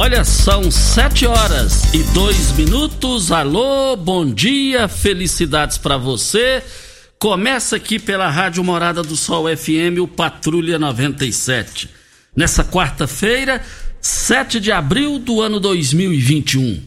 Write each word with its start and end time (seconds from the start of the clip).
Olha, 0.00 0.24
são 0.24 0.70
sete 0.70 1.26
horas 1.26 1.92
e 1.92 2.04
dois 2.14 2.52
minutos. 2.52 3.32
Alô, 3.32 3.96
bom 3.96 4.24
dia, 4.24 4.86
felicidades 4.86 5.76
para 5.76 5.96
você. 5.98 6.62
Começa 7.18 7.74
aqui 7.74 7.98
pela 7.98 8.30
Rádio 8.30 8.62
Morada 8.62 9.02
do 9.02 9.16
Sol 9.16 9.46
FM, 9.56 9.98
o 10.00 10.06
Patrulha 10.06 10.78
97. 10.78 11.90
Nessa 12.34 12.62
quarta-feira, 12.62 13.60
7 14.00 14.60
de 14.60 14.70
abril 14.70 15.18
do 15.18 15.42
ano 15.42 15.58
2021. 15.58 16.80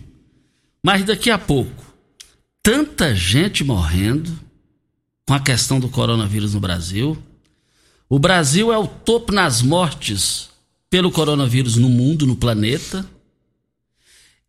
Mas 0.82 1.04
daqui 1.04 1.30
a 1.30 1.38
pouco, 1.38 1.94
tanta 2.64 3.14
gente 3.14 3.62
morrendo 3.62 4.32
com 5.28 5.34
a 5.34 5.40
questão 5.42 5.82
do 5.82 5.90
coronavírus 5.90 6.54
no 6.54 6.62
Brasil. 6.62 7.22
O 8.08 8.18
Brasil 8.18 8.72
é 8.72 8.78
o 8.78 8.88
topo 8.88 9.34
nas 9.34 9.62
mortes 9.62 10.50
pelo 10.91 11.09
coronavírus 11.09 11.78
no 11.78 11.90
mundo, 11.90 12.28
no 12.28 12.35
planeta. 12.35 13.09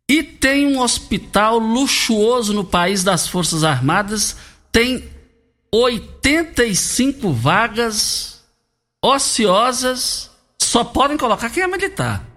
E 0.07 0.21
tem 0.21 0.67
um 0.67 0.81
hospital 0.81 1.57
luxuoso 1.57 2.53
no 2.53 2.65
país 2.65 3.01
das 3.01 3.25
Forças 3.25 3.63
Armadas, 3.63 4.35
tem 4.69 5.09
85 5.71 7.31
vagas 7.31 8.43
ociosas, 9.01 10.29
só 10.61 10.83
podem 10.83 11.17
colocar 11.17 11.49
quem 11.49 11.63
é 11.63 11.67
militar. 11.67 12.27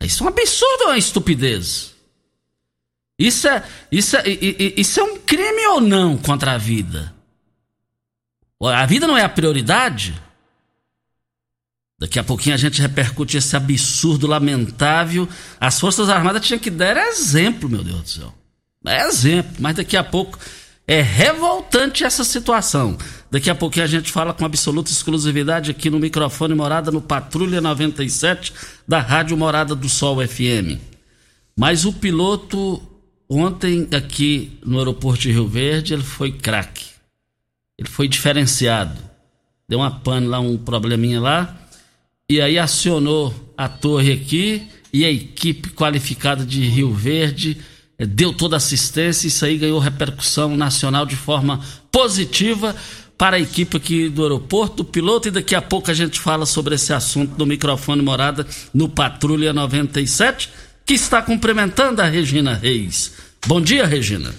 Isso 0.00 0.22
é 0.22 0.26
um 0.26 0.28
absurdo, 0.28 0.84
é 0.84 0.86
uma 0.86 0.98
estupidez. 0.98 1.94
Isso 3.18 3.48
é, 3.48 3.64
isso, 3.90 4.16
é, 4.16 4.22
isso 4.76 5.00
é 5.00 5.02
um 5.02 5.18
crime 5.18 5.66
ou 5.66 5.80
não 5.80 6.16
contra 6.16 6.52
a 6.52 6.58
vida? 6.58 7.12
A 8.62 8.86
vida 8.86 9.08
não 9.08 9.16
é 9.18 9.24
a 9.24 9.28
prioridade? 9.28 10.27
Daqui 11.98 12.18
a 12.18 12.24
pouquinho 12.24 12.54
a 12.54 12.58
gente 12.58 12.80
repercute 12.80 13.36
esse 13.36 13.56
absurdo 13.56 14.26
lamentável. 14.28 15.28
As 15.58 15.80
Forças 15.80 16.08
Armadas 16.08 16.46
tinham 16.46 16.60
que 16.60 16.70
dar 16.70 16.96
exemplo, 16.96 17.68
meu 17.68 17.82
Deus 17.82 18.02
do 18.02 18.08
céu. 18.08 18.34
É 18.86 19.06
exemplo, 19.06 19.56
mas 19.58 19.74
daqui 19.74 19.96
a 19.96 20.04
pouco 20.04 20.38
é 20.86 21.02
revoltante 21.02 22.04
essa 22.04 22.22
situação. 22.22 22.96
Daqui 23.30 23.50
a 23.50 23.54
pouquinho 23.54 23.84
a 23.84 23.88
gente 23.88 24.12
fala 24.12 24.32
com 24.32 24.44
absoluta 24.44 24.92
exclusividade 24.92 25.72
aqui 25.72 25.90
no 25.90 25.98
microfone 25.98 26.54
Morada 26.54 26.92
no 26.92 27.00
Patrulha 27.00 27.60
97 27.60 28.54
da 28.86 29.00
Rádio 29.00 29.36
Morada 29.36 29.74
do 29.74 29.88
Sol 29.88 30.26
FM. 30.26 30.80
Mas 31.56 31.84
o 31.84 31.92
piloto 31.92 32.80
ontem 33.28 33.88
aqui 33.92 34.56
no 34.64 34.78
aeroporto 34.78 35.22
de 35.22 35.32
Rio 35.32 35.48
Verde, 35.48 35.94
ele 35.94 36.04
foi 36.04 36.30
craque. 36.30 36.86
Ele 37.76 37.88
foi 37.88 38.06
diferenciado. 38.06 38.96
Deu 39.68 39.80
uma 39.80 39.90
pane 39.90 40.26
lá, 40.26 40.38
um 40.38 40.56
probleminha 40.56 41.20
lá 41.20 41.67
e 42.30 42.42
aí 42.42 42.58
acionou 42.58 43.34
a 43.56 43.70
torre 43.70 44.12
aqui 44.12 44.68
e 44.92 45.02
a 45.06 45.10
equipe 45.10 45.70
qualificada 45.70 46.44
de 46.44 46.60
Rio 46.60 46.92
Verde 46.92 47.56
eh, 47.98 48.04
deu 48.04 48.34
toda 48.34 48.54
a 48.54 48.58
assistência. 48.58 49.26
Isso 49.26 49.46
aí 49.46 49.56
ganhou 49.56 49.78
repercussão 49.78 50.54
nacional 50.54 51.06
de 51.06 51.16
forma 51.16 51.58
positiva 51.90 52.76
para 53.16 53.36
a 53.36 53.40
equipe 53.40 53.78
aqui 53.78 54.10
do 54.10 54.22
aeroporto, 54.22 54.76
do 54.76 54.84
piloto, 54.84 55.28
e 55.28 55.30
daqui 55.30 55.54
a 55.54 55.62
pouco 55.62 55.90
a 55.90 55.94
gente 55.94 56.20
fala 56.20 56.44
sobre 56.44 56.74
esse 56.74 56.92
assunto 56.92 57.38
no 57.38 57.46
microfone 57.46 58.02
morada 58.02 58.46
no 58.74 58.90
Patrulha 58.90 59.54
97, 59.54 60.50
que 60.84 60.94
está 60.94 61.22
cumprimentando 61.22 62.02
a 62.02 62.04
Regina 62.04 62.52
Reis. 62.52 63.14
Bom 63.46 63.60
dia, 63.60 63.86
Regina. 63.86 64.34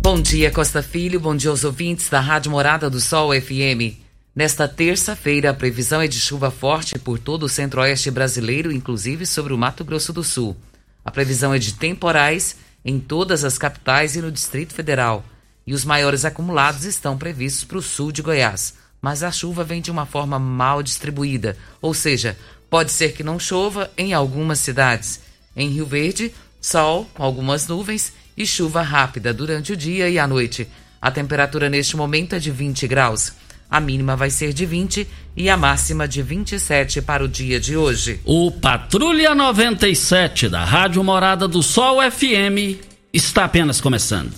Bom 0.00 0.20
dia, 0.20 0.50
Costa 0.50 0.82
Filho. 0.82 1.20
Bom 1.20 1.36
dia 1.36 1.50
aos 1.50 1.62
ouvintes 1.62 2.08
da 2.08 2.20
Rádio 2.20 2.50
Morada 2.50 2.88
do 2.88 3.00
Sol 3.00 3.30
FM. 3.38 4.11
Nesta 4.34 4.66
terça-feira, 4.66 5.50
a 5.50 5.54
previsão 5.54 6.00
é 6.00 6.08
de 6.08 6.18
chuva 6.18 6.50
forte 6.50 6.98
por 6.98 7.18
todo 7.18 7.42
o 7.42 7.48
centro-oeste 7.50 8.10
brasileiro, 8.10 8.72
inclusive 8.72 9.26
sobre 9.26 9.52
o 9.52 9.58
Mato 9.58 9.84
Grosso 9.84 10.10
do 10.10 10.24
Sul. 10.24 10.56
A 11.04 11.10
previsão 11.10 11.52
é 11.52 11.58
de 11.58 11.74
temporais 11.74 12.56
em 12.82 12.98
todas 12.98 13.44
as 13.44 13.58
capitais 13.58 14.16
e 14.16 14.22
no 14.22 14.32
Distrito 14.32 14.72
Federal. 14.72 15.22
E 15.66 15.74
os 15.74 15.84
maiores 15.84 16.24
acumulados 16.24 16.84
estão 16.84 17.18
previstos 17.18 17.64
para 17.64 17.76
o 17.76 17.82
sul 17.82 18.10
de 18.10 18.22
Goiás. 18.22 18.74
Mas 19.02 19.22
a 19.22 19.30
chuva 19.30 19.64
vem 19.64 19.82
de 19.82 19.90
uma 19.90 20.06
forma 20.06 20.38
mal 20.38 20.82
distribuída, 20.82 21.56
ou 21.82 21.92
seja, 21.92 22.38
pode 22.70 22.90
ser 22.90 23.12
que 23.12 23.22
não 23.22 23.38
chova 23.38 23.90
em 23.98 24.14
algumas 24.14 24.60
cidades. 24.60 25.20
Em 25.54 25.68
Rio 25.68 25.84
Verde, 25.84 26.32
sol 26.58 27.06
com 27.12 27.22
algumas 27.22 27.66
nuvens 27.66 28.14
e 28.34 28.46
chuva 28.46 28.80
rápida 28.80 29.34
durante 29.34 29.74
o 29.74 29.76
dia 29.76 30.08
e 30.08 30.18
a 30.18 30.26
noite. 30.26 30.66
A 31.00 31.10
temperatura 31.10 31.68
neste 31.68 31.96
momento 31.96 32.34
é 32.34 32.38
de 32.38 32.50
20 32.50 32.86
graus. 32.86 33.32
A 33.72 33.80
mínima 33.80 34.14
vai 34.14 34.28
ser 34.28 34.52
de 34.52 34.66
20 34.66 35.08
e 35.34 35.48
a 35.48 35.56
máxima 35.56 36.06
de 36.06 36.20
27 36.20 37.00
para 37.00 37.24
o 37.24 37.28
dia 37.28 37.58
de 37.58 37.74
hoje. 37.74 38.20
O 38.22 38.50
Patrulha 38.50 39.34
97 39.34 40.46
da 40.50 40.62
Rádio 40.62 41.02
Morada 41.02 41.48
do 41.48 41.62
Sol 41.62 41.96
FM 42.02 42.78
está 43.14 43.46
apenas 43.46 43.80
começando. 43.80 44.30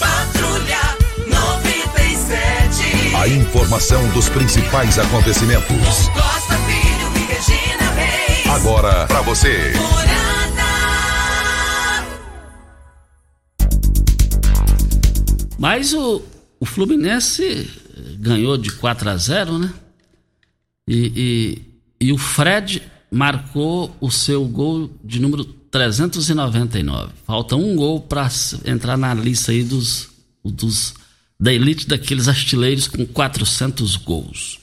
Patrulha 0.00 0.80
97. 1.28 3.14
A 3.14 3.28
informação 3.28 4.04
dos 4.08 4.28
principais 4.28 4.98
acontecimentos. 4.98 6.08
Costa 6.08 6.58
Filho 6.58 7.12
e 7.14 7.20
Regina 7.32 7.92
Reis. 7.92 8.48
Agora 8.48 9.06
para 9.06 9.20
você. 9.20 9.74
Mas 15.58 15.92
o, 15.92 16.22
o 16.60 16.66
Fluminense 16.66 17.68
ganhou 18.18 18.56
de 18.56 18.72
4 18.72 19.10
a 19.10 19.16
0, 19.16 19.58
né? 19.58 19.72
E, 20.88 21.62
e, 22.00 22.06
e 22.08 22.12
o 22.12 22.18
Fred 22.18 22.82
marcou 23.10 23.94
o 24.00 24.10
seu 24.10 24.46
gol 24.46 24.90
de 25.02 25.20
número 25.20 25.44
399. 25.44 27.12
Falta 27.26 27.56
um 27.56 27.74
gol 27.74 28.00
para 28.00 28.28
entrar 28.64 28.96
na 28.96 29.12
lista 29.14 29.52
aí 29.52 29.62
dos, 29.62 30.08
dos 30.44 30.94
da 31.38 31.52
elite 31.52 31.86
daqueles 31.86 32.28
artilheiros 32.28 32.88
com 32.88 33.04
400 33.06 33.96
gols. 33.96 34.58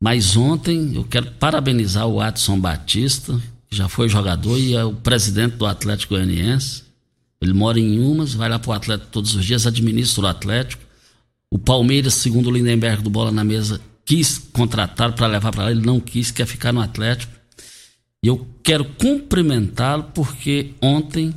Mas 0.00 0.36
ontem 0.36 0.96
eu 0.96 1.04
quero 1.04 1.30
parabenizar 1.32 2.06
o 2.06 2.20
Adson 2.20 2.58
Batista, 2.58 3.40
que 3.70 3.76
já 3.76 3.88
foi 3.88 4.08
jogador 4.08 4.58
e 4.58 4.74
é 4.74 4.84
o 4.84 4.92
presidente 4.92 5.56
do 5.56 5.66
Atlético 5.66 6.14
Goianiense. 6.14 6.83
Ele 7.44 7.52
mora 7.52 7.78
em 7.78 8.00
Umas, 8.00 8.32
vai 8.32 8.48
lá 8.48 8.58
para 8.58 8.70
o 8.70 8.72
Atlético 8.72 9.10
todos 9.12 9.34
os 9.34 9.44
dias, 9.44 9.66
administra 9.66 10.24
o 10.24 10.26
Atlético. 10.26 10.82
O 11.50 11.58
Palmeiras, 11.58 12.14
segundo 12.14 12.46
o 12.46 12.50
Lindenberg 12.50 13.02
do 13.02 13.10
Bola 13.10 13.30
na 13.30 13.44
Mesa, 13.44 13.82
quis 14.02 14.38
contratar 14.38 15.12
para 15.12 15.26
levar 15.26 15.52
para 15.52 15.64
lá, 15.64 15.70
ele 15.70 15.84
não 15.84 16.00
quis, 16.00 16.30
quer 16.30 16.46
ficar 16.46 16.72
no 16.72 16.80
Atlético. 16.80 17.30
E 18.22 18.28
eu 18.28 18.46
quero 18.62 18.86
cumprimentá-lo 18.86 20.04
porque 20.14 20.70
ontem 20.80 21.34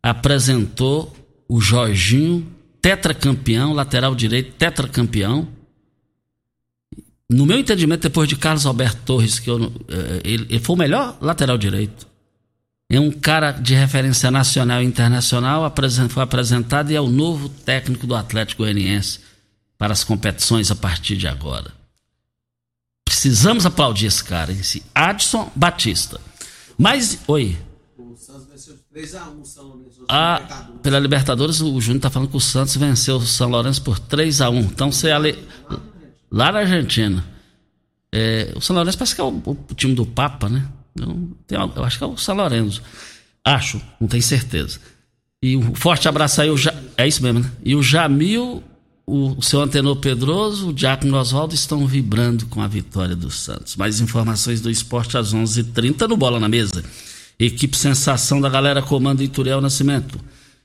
apresentou 0.00 1.12
o 1.48 1.60
Jorginho, 1.60 2.46
tetracampeão, 2.80 3.72
lateral 3.72 4.14
direito, 4.14 4.52
tetracampeão. 4.52 5.48
No 7.28 7.44
meu 7.44 7.58
entendimento, 7.58 8.02
depois 8.02 8.28
de 8.28 8.36
Carlos 8.36 8.64
Alberto 8.64 9.02
Torres, 9.04 9.40
que 9.40 9.50
eu, 9.50 9.72
eh, 9.88 10.20
ele, 10.22 10.46
ele 10.50 10.60
foi 10.60 10.76
o 10.76 10.78
melhor 10.78 11.18
lateral 11.20 11.58
direito. 11.58 12.11
É 12.92 13.00
um 13.00 13.10
cara 13.10 13.52
de 13.52 13.74
referência 13.74 14.30
nacional 14.30 14.82
e 14.82 14.84
internacional, 14.84 15.72
foi 16.10 16.22
apresentado 16.22 16.90
e 16.90 16.94
é 16.94 17.00
o 17.00 17.08
novo 17.08 17.48
técnico 17.48 18.06
do 18.06 18.14
Atlético 18.14 18.64
Goianiense 18.64 19.18
para 19.78 19.94
as 19.94 20.04
competições 20.04 20.70
a 20.70 20.76
partir 20.76 21.16
de 21.16 21.26
agora. 21.26 21.72
Precisamos 23.02 23.64
aplaudir 23.64 24.04
esse 24.04 24.22
cara, 24.22 24.52
esse 24.52 24.82
Adson 24.94 25.50
Batista. 25.56 26.20
Mas, 26.76 27.18
oi. 27.26 27.56
O 27.96 28.14
Santos 28.14 28.46
venceu 28.46 28.76
3x1 28.94 29.40
o 29.40 29.44
São 29.46 29.64
Lourenço. 29.64 30.04
Ah, 30.06 30.68
pela 30.82 30.98
Libertadores, 30.98 31.62
o 31.62 31.80
Júnior 31.80 31.96
está 31.96 32.10
falando 32.10 32.28
que 32.28 32.36
o 32.36 32.40
Santos 32.40 32.76
venceu 32.76 33.16
o 33.16 33.26
São 33.26 33.48
Lourenço 33.48 33.80
por 33.80 33.98
3x1. 33.98 34.64
Então 34.64 34.92
você 34.92 35.10
ali. 35.10 35.42
Lá 36.30 36.52
na 36.52 36.58
Argentina. 36.58 37.24
É, 38.12 38.52
o 38.54 38.60
São 38.60 38.76
Lourenço 38.76 38.98
parece 38.98 39.14
que 39.14 39.20
é 39.22 39.24
o, 39.24 39.42
o 39.46 39.74
time 39.74 39.94
do 39.94 40.04
Papa, 40.04 40.50
né? 40.50 40.68
Eu, 40.98 41.30
tenho, 41.46 41.72
eu, 41.74 41.84
acho 41.84 41.98
que 41.98 42.04
é 42.04 42.06
o 42.06 42.16
São 42.16 42.36
Lourenço. 42.36 42.82
Acho, 43.44 43.80
não 44.00 44.08
tenho 44.08 44.22
certeza. 44.22 44.78
E 45.42 45.56
um 45.56 45.74
forte 45.74 46.08
abraço 46.08 46.40
aí. 46.40 46.50
O, 46.50 46.56
é 46.96 47.08
isso 47.08 47.22
mesmo, 47.22 47.40
né? 47.40 47.50
E 47.64 47.74
o 47.74 47.82
Jamil 47.82 48.62
o, 49.06 49.38
o 49.38 49.42
seu 49.42 49.60
Antenor 49.60 49.96
Pedroso, 49.96 50.68
o 50.68 50.72
Diácono 50.72 51.16
Oswaldo 51.18 51.54
estão 51.54 51.86
vibrando 51.86 52.46
com 52.46 52.62
a 52.62 52.68
vitória 52.68 53.16
do 53.16 53.30
Santos. 53.30 53.76
Mais 53.76 54.00
informações 54.00 54.60
do 54.60 54.70
esporte 54.70 55.16
às 55.16 55.34
11:30 55.34 55.60
h 55.60 55.72
30 55.74 56.08
no 56.08 56.16
Bola 56.16 56.38
na 56.38 56.48
Mesa. 56.48 56.82
Equipe 57.38 57.76
Sensação 57.76 58.40
da 58.40 58.48
galera 58.48 58.80
comando 58.80 59.22
Ituriel 59.22 59.60
Nascimento. 59.60 60.20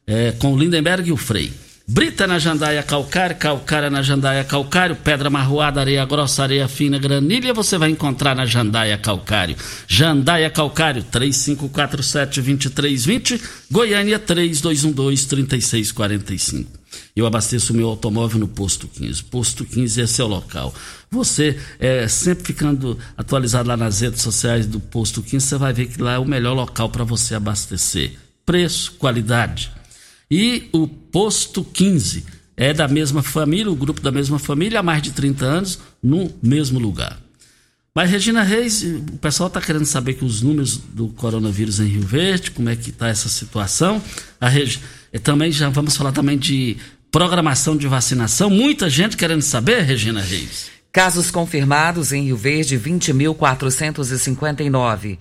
É, 0.06 0.32
com 0.32 0.54
o 0.54 0.58
Lindenberg 0.58 1.10
e 1.10 1.12
o 1.12 1.18
Frei. 1.18 1.52
Brita 1.90 2.28
na 2.28 2.38
jandaia 2.38 2.84
calcário, 2.84 3.38
calcária 3.38 3.90
na 3.90 4.02
jandaia 4.02 4.44
calcário, 4.44 4.94
pedra 4.94 5.30
marroada, 5.30 5.80
areia 5.80 6.04
grossa, 6.04 6.44
areia 6.44 6.68
fina, 6.68 7.00
granilha, 7.00 7.54
você 7.54 7.78
vai 7.78 7.90
encontrar 7.90 8.36
na 8.36 8.46
jandaia 8.46 8.98
calcário. 8.98 9.56
Jandaia 9.88 10.50
calcário, 10.50 11.02
3547-2320, 11.06 13.42
Goiânia 13.72 14.20
3212-3645. 14.20 16.66
Eu 17.16 17.26
abasteço 17.26 17.74
meu 17.74 17.88
automóvel 17.88 18.42
no 18.42 18.50
Posto 18.50 18.90
15. 18.90 19.24
Posto 19.24 19.64
15 19.64 20.02
é 20.02 20.08
seu 20.08 20.28
local. 20.28 20.76
Você, 21.10 21.58
é, 21.80 22.06
sempre 22.10 22.44
ficando 22.44 23.00
atualizado 23.16 23.70
lá 23.70 23.78
nas 23.78 24.02
redes 24.02 24.22
sociais 24.22 24.68
do 24.68 24.82
Posto 24.82 25.24
15, 25.24 25.46
você 25.46 25.58
vai 25.58 25.72
ver 25.72 25.86
que 25.86 26.02
lá 26.02 26.16
é 26.16 26.20
o 26.20 26.26
melhor 26.26 26.54
local 26.54 26.90
para 26.90 27.06
você 27.06 27.34
abastecer. 27.34 28.12
Preço, 28.46 28.92
qualidade. 29.00 29.77
E 30.30 30.68
o 30.74 30.88
Posto 30.88 31.64
15 31.64 32.26
é 32.56 32.72
da 32.74 32.88
mesma 32.88 33.24
família, 33.24 33.72
o 33.72 33.76
grupo 33.76 34.02
da 34.02 34.12
mesma 34.12 34.40
família, 34.40 34.80
há 34.80 34.84
mais 34.84 35.02
de 35.02 35.12
30 35.12 35.46
anos, 35.46 35.80
no 36.02 36.34
mesmo 36.42 36.80
lugar. 36.80 37.20
Mas, 37.94 38.10
Regina 38.12 38.44
Reis, 38.44 38.84
o 38.84 39.18
pessoal 39.18 39.48
está 39.48 39.60
querendo 39.60 39.86
saber 39.86 40.14
que 40.14 40.26
os 40.26 40.42
números 40.42 40.78
do 40.78 41.10
coronavírus 41.10 41.80
em 41.80 41.88
Rio 41.88 42.04
Verde, 42.04 42.52
como 42.52 42.70
é 42.70 42.76
que 42.76 42.92
está 42.92 43.08
essa 43.08 43.30
situação. 43.30 44.00
A 44.40 44.48
Regi... 44.48 44.80
Também 45.24 45.52
já 45.52 45.68
vamos 45.70 45.98
falar 45.98 46.12
também 46.12 46.38
de 46.38 46.78
programação 47.12 47.76
de 47.76 47.88
vacinação. 47.88 48.52
Muita 48.52 48.88
gente 48.90 49.18
querendo 49.18 49.42
saber, 49.42 49.82
Regina 49.82 50.22
Reis. 50.22 50.70
Casos 50.92 51.32
confirmados 51.32 52.12
em 52.12 52.26
Rio 52.26 52.38
Verde, 52.38 52.78
20.459. 52.78 55.18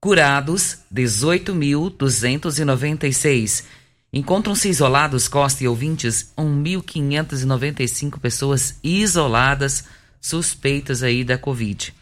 Curados, 0.00 0.76
18.296. 0.94 3.64
Encontram-se 4.12 4.68
isolados, 4.68 5.28
Costa 5.28 5.62
e 5.62 5.68
ouvintes, 5.68 6.32
1.595 6.36 8.18
pessoas 8.18 8.76
isoladas 8.82 9.84
suspeitas 10.20 11.02
aí 11.02 11.22
da 11.22 11.38
Covid. 11.38 11.94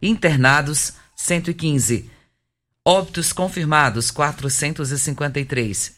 Internados, 0.00 0.94
115. 1.14 2.10
Óbitos 2.82 3.32
confirmados, 3.32 4.10
453. 4.10 5.92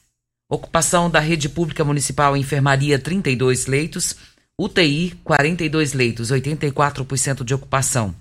Ocupação 0.48 1.08
da 1.08 1.20
rede 1.20 1.48
pública 1.48 1.84
municipal 1.84 2.36
enfermaria 2.36 2.98
32 2.98 3.66
leitos, 3.66 4.16
UTI 4.58 5.18
42 5.22 5.92
leitos, 5.92 6.30
84% 6.30 7.44
de 7.44 7.54
ocupação. 7.54 8.14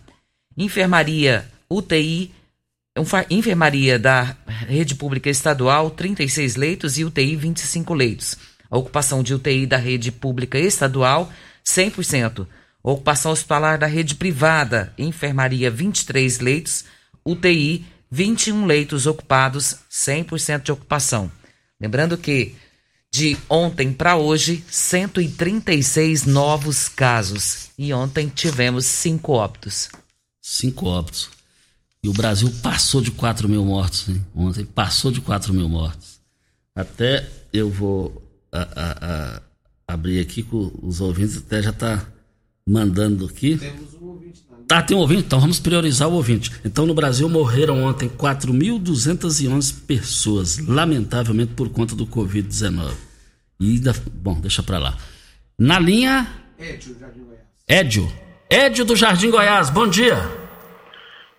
Enfermaria 0.55 1.51
UTI 1.69 2.31
enfermaria 3.29 3.97
da 3.99 4.35
rede 4.67 4.95
pública 4.95 5.29
estadual 5.29 5.89
36 5.89 6.55
leitos 6.55 6.97
e 6.97 7.05
UTI 7.05 7.35
25 7.35 7.93
leitos. 7.93 8.37
A 8.69 8.77
ocupação 8.77 9.21
de 9.21 9.33
UTI 9.33 9.65
da 9.65 9.77
rede 9.77 10.11
pública 10.11 10.57
estadual 10.57 11.31
100%. 11.65 12.47
Ocupação 12.83 13.31
hospitalar 13.31 13.77
da 13.77 13.85
rede 13.85 14.15
privada, 14.15 14.93
enfermaria 14.97 15.69
23 15.69 16.39
leitos, 16.39 16.85
UTI 17.23 17.85
21 18.09 18.65
leitos 18.65 19.05
ocupados, 19.05 19.77
100% 19.89 20.63
de 20.63 20.71
ocupação. 20.71 21.31
Lembrando 21.79 22.17
que 22.17 22.55
de 23.13 23.37
ontem 23.49 23.91
para 23.91 24.15
hoje, 24.15 24.63
136 24.69 26.25
novos 26.25 26.87
casos. 26.87 27.69
E 27.77 27.93
ontem 27.93 28.29
tivemos 28.29 28.85
cinco 28.85 29.33
óbitos. 29.33 29.89
Cinco 30.41 30.87
óbitos. 30.87 31.29
E 32.03 32.09
o 32.09 32.13
Brasil 32.13 32.51
passou 32.63 33.01
de 33.01 33.11
4 33.11 33.47
mil 33.47 33.63
mortos, 33.63 34.09
hein? 34.09 34.25
Ontem 34.35 34.65
passou 34.65 35.11
de 35.11 35.21
4 35.21 35.53
mil 35.53 35.69
mortos. 35.69 36.19
Até 36.75 37.29
eu 37.53 37.69
vou 37.69 38.21
a, 38.51 38.61
a, 38.61 39.35
a, 39.35 39.41
abrir 39.87 40.19
aqui 40.19 40.41
com 40.41 40.71
os 40.81 40.99
ouvintes, 40.99 41.37
até 41.37 41.61
já 41.61 41.69
está 41.69 42.05
mandando 42.67 43.25
aqui. 43.25 43.57
Temos 43.57 43.93
um 44.01 44.05
ouvinte 44.07 44.41
Tá, 44.71 44.81
tem 44.81 44.95
um 44.95 45.01
ouvinte? 45.01 45.23
Então 45.25 45.37
vamos 45.37 45.59
priorizar 45.59 46.07
o 46.07 46.13
ouvinte. 46.13 46.49
Então 46.63 46.85
no 46.85 46.93
Brasil 46.93 47.27
morreram 47.27 47.83
ontem 47.83 48.07
4.211 48.07 49.81
pessoas, 49.85 50.59
lamentavelmente 50.59 51.53
por 51.55 51.67
conta 51.67 51.93
do 51.93 52.07
Covid-19. 52.07 52.93
E 53.59 53.71
ainda. 53.71 53.93
Bom, 54.13 54.39
deixa 54.39 54.63
pra 54.63 54.79
lá. 54.79 54.97
Na 55.59 55.77
linha. 55.77 56.25
Édio, 56.57 56.95
Jardim 56.97 57.19
Goiás. 57.19 57.43
Édio. 57.67 58.13
Édio 58.49 58.85
do 58.85 58.95
Jardim 58.95 59.29
Goiás, 59.29 59.69
bom 59.69 59.89
dia. 59.89 60.40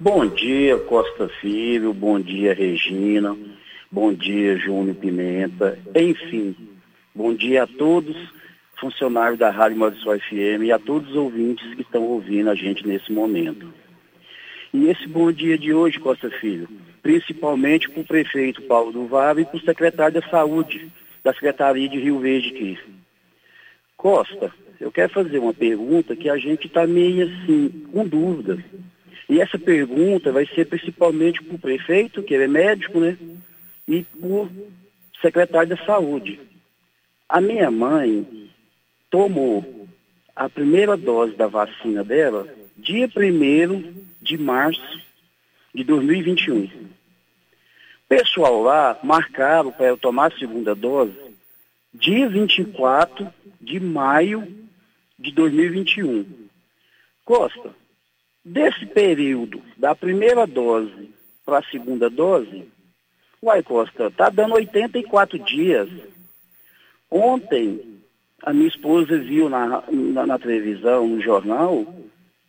Bom 0.02 0.26
dia, 0.26 0.76
Costa 0.78 1.28
Filho, 1.40 1.94
bom 1.94 2.18
dia, 2.18 2.52
Regina, 2.52 3.38
bom 3.88 4.12
dia, 4.12 4.58
Júnior 4.58 4.96
Pimenta, 4.96 5.78
enfim, 5.94 6.56
bom 7.14 7.32
dia 7.32 7.62
a 7.62 7.66
todos 7.68 8.16
funcionário 8.74 9.36
da 9.36 9.48
Rádio 9.48 9.78
Marisol 9.78 10.18
FM 10.18 10.64
e 10.64 10.72
a 10.72 10.78
todos 10.80 11.10
os 11.10 11.14
ouvintes 11.14 11.72
que 11.76 11.82
estão 11.82 12.02
ouvindo 12.02 12.50
a 12.50 12.54
gente 12.56 12.84
nesse 12.84 13.12
momento. 13.12 13.72
E 14.74 14.88
esse 14.88 15.06
bom 15.06 15.30
dia 15.30 15.56
de 15.56 15.72
hoje, 15.72 16.00
Costa 16.00 16.28
Filho, 16.30 16.68
principalmente 17.00 17.88
para 17.88 18.00
o 18.00 18.04
prefeito 18.04 18.60
Paulo 18.62 18.90
do 18.90 19.06
Vale 19.06 19.42
e 19.42 19.44
para 19.44 19.56
o 19.56 19.64
secretário 19.64 20.20
da 20.20 20.28
Saúde 20.28 20.90
da 21.22 21.32
Secretaria 21.32 21.88
de 21.88 22.00
Rio 22.00 22.18
Verde 22.18 22.48
aqui. 22.48 22.78
Costa, 23.96 24.52
eu 24.80 24.90
quero 24.90 25.12
fazer 25.12 25.38
uma 25.38 25.54
pergunta 25.54 26.16
que 26.16 26.28
a 26.28 26.36
gente 26.36 26.66
está 26.66 26.88
meio 26.88 27.24
assim, 27.24 27.86
com 27.92 28.04
dúvida. 28.04 28.58
E 29.32 29.40
essa 29.40 29.58
pergunta 29.58 30.30
vai 30.30 30.44
ser 30.44 30.66
principalmente 30.66 31.42
para 31.42 31.56
o 31.56 31.58
prefeito, 31.58 32.22
que 32.22 32.34
ele 32.34 32.44
é 32.44 32.48
médico, 32.48 33.00
né? 33.00 33.16
E 33.88 34.02
para 34.02 34.28
o 34.28 34.50
secretário 35.22 35.70
da 35.70 35.86
Saúde. 35.86 36.38
A 37.26 37.40
minha 37.40 37.70
mãe, 37.70 38.50
tomou 39.08 39.88
a 40.36 40.50
primeira 40.50 40.98
dose 40.98 41.34
da 41.34 41.46
vacina 41.46 42.04
dela 42.04 42.46
dia 42.76 43.08
1 43.08 44.04
de 44.20 44.36
março 44.36 45.00
de 45.74 45.82
2021. 45.82 46.68
Pessoal 48.06 48.62
lá 48.62 48.98
marcaram 49.02 49.72
para 49.72 49.86
eu 49.86 49.96
tomar 49.96 50.30
a 50.30 50.38
segunda 50.38 50.74
dose 50.74 51.16
dia 51.94 52.28
24 52.28 53.32
de 53.58 53.80
maio 53.80 54.46
de 55.18 55.32
2021. 55.32 56.26
Costa, 57.24 57.81
desse 58.44 58.86
período 58.86 59.62
da 59.76 59.94
primeira 59.94 60.46
dose 60.46 61.10
para 61.44 61.58
a 61.58 61.70
segunda 61.70 62.08
dose, 62.08 62.64
Uai, 63.42 63.62
Costa, 63.62 64.10
tá 64.10 64.28
dando 64.28 64.54
84 64.54 65.38
dias. 65.40 65.88
Ontem, 67.10 67.80
a 68.40 68.52
minha 68.52 68.68
esposa 68.68 69.18
viu 69.18 69.48
na, 69.48 69.82
na, 69.90 70.26
na 70.26 70.38
televisão, 70.38 71.08
no 71.08 71.20
jornal, 71.20 71.84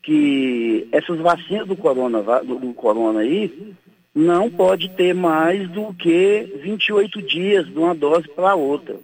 que 0.03 0.87
essas 0.91 1.17
vacinas 1.19 1.67
do 1.67 1.75
corona, 1.75 2.21
do, 2.43 2.59
do 2.59 2.73
corona 2.73 3.21
aí, 3.21 3.73
não 4.13 4.49
pode 4.49 4.89
ter 4.89 5.15
mais 5.15 5.67
do 5.69 5.93
que 5.95 6.59
28 6.61 7.21
dias 7.23 7.65
de 7.65 7.77
uma 7.77 7.95
dose 7.95 8.27
para 8.27 8.53
outra. 8.53 8.95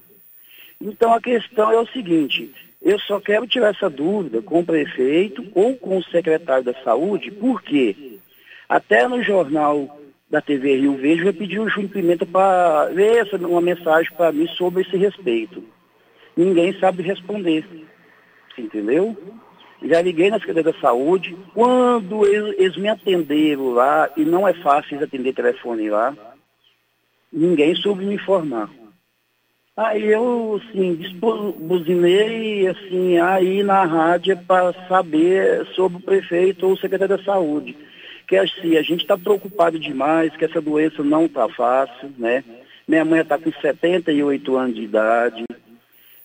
Então 0.80 1.12
a 1.14 1.20
questão 1.20 1.72
é 1.72 1.80
o 1.80 1.88
seguinte, 1.88 2.54
eu 2.82 2.98
só 3.00 3.20
quero 3.20 3.46
tirar 3.46 3.70
essa 3.70 3.90
dúvida 3.90 4.42
com 4.42 4.60
o 4.60 4.66
prefeito 4.66 5.46
ou 5.54 5.76
com 5.76 5.98
o 5.98 6.04
secretário 6.04 6.64
da 6.64 6.74
saúde, 6.84 7.30
porque 7.32 8.20
até 8.68 9.08
no 9.08 9.22
jornal 9.22 10.00
da 10.30 10.42
TV 10.42 10.78
Rio 10.78 10.96
Verde 10.96 11.26
eu 11.26 11.34
pedi 11.34 11.60
o 11.60 11.68
Júnior 11.68 11.92
Pimenta 11.92 12.26
para 12.26 12.90
essa, 12.96 13.36
uma 13.36 13.62
mensagem 13.62 14.12
para 14.16 14.32
mim 14.32 14.48
sobre 14.50 14.84
esse 14.84 14.96
respeito. 14.96 15.64
Ninguém 16.38 16.78
sabe 16.80 17.04
responder. 17.04 17.66
Entendeu? 18.58 19.18
Já 19.84 20.02
liguei 20.02 20.30
na 20.30 20.40
Secretaria 20.40 20.72
da 20.72 20.80
Saúde. 20.80 21.36
Quando 21.54 22.26
eles, 22.26 22.56
eles, 22.58 22.78
me 22.78 22.90
atenderam 22.90 23.72
lá, 23.72 24.10
e 24.16 24.24
não 24.24 24.48
é 24.48 24.54
fácil 24.54 25.02
atender 25.04 25.34
telefone 25.34 25.90
lá, 25.90 26.16
ninguém 27.32 27.76
soube 27.76 28.06
me 28.06 28.16
informar. 28.16 28.70
Aí 29.80 30.12
eu, 30.12 30.60
assim, 30.62 31.00
buzinei, 31.58 32.68
assim, 32.68 33.18
aí 33.18 33.64
na 33.64 33.86
rádio 33.86 34.38
para 34.46 34.74
saber 34.90 35.66
sobre 35.68 36.00
o 36.00 36.02
prefeito 36.02 36.68
ou 36.68 36.74
o 36.74 36.78
secretário 36.78 37.18
da 37.18 37.24
Saúde. 37.24 37.78
Que 38.28 38.36
assim, 38.36 38.76
a 38.76 38.82
gente 38.82 39.04
está 39.04 39.18
preocupado 39.18 39.80
demais, 39.80 40.36
que 40.36 40.44
essa 40.44 40.60
doença 40.60 41.02
não 41.02 41.28
está 41.28 41.48
fácil, 41.48 42.12
né? 42.18 42.44
Minha 42.86 43.06
mãe 43.06 43.22
está 43.22 43.38
com 43.38 43.50
78 43.54 44.58
anos 44.58 44.76
de 44.76 44.82
idade. 44.82 45.46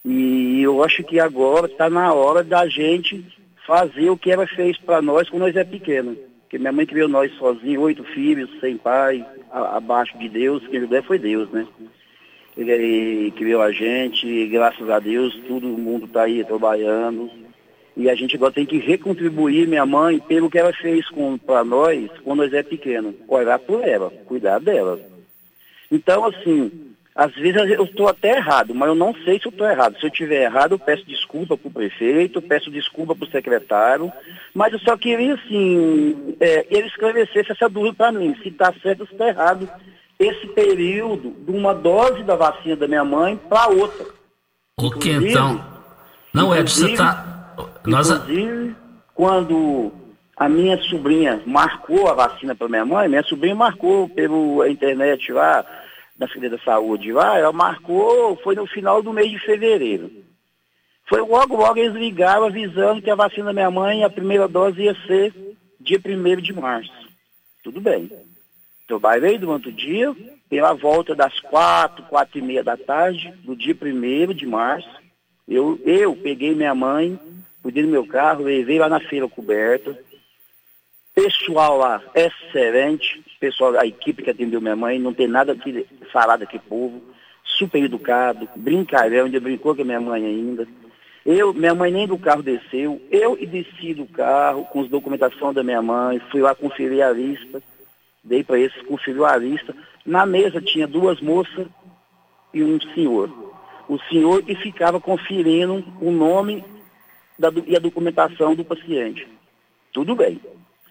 E 0.04 0.61
eu 0.61 0.82
acho 0.82 1.04
que 1.04 1.20
agora 1.20 1.66
está 1.66 1.88
na 1.88 2.12
hora 2.12 2.42
da 2.42 2.66
gente 2.66 3.25
fazer 3.64 4.11
o 4.11 4.18
que 4.18 4.32
ela 4.32 4.49
fez 4.49 4.76
para 4.78 5.00
nós 5.00 5.30
quando 5.30 5.42
nós 5.42 5.54
é 5.54 5.62
pequeno. 5.62 6.16
Porque 6.40 6.58
minha 6.58 6.73
mãe 6.73 6.87
criou 6.87 7.08
nós 7.08 7.32
sozinhos, 7.38 7.84
oito 7.84 8.02
filhos, 8.02 8.50
sem 8.58 8.76
pai, 8.76 9.25
a, 9.52 9.76
abaixo 9.76 10.18
de 10.18 10.28
Deus, 10.28 10.66
quem 10.66 10.84
der 10.87 11.04
foi 11.04 11.20
Deus, 11.20 11.49
né? 11.50 11.64
Ele, 12.56 13.32
criou 13.32 13.61
a 13.61 13.73
gente, 13.73 14.46
graças 14.46 14.88
a 14.88 15.00
Deus, 15.00 15.34
todo 15.49 15.66
mundo 15.66 16.06
está 16.06 16.23
aí 16.23 16.44
trabalhando. 16.44 17.30
E 17.96 18.08
a 18.08 18.14
gente 18.14 18.37
agora 18.37 18.52
tem 18.52 18.66
que 18.66 18.78
recontribuir 18.78 19.68
minha 19.68 19.87
mãe 19.87 20.18
pelo 20.18 20.50
que 20.50 20.58
ela 20.58 20.73
fez 20.73 21.04
para 21.44 21.64
nós 21.64 22.11
quando 22.23 22.38
nós 22.38 22.52
é 22.52 22.62
pequeno. 22.62 23.14
Olhar 23.28 23.58
por 23.58 23.87
ela, 23.87 24.11
cuidar 24.26 24.58
dela. 24.58 24.99
Então, 25.90 26.25
assim, 26.25 26.70
às 27.14 27.32
vezes 27.34 27.70
eu 27.70 27.84
estou 27.84 28.08
até 28.08 28.37
errado, 28.37 28.75
mas 28.75 28.88
eu 28.88 28.94
não 28.94 29.14
sei 29.25 29.38
se 29.38 29.46
eu 29.46 29.50
estou 29.50 29.68
errado. 29.68 29.96
Se 29.99 30.06
eu 30.06 30.11
estiver 30.11 30.42
errado, 30.42 30.73
eu 30.73 30.78
peço 30.78 31.04
desculpa 31.06 31.56
para 31.56 31.68
o 31.68 31.73
prefeito, 31.73 32.42
peço 32.42 32.70
desculpa 32.70 33.14
para 33.14 33.26
o 33.26 33.30
secretário, 33.30 34.12
mas 34.52 34.73
eu 34.73 34.80
só 34.80 34.96
queria, 34.96 35.34
assim, 35.34 36.37
é, 36.40 36.66
ele 36.70 36.88
esclarecesse 36.88 37.52
essa 37.52 37.68
dúvida 37.68 37.94
para 37.94 38.12
mim, 38.12 38.34
se 38.42 38.49
está 38.49 38.73
certo 38.82 39.02
ou 39.02 39.06
se 39.06 39.12
está 39.12 39.28
errado 39.28 39.68
esse 40.25 40.47
período 40.49 41.31
de 41.45 41.50
uma 41.50 41.75
dose 41.75 42.23
da 42.23 42.37
vacina 42.37 42.76
da 42.76 42.88
minha 42.88 43.04
mãe 43.04 43.37
para 43.37 43.69
outra. 43.69 44.07
O 44.76 44.90
que 44.90 45.11
então? 45.11 45.64
Não, 46.33 46.54
Ed, 46.54 46.71
você 46.71 46.93
está... 46.93 47.54
Nós... 47.85 48.11
Inclusive, 48.11 48.76
quando 49.14 49.93
a 50.37 50.49
minha 50.49 50.76
sobrinha 50.83 51.40
marcou 51.47 52.09
a 52.09 52.14
vacina 52.14 52.54
para 52.54 52.69
minha 52.69 52.85
mãe, 52.85 53.09
minha 53.09 53.23
sobrinha 53.23 53.54
marcou 53.54 54.09
pela 54.09 54.69
internet 54.69 55.33
lá, 55.33 55.64
da 56.16 56.26
Secretaria 56.26 56.57
da 56.59 56.64
Saúde 56.64 57.12
lá, 57.12 57.38
ela 57.38 57.52
marcou, 57.52 58.37
foi 58.43 58.54
no 58.54 58.66
final 58.66 59.02
do 59.02 59.12
mês 59.12 59.31
de 59.31 59.38
fevereiro. 59.38 60.11
Foi 61.07 61.21
logo, 61.21 61.57
logo 61.57 61.78
eles 61.78 61.95
ligaram 61.95 62.47
avisando 62.47 63.02
que 63.02 63.11
a 63.11 63.14
vacina 63.14 63.47
da 63.47 63.52
minha 63.52 63.71
mãe, 63.71 64.04
a 64.04 64.11
primeira 64.11 64.49
dose 64.49 64.83
ia 64.83 64.95
ser 65.07 65.35
dia 65.81 66.00
1 66.04 66.40
de 66.40 66.52
março. 66.52 66.93
Tudo 67.62 67.81
bem. 67.81 68.11
Trabalhei 68.87 69.38
durante 69.38 69.69
o 69.69 69.73
dia, 69.73 70.14
pela 70.49 70.73
volta 70.75 71.14
das 71.14 71.41
quatro, 71.41 72.05
quatro 72.05 72.38
e 72.38 72.43
meia 72.43 72.62
da 72.62 72.76
tarde, 72.76 73.33
do 73.43 73.57
dia 73.57 73.75
1 73.75 74.35
de 74.35 74.47
março, 74.47 74.88
eu, 75.49 75.79
eu 75.85 76.14
peguei 76.17 76.55
minha 76.55 76.75
mãe, 76.75 77.19
cuidei 77.62 77.83
do 77.83 77.88
meu 77.88 78.07
carro, 78.07 78.45
levei 78.45 78.79
lá 78.79 78.88
na 78.88 79.00
feira 79.00 79.29
coberta, 79.29 79.99
Pessoal 81.14 81.79
lá, 81.79 82.03
excelente. 82.12 83.23
Pessoal, 83.38 83.79
a 83.79 83.87
equipe 83.87 84.23
que 84.23 84.31
atendeu 84.31 84.61
minha 84.61 84.75
mãe, 84.75 84.99
não 84.99 85.14
tem 85.14 85.29
nada 85.29 85.55
que 85.55 85.87
falar 86.12 86.37
daquele 86.37 86.62
povo. 86.69 87.00
Super 87.45 87.85
educado, 87.85 88.49
brincalhão, 88.57 89.26
ainda 89.26 89.38
brincou 89.38 89.76
com 89.76 89.83
a 89.83 89.85
minha 89.85 90.00
mãe 90.00 90.25
ainda. 90.26 90.67
Eu, 91.25 91.55
minha 91.55 91.75
mãe 91.75 91.93
nem 91.93 92.07
do 92.07 92.19
carro 92.19 92.43
desceu, 92.43 93.00
eu 93.11 93.37
desci 93.47 93.95
do 93.95 94.07
carro 94.07 94.64
com 94.64 94.83
as 94.83 94.88
documentação 94.88 95.55
da 95.55 95.62
minha 95.62 95.81
mãe, 95.81 96.21
fui 96.31 96.43
lá 96.43 96.55
conferir 96.55 97.03
a 97.03 97.12
lista, 97.12 97.62
dei 98.25 98.43
para 98.43 98.57
a 98.57 99.37
lista. 99.37 99.76
Na 100.04 100.26
mesa 100.26 100.61
tinha 100.61 100.87
duas 100.87 101.21
moças 101.21 101.66
e 102.52 102.62
um 102.62 102.81
senhor. 102.95 103.31
O 103.88 103.99
senhor 104.09 104.43
que 104.43 104.54
ficava 104.57 104.99
conferindo 104.99 105.85
o 106.00 106.11
nome 106.11 106.64
da, 107.38 107.52
e 107.66 107.76
a 107.76 107.81
documentação 107.81 108.54
do 108.54 108.64
paciente. 108.64 109.28
Tudo 109.93 110.16
bem. 110.16 110.40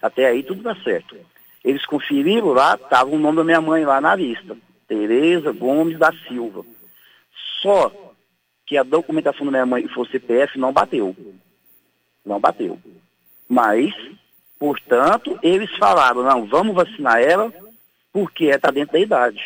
Até 0.00 0.26
aí 0.26 0.42
tudo 0.42 0.62
dá 0.62 0.74
certo. 0.76 1.16
Eles 1.64 1.84
conferiram 1.86 2.52
lá, 2.52 2.74
estava 2.74 3.10
o 3.10 3.18
nome 3.18 3.38
da 3.38 3.44
minha 3.44 3.60
mãe 3.60 3.84
lá 3.84 4.00
na 4.00 4.14
lista. 4.14 4.56
Tereza 4.86 5.50
Gomes 5.52 5.98
da 5.98 6.12
Silva. 6.28 6.64
Só 7.62 7.90
que 8.66 8.76
a 8.76 8.82
documentação 8.82 9.46
da 9.46 9.52
minha 9.52 9.66
mãe 9.66 9.88
for 9.88 10.06
CPF 10.06 10.58
não 10.58 10.72
bateu. 10.72 11.16
Não 12.24 12.38
bateu. 12.38 12.78
Mas, 13.48 13.94
portanto, 14.64 15.38
eles 15.42 15.70
falaram, 15.76 16.22
não, 16.22 16.46
vamos 16.46 16.74
vacinar 16.74 17.20
ela 17.20 17.52
porque 18.10 18.46
está 18.46 18.70
dentro 18.70 18.94
da 18.94 18.98
idade. 18.98 19.42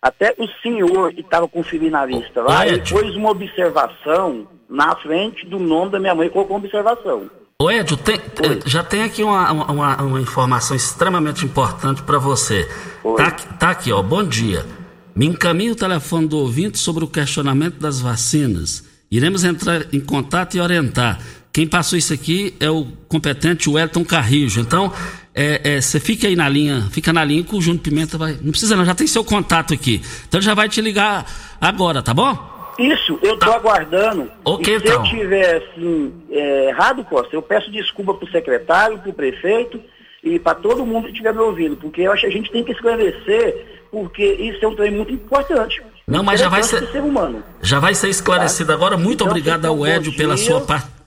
Até 0.00 0.36
o 0.38 0.46
senhor 0.62 1.12
que 1.12 1.20
estava 1.20 1.48
conferindo 1.48 1.96
a 1.96 2.06
lista 2.06 2.40
lá, 2.40 2.64
ele 2.64 2.80
pôs 2.88 3.16
uma 3.16 3.30
observação 3.30 4.46
na 4.68 4.94
frente 4.94 5.44
do 5.46 5.58
nome 5.58 5.90
da 5.90 5.98
minha 5.98 6.14
mãe 6.14 6.28
colocou 6.28 6.56
uma 6.56 6.64
observação. 6.64 7.28
Ô 7.60 7.68
Edio, 7.72 7.96
tem, 7.96 8.20
já 8.64 8.84
tem 8.84 9.02
aqui 9.02 9.24
uma, 9.24 9.50
uma, 9.50 10.02
uma 10.02 10.20
informação 10.20 10.76
extremamente 10.76 11.44
importante 11.44 12.00
para 12.04 12.18
você. 12.18 12.68
Tá, 13.16 13.30
tá, 13.32 13.70
aqui, 13.70 13.90
ó. 13.90 14.00
Bom 14.00 14.22
dia. 14.22 14.64
Me 15.12 15.26
encaminhe 15.26 15.72
o 15.72 15.76
telefone 15.76 16.28
do 16.28 16.38
ouvinte 16.38 16.78
sobre 16.78 17.02
o 17.02 17.08
questionamento 17.08 17.80
das 17.80 18.00
vacinas. 18.00 18.84
Iremos 19.10 19.42
entrar 19.42 19.92
em 19.92 20.00
contato 20.00 20.56
e 20.56 20.60
orientar. 20.60 21.18
Quem 21.52 21.66
passou 21.66 21.98
isso 21.98 22.12
aqui 22.12 22.54
é 22.60 22.70
o 22.70 22.86
competente 23.08 23.68
Wellington 23.68 24.04
Carrijo. 24.04 24.60
Então, 24.60 24.92
é, 25.34 25.76
é, 25.76 25.80
você 25.80 25.98
fica 25.98 26.28
aí 26.28 26.36
na 26.36 26.48
linha, 26.48 26.88
fica 26.90 27.12
na 27.12 27.24
linha 27.24 27.42
que 27.42 27.54
o 27.54 27.60
Júnior 27.60 27.82
Pimenta 27.82 28.16
vai. 28.16 28.36
Não 28.40 28.50
precisa, 28.50 28.76
não, 28.76 28.84
já 28.84 28.94
tem 28.94 29.06
seu 29.06 29.24
contato 29.24 29.74
aqui. 29.74 30.00
Então 30.28 30.38
ele 30.38 30.46
já 30.46 30.54
vai 30.54 30.68
te 30.68 30.80
ligar 30.80 31.26
agora, 31.60 32.02
tá 32.02 32.14
bom? 32.14 32.36
Isso, 32.78 33.18
eu 33.22 33.34
estou 33.34 33.50
tá. 33.50 33.56
aguardando. 33.56 34.30
Ok, 34.44 34.74
e 34.74 34.80
se 34.80 34.86
então. 34.86 35.04
eu 35.04 35.10
tiver 35.10 35.56
assim, 35.56 36.12
é, 36.30 36.68
errado, 36.68 37.04
Costa, 37.04 37.34
eu 37.34 37.42
peço 37.42 37.70
desculpa 37.70 38.14
para 38.14 38.28
o 38.28 38.30
secretário, 38.30 38.98
para 38.98 39.10
o 39.10 39.14
prefeito 39.14 39.80
e 40.22 40.38
para 40.38 40.54
todo 40.54 40.86
mundo 40.86 41.04
que 41.04 41.10
estiver 41.10 41.34
me 41.34 41.40
ouvindo, 41.40 41.76
porque 41.76 42.02
eu 42.02 42.12
acho 42.12 42.22
que 42.22 42.26
a 42.28 42.32
gente 42.32 42.50
tem 42.50 42.62
que 42.62 42.72
esclarecer, 42.72 43.82
porque 43.90 44.24
isso 44.24 44.64
é 44.64 44.68
um 44.68 44.74
trem 44.74 44.90
muito 44.90 45.12
importante. 45.12 45.82
Não, 46.06 46.22
mas 46.22 46.40
já 46.40 46.48
vai 46.48 46.62
ser, 46.62 46.86
ser 46.88 47.02
humano. 47.02 47.42
já 47.62 47.78
vai 47.78 47.94
ser 47.94 48.08
esclarecido 48.08 48.68
tá? 48.68 48.74
agora. 48.74 48.96
Muito 48.96 49.14
então, 49.22 49.28
obrigado 49.28 49.66
ao 49.66 49.86
Edio 49.86 50.16
pela 50.16 50.36
sua 50.36 50.60
parte. 50.60 50.99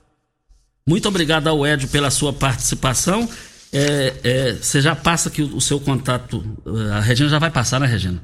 Muito 0.87 1.07
obrigado 1.07 1.47
ao 1.47 1.65
Edio 1.65 1.87
pela 1.87 2.11
sua 2.11 2.33
participação. 2.33 3.29
É, 3.71 4.13
é, 4.23 4.53
você 4.53 4.81
já 4.81 4.95
passa 4.95 5.29
aqui 5.29 5.41
o, 5.41 5.55
o 5.55 5.61
seu 5.61 5.79
contato. 5.79 6.43
A 6.93 6.99
Regina 6.99 7.29
já 7.29 7.39
vai 7.39 7.49
passar, 7.49 7.79
né, 7.79 7.87
Regina? 7.87 8.21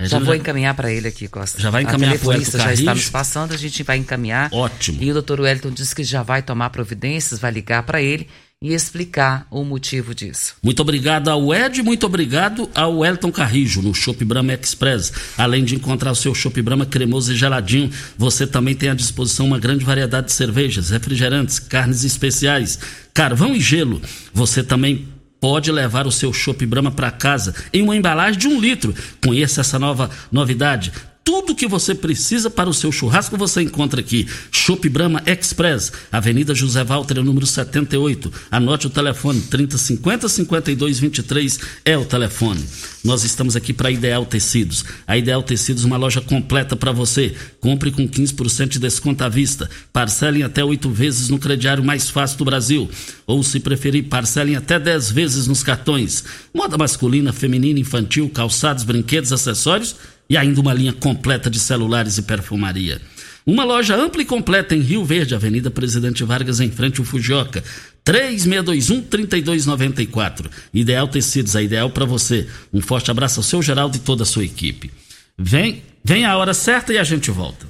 Já 0.00 0.18
vou 0.18 0.34
encaminhar 0.34 0.74
para 0.74 0.90
ele 0.90 1.08
aqui, 1.08 1.28
Costa. 1.28 1.60
Já 1.60 1.70
vai 1.70 1.82
encaminhar 1.82 2.18
para 2.18 2.36
Elton 2.36 2.58
já 2.58 2.72
está 2.72 2.94
nos 2.94 3.08
passando, 3.08 3.52
a 3.52 3.56
gente 3.56 3.82
vai 3.82 3.96
encaminhar. 3.96 4.50
Ótimo. 4.52 5.02
E 5.02 5.10
o 5.10 5.14
doutor 5.14 5.40
Wellington 5.40 5.70
disse 5.70 5.94
que 5.94 6.02
já 6.02 6.22
vai 6.22 6.42
tomar 6.42 6.70
providências, 6.70 7.38
vai 7.38 7.50
ligar 7.52 7.82
para 7.84 8.02
ele 8.02 8.28
e 8.62 8.72
explicar 8.72 9.46
o 9.50 9.64
motivo 9.64 10.14
disso. 10.14 10.54
Muito 10.62 10.80
obrigado 10.80 11.28
ao 11.28 11.52
Ed, 11.52 11.82
muito 11.82 12.06
obrigado 12.06 12.70
ao 12.72 13.04
Elton 13.04 13.32
Carrijo, 13.32 13.82
no 13.82 13.92
Shop 13.92 14.24
Brahma 14.24 14.54
Express. 14.54 15.12
Além 15.36 15.64
de 15.64 15.74
encontrar 15.74 16.12
o 16.12 16.16
seu 16.16 16.32
Shop 16.32 16.62
Brahma 16.62 16.86
cremoso 16.86 17.32
e 17.32 17.36
geladinho, 17.36 17.90
você 18.16 18.46
também 18.46 18.74
tem 18.74 18.88
à 18.88 18.94
disposição 18.94 19.46
uma 19.46 19.58
grande 19.58 19.84
variedade 19.84 20.28
de 20.28 20.32
cervejas, 20.32 20.90
refrigerantes, 20.90 21.58
carnes 21.58 22.04
especiais, 22.04 22.78
carvão 23.12 23.54
e 23.54 23.60
gelo. 23.60 24.00
Você 24.32 24.62
também 24.62 25.08
pode 25.40 25.72
levar 25.72 26.06
o 26.06 26.12
seu 26.12 26.32
Chopp 26.32 26.64
Brahma 26.64 26.92
para 26.92 27.10
casa 27.10 27.52
em 27.72 27.82
uma 27.82 27.96
embalagem 27.96 28.38
de 28.38 28.46
um 28.46 28.60
litro. 28.60 28.94
Conheça 29.20 29.60
essa 29.60 29.76
nova 29.76 30.08
novidade. 30.30 30.92
Tudo 31.24 31.54
que 31.54 31.68
você 31.68 31.94
precisa 31.94 32.50
para 32.50 32.68
o 32.68 32.74
seu 32.74 32.90
churrasco 32.90 33.36
você 33.36 33.62
encontra 33.62 34.00
aqui. 34.00 34.26
Shop 34.50 34.88
Brahma 34.88 35.22
Express, 35.24 35.92
Avenida 36.10 36.54
José 36.54 36.82
Walter, 36.82 37.22
número 37.22 37.46
78. 37.46 38.32
Anote 38.50 38.88
o 38.88 38.90
telefone 38.90 39.40
3050 39.40 40.28
5223 40.28 41.60
é 41.84 41.96
o 41.96 42.04
telefone. 42.04 42.64
Nós 43.04 43.22
estamos 43.22 43.54
aqui 43.54 43.72
para 43.72 43.90
Ideal 43.90 44.26
Tecidos. 44.26 44.84
A 45.06 45.16
Ideal 45.16 45.42
Tecidos, 45.42 45.84
uma 45.84 45.96
loja 45.96 46.20
completa 46.20 46.74
para 46.74 46.90
você. 46.90 47.34
Compre 47.60 47.92
com 47.92 48.08
15% 48.08 48.68
de 48.68 48.78
desconto 48.80 49.22
à 49.22 49.28
vista. 49.28 49.70
Parcelem 49.92 50.42
até 50.42 50.64
oito 50.64 50.90
vezes 50.90 51.28
no 51.28 51.38
crediário 51.38 51.84
mais 51.84 52.10
fácil 52.10 52.38
do 52.38 52.44
Brasil. 52.44 52.90
Ou, 53.26 53.42
se 53.42 53.60
preferir, 53.60 54.04
parcelem 54.04 54.56
até 54.56 54.78
10 54.78 55.10
vezes 55.12 55.46
nos 55.46 55.62
cartões. 55.62 56.24
Moda 56.52 56.76
masculina, 56.76 57.32
feminina, 57.32 57.78
infantil, 57.78 58.28
calçados, 58.28 58.82
brinquedos, 58.84 59.32
acessórios 59.32 59.96
e 60.32 60.36
ainda 60.38 60.60
uma 60.62 60.72
linha 60.72 60.94
completa 60.94 61.50
de 61.50 61.60
celulares 61.60 62.16
e 62.16 62.22
perfumaria. 62.22 63.02
Uma 63.44 63.64
loja 63.64 63.94
ampla 63.94 64.22
e 64.22 64.24
completa 64.24 64.74
em 64.74 64.80
Rio 64.80 65.04
Verde, 65.04 65.34
Avenida 65.34 65.70
Presidente 65.70 66.24
Vargas, 66.24 66.58
em 66.58 66.70
frente 66.70 67.00
ao 67.00 67.04
Fujioka. 67.04 67.62
3621-3294. 68.02 70.50
Ideal 70.72 71.06
Tecidos, 71.06 71.54
a 71.54 71.60
ideal 71.60 71.90
para 71.90 72.06
você. 72.06 72.48
Um 72.72 72.80
forte 72.80 73.10
abraço 73.10 73.40
ao 73.40 73.44
seu 73.44 73.60
Geraldo 73.60 73.98
e 73.98 74.00
toda 74.00 74.22
a 74.22 74.26
sua 74.26 74.42
equipe. 74.42 74.90
Vem, 75.36 75.82
vem 76.02 76.24
a 76.24 76.34
hora 76.38 76.54
certa 76.54 76.94
e 76.94 76.98
a 76.98 77.04
gente 77.04 77.30
volta. 77.30 77.66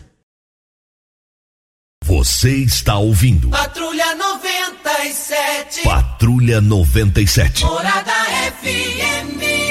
Você 2.05 2.59
está 2.59 2.97
ouvindo. 2.97 3.49
Patrulha 3.49 4.15
97. 4.15 5.83
Patrulha 5.83 6.61
97. 6.61 7.65
Morada 7.65 8.13
FM. 8.61 9.62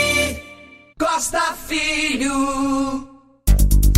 Costa 1.01 1.55
Filho. 1.67 3.09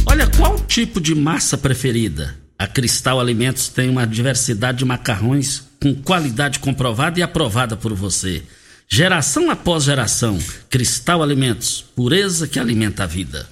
Olha, 0.06 0.26
qual 0.38 0.58
tipo 0.62 1.02
de 1.02 1.14
massa 1.14 1.58
preferida? 1.58 2.34
A 2.58 2.66
Cristal 2.66 3.20
Alimentos 3.20 3.68
tem 3.68 3.90
uma 3.90 4.08
diversidade 4.08 4.78
de 4.78 4.86
macarrões 4.86 5.64
com 5.82 5.94
qualidade 5.94 6.60
comprovada 6.60 7.20
e 7.20 7.22
aprovada 7.22 7.76
por 7.76 7.94
você. 7.94 8.42
Geração 8.88 9.52
após 9.52 9.84
geração, 9.84 10.40
Cristal 10.70 11.22
Alimentos, 11.22 11.82
pureza 11.94 12.48
que 12.48 12.58
alimenta 12.58 13.04
a 13.04 13.08
vida. 13.08 13.50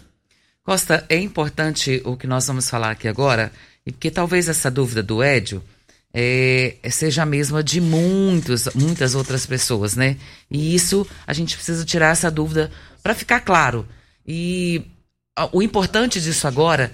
Costa, 0.63 1.05
é 1.09 1.19
importante 1.19 2.01
o 2.05 2.15
que 2.15 2.27
nós 2.27 2.47
vamos 2.47 2.69
falar 2.69 2.91
aqui 2.91 3.09
agora, 3.09 3.51
e 3.85 3.91
porque 3.91 4.09
talvez 4.09 4.47
essa 4.47 4.71
dúvida 4.71 5.03
do 5.03 5.21
Édio 5.21 5.61
é, 6.13 6.77
seja 6.89 7.23
a 7.23 7.25
mesma 7.25 7.63
de 7.63 7.79
muitos, 7.79 8.67
muitas 8.75 9.15
outras 9.15 9.45
pessoas, 9.45 9.95
né? 9.95 10.17
E 10.49 10.75
isso 10.75 11.07
a 11.25 11.33
gente 11.33 11.55
precisa 11.55 11.85
tirar 11.85 12.11
essa 12.11 12.29
dúvida 12.29 12.71
para 13.01 13.15
ficar 13.15 13.41
claro. 13.41 13.87
E 14.25 14.85
o 15.51 15.61
importante 15.61 16.21
disso 16.21 16.47
agora 16.47 16.91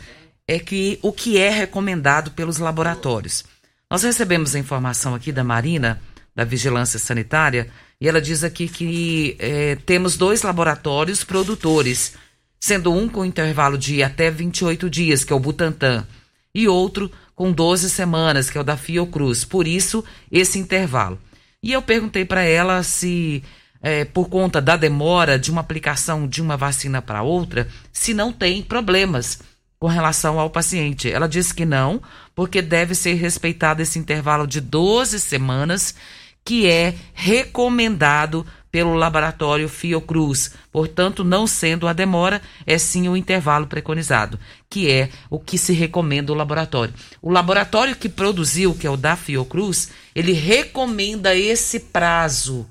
é 0.47 0.59
que 0.59 0.97
o 1.01 1.11
que 1.11 1.37
é 1.37 1.49
recomendado 1.49 2.31
pelos 2.31 2.57
laboratórios. 2.57 3.43
Nós 3.89 4.03
recebemos 4.03 4.55
a 4.55 4.59
informação 4.59 5.15
aqui 5.15 5.31
da 5.31 5.43
Marina, 5.43 6.01
da 6.35 6.43
Vigilância 6.43 6.99
Sanitária, 6.99 7.69
e 7.99 8.07
ela 8.07 8.21
diz 8.21 8.43
aqui 8.43 8.67
que 8.67 9.35
é, 9.39 9.75
temos 9.75 10.17
dois 10.17 10.43
laboratórios 10.43 11.23
produtores, 11.23 12.13
sendo 12.59 12.93
um 12.93 13.09
com 13.09 13.25
intervalo 13.25 13.77
de 13.77 14.03
até 14.03 14.29
28 14.29 14.89
dias, 14.89 15.23
que 15.23 15.33
é 15.33 15.35
o 15.35 15.39
Butantan, 15.39 16.05
e 16.53 16.67
outro 16.67 17.11
com 17.35 17.51
12 17.51 17.89
semanas, 17.89 18.49
que 18.49 18.57
é 18.57 18.61
o 18.61 18.63
da 18.63 18.77
Fiocruz. 18.77 19.45
Por 19.45 19.67
isso, 19.67 20.03
esse 20.31 20.59
intervalo. 20.59 21.19
E 21.61 21.71
eu 21.71 21.81
perguntei 21.81 22.25
para 22.25 22.43
ela 22.43 22.83
se, 22.83 23.43
é, 23.81 24.05
por 24.05 24.29
conta 24.29 24.61
da 24.61 24.75
demora 24.75 25.37
de 25.37 25.51
uma 25.51 25.61
aplicação 25.61 26.27
de 26.27 26.41
uma 26.41 26.57
vacina 26.57 27.01
para 27.01 27.21
outra, 27.21 27.67
se 27.91 28.13
não 28.13 28.31
tem 28.31 28.61
problemas 28.61 29.39
com 29.79 29.87
relação 29.87 30.39
ao 30.39 30.49
paciente. 30.49 31.11
Ela 31.11 31.27
disse 31.27 31.53
que 31.53 31.65
não, 31.65 32.01
porque 32.35 32.61
deve 32.61 32.95
ser 32.95 33.13
respeitado 33.13 33.81
esse 33.81 33.99
intervalo 33.99 34.47
de 34.47 34.59
12 34.59 35.19
semanas, 35.19 35.95
que 36.43 36.67
é 36.67 36.95
recomendado 37.13 38.45
pelo 38.71 38.93
laboratório 38.93 39.69
Fiocruz. 39.69 40.53
Portanto, 40.71 41.23
não 41.23 41.47
sendo 41.47 41.87
a 41.87 41.93
demora, 41.93 42.41
é 42.65 42.77
sim 42.77 43.07
o 43.09 43.17
intervalo 43.17 43.67
preconizado, 43.67 44.39
que 44.69 44.89
é 44.89 45.09
o 45.29 45.39
que 45.39 45.57
se 45.57 45.73
recomenda 45.73 46.31
o 46.31 46.35
laboratório. 46.35 46.93
O 47.21 47.31
laboratório 47.31 47.95
que 47.95 48.09
produziu, 48.09 48.73
que 48.73 48.87
é 48.87 48.89
o 48.89 48.97
da 48.97 49.15
Fiocruz, 49.15 49.89
ele 50.15 50.31
recomenda 50.31 51.35
esse 51.35 51.79
prazo 51.79 52.67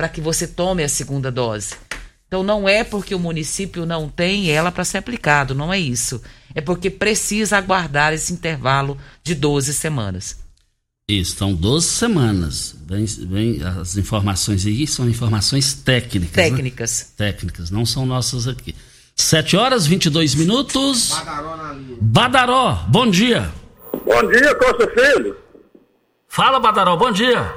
para 0.00 0.08
que 0.08 0.22
você 0.22 0.46
tome 0.46 0.82
a 0.82 0.88
segunda 0.88 1.30
dose. 1.30 1.74
Então 2.26 2.42
não 2.42 2.66
é 2.66 2.82
porque 2.82 3.14
o 3.14 3.18
município 3.18 3.84
não 3.84 4.08
tem 4.08 4.50
ela 4.50 4.72
para 4.72 4.82
ser 4.82 4.96
aplicado, 4.96 5.54
não 5.54 5.70
é 5.70 5.78
isso. 5.78 6.22
É 6.54 6.62
porque 6.62 6.88
precisa 6.88 7.58
aguardar 7.58 8.14
esse 8.14 8.32
intervalo 8.32 8.96
de 9.22 9.34
12 9.34 9.74
semanas. 9.74 10.38
Isso, 11.06 11.36
são 11.36 11.52
12 11.52 11.86
semanas. 11.86 12.74
Vem, 12.86 13.04
vem, 13.04 13.62
as 13.62 13.98
informações 13.98 14.64
aí 14.64 14.86
são 14.86 15.06
informações 15.06 15.74
técnicas. 15.74 16.32
Técnicas. 16.32 17.00
Né? 17.18 17.26
Técnicas, 17.26 17.70
não 17.70 17.84
são 17.84 18.06
nossas 18.06 18.48
aqui. 18.48 18.74
7 19.14 19.54
horas 19.54 19.86
22 19.86 20.34
minutos. 20.34 21.10
Badaró 21.10 21.56
na 21.58 21.72
linha. 21.74 21.98
Badaró, 22.00 22.86
bom 22.88 23.10
dia. 23.10 23.52
Bom 24.06 24.26
dia, 24.32 24.54
Costa 24.54 24.88
Filho. 24.94 25.36
Fala, 26.26 26.58
Badaró, 26.58 26.96
bom 26.96 27.12
dia. 27.12 27.52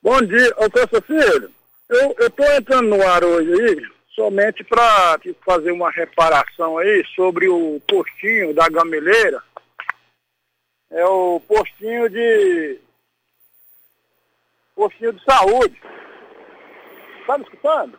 Bom 0.00 0.22
dia, 0.22 0.54
ô 0.58 0.70
Costa 0.70 1.02
Filho. 1.02 1.53
Eu, 1.88 2.30
tô 2.30 2.44
entrando 2.44 2.88
no 2.88 3.02
ar 3.06 3.22
hoje 3.24 3.52
aí, 3.52 3.82
somente 4.14 4.64
para 4.64 5.18
tipo, 5.18 5.38
fazer 5.44 5.70
uma 5.70 5.90
reparação 5.90 6.78
aí 6.78 7.04
sobre 7.14 7.48
o 7.48 7.80
postinho 7.86 8.54
da 8.54 8.68
gameleira 8.68 9.42
é 10.94 11.04
o 11.04 11.40
postinho 11.40 12.08
de. 12.08 12.78
postinho 14.76 15.12
de 15.12 15.24
saúde. 15.24 15.80
Tá 17.26 17.36
me 17.36 17.44
escutando? 17.44 17.98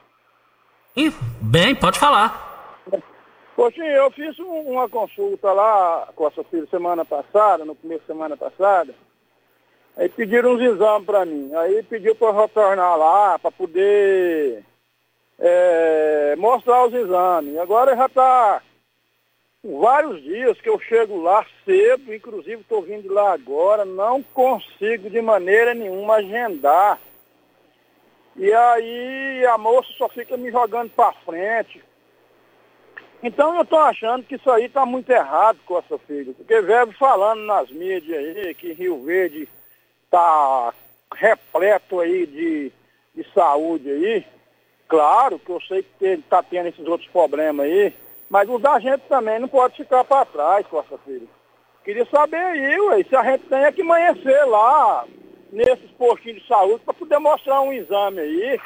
Ih, 0.95 1.11
bem, 1.41 1.75
pode 1.75 1.99
falar. 1.99 2.79
Postinho, 3.53 3.85
eu 3.85 4.11
fiz 4.11 4.39
um, 4.39 4.71
uma 4.71 4.87
consulta 4.87 5.51
lá 5.51 6.09
com 6.15 6.27
a 6.27 6.31
sua 6.31 6.43
filha 6.45 6.65
semana 6.67 7.03
passada, 7.03 7.65
no 7.65 7.75
começo 7.75 8.01
da 8.01 8.13
semana 8.13 8.37
passada. 8.37 8.95
Aí 9.97 10.10
pediram 10.10 10.53
uns 10.53 10.62
exames 10.62 11.05
para 11.05 11.25
mim. 11.25 11.53
Aí 11.55 11.81
pediu 11.84 12.15
para 12.15 12.41
retornar 12.41 12.97
lá 12.97 13.39
para 13.39 13.51
poder 13.51 14.63
é, 15.39 16.36
mostrar 16.38 16.86
os 16.86 16.93
exames. 16.93 17.58
Agora 17.58 17.95
já 17.95 18.05
está 18.05 18.62
vários 19.63 20.21
dias 20.21 20.60
que 20.62 20.69
eu 20.69 20.79
chego 20.79 21.21
lá 21.21 21.45
cedo, 21.63 22.13
inclusive 22.13 22.62
estou 22.62 22.81
vindo 22.81 23.12
lá 23.12 23.34
agora, 23.34 23.84
não 23.84 24.21
consigo 24.21 25.10
de 25.10 25.21
maneira 25.21 25.73
nenhuma 25.73 26.15
agendar. 26.15 26.99
E 28.36 28.51
aí 28.53 29.45
a 29.45 29.58
moça 29.58 29.89
só 29.97 30.10
fica 30.10 30.36
me 30.36 30.51
jogando 30.51 30.91
para 30.91 31.13
frente. 31.13 31.81
Então 33.23 33.55
eu 33.55 33.62
estou 33.62 33.79
achando 33.79 34.23
que 34.23 34.36
isso 34.36 34.51
aí 34.51 34.65
está 34.65 34.86
muito 34.86 35.10
errado 35.10 35.58
com 35.65 35.79
essa 35.79 35.97
filha. 35.99 36.34
Porque 36.34 36.62
veio 36.62 36.91
falando 36.91 37.41
nas 37.45 37.71
mídias 37.71 38.19
aí 38.19 38.53
que 38.53 38.73
Rio 38.73 39.01
Verde 39.03 39.47
está 40.15 40.73
repleto 41.13 41.99
aí 41.99 42.25
de, 42.25 42.71
de 43.13 43.34
saúde 43.34 43.89
aí. 43.89 44.25
Claro 44.88 45.39
que 45.39 45.49
eu 45.49 45.62
sei 45.62 45.84
que 45.84 46.06
está 46.06 46.43
tendo 46.43 46.69
esses 46.69 46.86
outros 46.88 47.10
problemas 47.10 47.65
aí 47.65 47.93
mas 48.30 48.49
os 48.49 48.63
agentes 48.65 49.08
também 49.08 49.39
não 49.39 49.47
pode 49.47 49.78
ficar 49.78 50.04
para 50.04 50.25
trás, 50.25 50.65
Costa 50.67 50.97
Filho. 50.99 51.30
Queria 51.84 52.06
saber 52.08 52.38
aí, 52.38 52.80
ué, 52.82 53.04
se 53.04 53.15
a 53.15 53.23
gente 53.23 53.45
tem 53.45 53.63
é 53.63 53.71
que 53.71 53.82
amanhecer 53.82 54.45
lá, 54.45 55.06
nesses 55.51 55.89
postinhos 55.91 56.41
de 56.41 56.47
saúde, 56.47 56.84
para 56.84 56.93
poder 56.93 57.19
mostrar 57.19 57.62
um 57.62 57.71
exame 57.71 58.19
aí. 58.19 58.60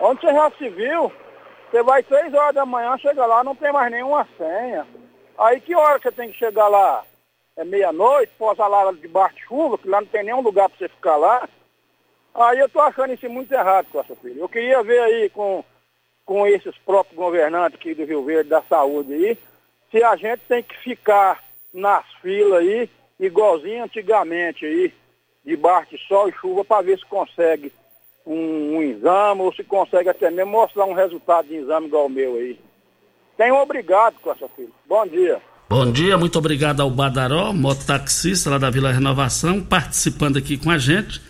Onde 0.00 0.20
você 0.20 0.32
já 0.32 0.50
se 0.52 0.68
viu, 0.68 1.12
você 1.68 1.82
vai 1.82 2.04
seis 2.04 2.32
horas 2.32 2.54
da 2.54 2.64
manhã, 2.64 2.96
chega 2.98 3.26
lá, 3.26 3.42
não 3.42 3.56
tem 3.56 3.72
mais 3.72 3.90
nenhuma 3.90 4.26
senha. 4.36 4.86
Aí 5.36 5.60
que 5.60 5.74
hora 5.74 5.98
você 5.98 6.12
tem 6.12 6.30
que 6.30 6.38
chegar 6.38 6.68
lá? 6.68 7.04
É 7.58 7.64
meia-noite, 7.64 8.32
posa 8.38 8.66
lá 8.66 8.90
debaixo 8.92 9.36
de 9.36 9.42
chuva, 9.42 9.76
que 9.76 9.86
lá 9.86 10.00
não 10.00 10.08
tem 10.08 10.24
nenhum 10.24 10.40
lugar 10.40 10.70
para 10.70 10.78
você 10.78 10.88
ficar 10.88 11.16
lá. 11.16 11.46
Aí 12.34 12.58
eu 12.58 12.68
tô 12.70 12.80
achando 12.80 13.12
isso 13.12 13.28
muito 13.28 13.52
errado, 13.52 13.88
Costa 13.92 14.16
Filho. 14.16 14.40
Eu 14.40 14.48
queria 14.48 14.82
ver 14.82 15.00
aí 15.00 15.28
com 15.28 15.62
com 16.28 16.46
esses 16.46 16.76
próprios 16.84 17.16
governantes 17.16 17.80
aqui 17.80 17.94
do 17.94 18.04
Rio 18.04 18.22
Verde 18.22 18.50
da 18.50 18.60
saúde 18.60 19.14
aí, 19.14 19.38
se 19.90 20.04
a 20.04 20.14
gente 20.14 20.42
tem 20.46 20.62
que 20.62 20.76
ficar 20.80 21.42
nas 21.72 22.04
filas 22.20 22.58
aí, 22.58 22.90
igualzinho 23.18 23.84
antigamente 23.84 24.66
aí, 24.66 24.92
debaixo 25.42 25.96
de 25.96 26.06
sol 26.06 26.28
e 26.28 26.32
chuva, 26.32 26.66
para 26.66 26.82
ver 26.82 26.98
se 26.98 27.06
consegue 27.06 27.72
um, 28.26 28.76
um, 28.76 28.82
exame 28.82 29.40
ou 29.40 29.54
se 29.54 29.64
consegue 29.64 30.10
até 30.10 30.30
mesmo 30.30 30.52
mostrar 30.52 30.84
um 30.84 30.92
resultado 30.92 31.48
de 31.48 31.56
exame 31.56 31.86
igual 31.86 32.04
o 32.04 32.10
meu 32.10 32.34
aí. 32.34 32.60
Tenho 33.38 33.56
obrigado, 33.56 34.20
Costa 34.20 34.46
Filho. 34.50 34.74
Bom 34.84 35.06
dia. 35.06 35.40
Bom 35.70 35.92
dia, 35.92 36.16
muito 36.16 36.38
obrigado 36.38 36.80
ao 36.80 36.90
Badaró, 36.90 37.52
mototaxista 37.52 38.48
lá 38.48 38.56
da 38.56 38.70
Vila 38.70 38.90
Renovação, 38.90 39.60
participando 39.60 40.38
aqui 40.38 40.56
com 40.56 40.70
a 40.70 40.78
gente. 40.78 41.20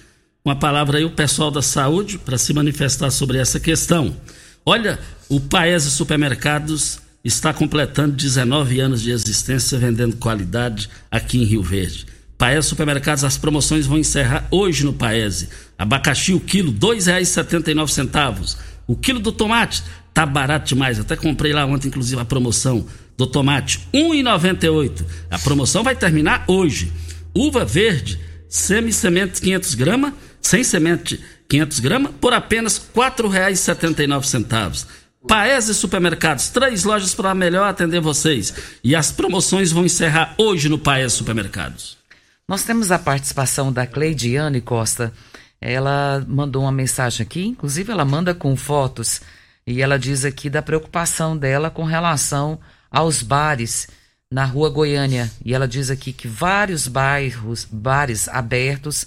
Uma 0.45 0.55
palavra 0.55 0.99
aí 0.99 1.05
o 1.05 1.11
pessoal 1.11 1.51
da 1.51 1.61
saúde 1.61 2.19
para 2.19 2.39
se 2.39 2.55
manifestar 2.55 3.11
sobre 3.11 3.39
essa 3.39 3.59
questão. 3.59 4.17
Olha, 4.65 4.97
o 5.29 5.41
Paese 5.41 5.91
Supermercados 5.91 7.01
está 7.25 7.53
completando 7.53 8.15
19 8.15 8.79
anos 8.79 9.03
de 9.03 9.11
existência 9.11 9.77
vendendo 9.77 10.17
qualidade 10.17 10.89
aqui 11.11 11.43
em 11.43 11.45
Rio 11.45 11.65
Verde. 11.65 12.07
Paese 12.39 12.69
Supermercados, 12.69 13.25
as 13.25 13.37
promoções 13.37 13.87
vão 13.87 13.99
encerrar 13.99 14.47
hoje 14.53 14.85
no 14.85 14.93
Paese. 14.93 15.49
Abacaxi, 15.77 16.33
o 16.33 16.39
quilo, 16.39 16.71
R$ 16.71 16.79
2,79. 16.79 18.57
O 18.87 18.95
quilo 18.95 19.19
do 19.19 19.33
tomate 19.33 19.83
tá 20.15 20.25
barato 20.25 20.69
demais. 20.69 21.01
Até 21.01 21.17
comprei 21.17 21.53
lá 21.53 21.67
ontem, 21.67 21.89
inclusive, 21.89 22.23
a 22.23 22.25
promoção 22.25 22.87
do 23.19 23.27
tomate, 23.27 23.81
R$ 23.93 24.01
1,98. 24.01 25.05
A 25.29 25.39
promoção 25.41 25.83
vai 25.83 25.97
terminar 25.97 26.45
hoje. 26.47 26.93
Uva 27.35 27.65
verde, 27.65 28.21
semi-semente 28.49 29.43
500 29.43 29.75
gramas, 29.75 30.15
sem 30.41 30.63
semente 30.63 31.21
500 31.49 31.81
gramas, 31.81 32.13
por 32.21 32.33
apenas 32.33 32.79
R$ 32.79 32.85
4,79. 32.95 34.87
Paese 35.27 35.75
Supermercados, 35.75 36.49
três 36.49 36.85
lojas 36.85 37.13
para 37.13 37.35
melhor 37.35 37.69
atender 37.69 38.01
vocês. 38.01 38.55
E 38.85 38.95
as 38.95 39.11
promoções 39.11 39.73
vão 39.73 39.85
encerrar 39.85 40.35
hoje 40.39 40.69
no 40.69 40.79
Paese 40.79 41.17
Supermercados. 41.17 41.99
Nós 42.47 42.63
temos 42.63 42.93
a 42.93 43.01
participação 43.01 43.73
da 43.73 43.85
Cleidiane 43.85 44.61
Costa. 44.61 45.13
Ela 45.61 46.25
mandou 46.29 46.63
uma 46.63 46.73
mensagem 46.73 47.27
aqui, 47.27 47.45
inclusive 47.45 47.91
ela 47.91 48.05
manda 48.05 48.33
com 48.33 48.55
fotos, 48.55 49.21
e 49.67 49.83
ela 49.83 49.99
diz 49.99 50.25
aqui 50.25 50.49
da 50.49 50.63
preocupação 50.63 51.37
dela 51.37 51.69
com 51.69 51.83
relação 51.83 52.61
aos 52.91 53.23
bares 53.23 53.89
na 54.31 54.45
rua 54.45 54.69
Goiânia. 54.69 55.31
E 55.45 55.55
ela 55.55 55.67
diz 55.67 55.91
aqui 55.91 56.13
que 56.13 56.29
vários 56.29 56.87
bairros, 56.87 57.67
bares 57.71 58.29
abertos, 58.29 59.07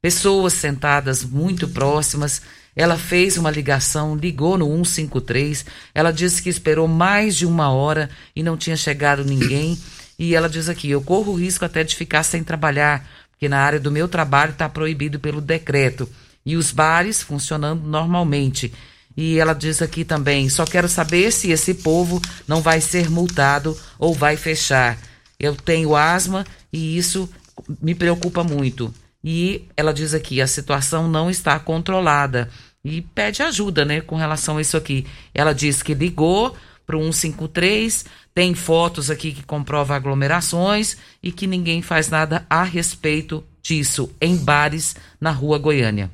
pessoas 0.00 0.52
sentadas 0.52 1.24
muito 1.24 1.68
próximas. 1.68 2.42
Ela 2.76 2.96
fez 2.96 3.36
uma 3.36 3.50
ligação, 3.50 4.14
ligou 4.14 4.56
no 4.56 4.66
153. 4.66 5.64
Ela 5.94 6.12
disse 6.12 6.42
que 6.42 6.48
esperou 6.48 6.86
mais 6.86 7.36
de 7.36 7.46
uma 7.46 7.70
hora 7.70 8.08
e 8.36 8.42
não 8.42 8.56
tinha 8.56 8.76
chegado 8.76 9.24
ninguém. 9.24 9.78
E 10.18 10.34
ela 10.34 10.48
diz 10.48 10.68
aqui: 10.68 10.90
eu 10.90 11.00
corro 11.02 11.32
o 11.32 11.36
risco 11.36 11.64
até 11.64 11.82
de 11.82 11.96
ficar 11.96 12.22
sem 12.22 12.44
trabalhar, 12.44 13.08
porque 13.30 13.48
na 13.48 13.58
área 13.58 13.80
do 13.80 13.90
meu 13.90 14.08
trabalho 14.08 14.52
está 14.52 14.68
proibido 14.68 15.18
pelo 15.18 15.40
decreto. 15.40 16.08
E 16.44 16.56
os 16.56 16.70
bares 16.70 17.22
funcionando 17.22 17.86
normalmente. 17.86 18.72
E 19.20 19.36
ela 19.36 19.52
diz 19.52 19.82
aqui 19.82 20.04
também: 20.04 20.48
só 20.48 20.64
quero 20.64 20.88
saber 20.88 21.32
se 21.32 21.50
esse 21.50 21.74
povo 21.74 22.22
não 22.46 22.62
vai 22.62 22.80
ser 22.80 23.10
multado 23.10 23.76
ou 23.98 24.14
vai 24.14 24.36
fechar. 24.36 24.96
Eu 25.40 25.56
tenho 25.56 25.96
asma 25.96 26.46
e 26.72 26.96
isso 26.96 27.28
me 27.82 27.96
preocupa 27.96 28.44
muito. 28.44 28.94
E 29.24 29.64
ela 29.76 29.92
diz 29.92 30.14
aqui: 30.14 30.40
a 30.40 30.46
situação 30.46 31.08
não 31.08 31.28
está 31.28 31.58
controlada. 31.58 32.48
E 32.84 33.02
pede 33.02 33.42
ajuda, 33.42 33.84
né, 33.84 34.00
com 34.00 34.14
relação 34.14 34.56
a 34.56 34.60
isso 34.60 34.76
aqui. 34.76 35.04
Ela 35.34 35.52
diz 35.52 35.82
que 35.82 35.94
ligou 35.94 36.56
para 36.86 36.96
o 36.96 37.12
153, 37.12 38.04
tem 38.32 38.54
fotos 38.54 39.10
aqui 39.10 39.32
que 39.32 39.42
comprovam 39.42 39.96
aglomerações 39.96 40.96
e 41.20 41.32
que 41.32 41.48
ninguém 41.48 41.82
faz 41.82 42.08
nada 42.08 42.46
a 42.48 42.62
respeito 42.62 43.44
disso 43.60 44.08
em 44.20 44.36
bares 44.36 44.94
na 45.20 45.32
rua 45.32 45.58
Goiânia. 45.58 46.08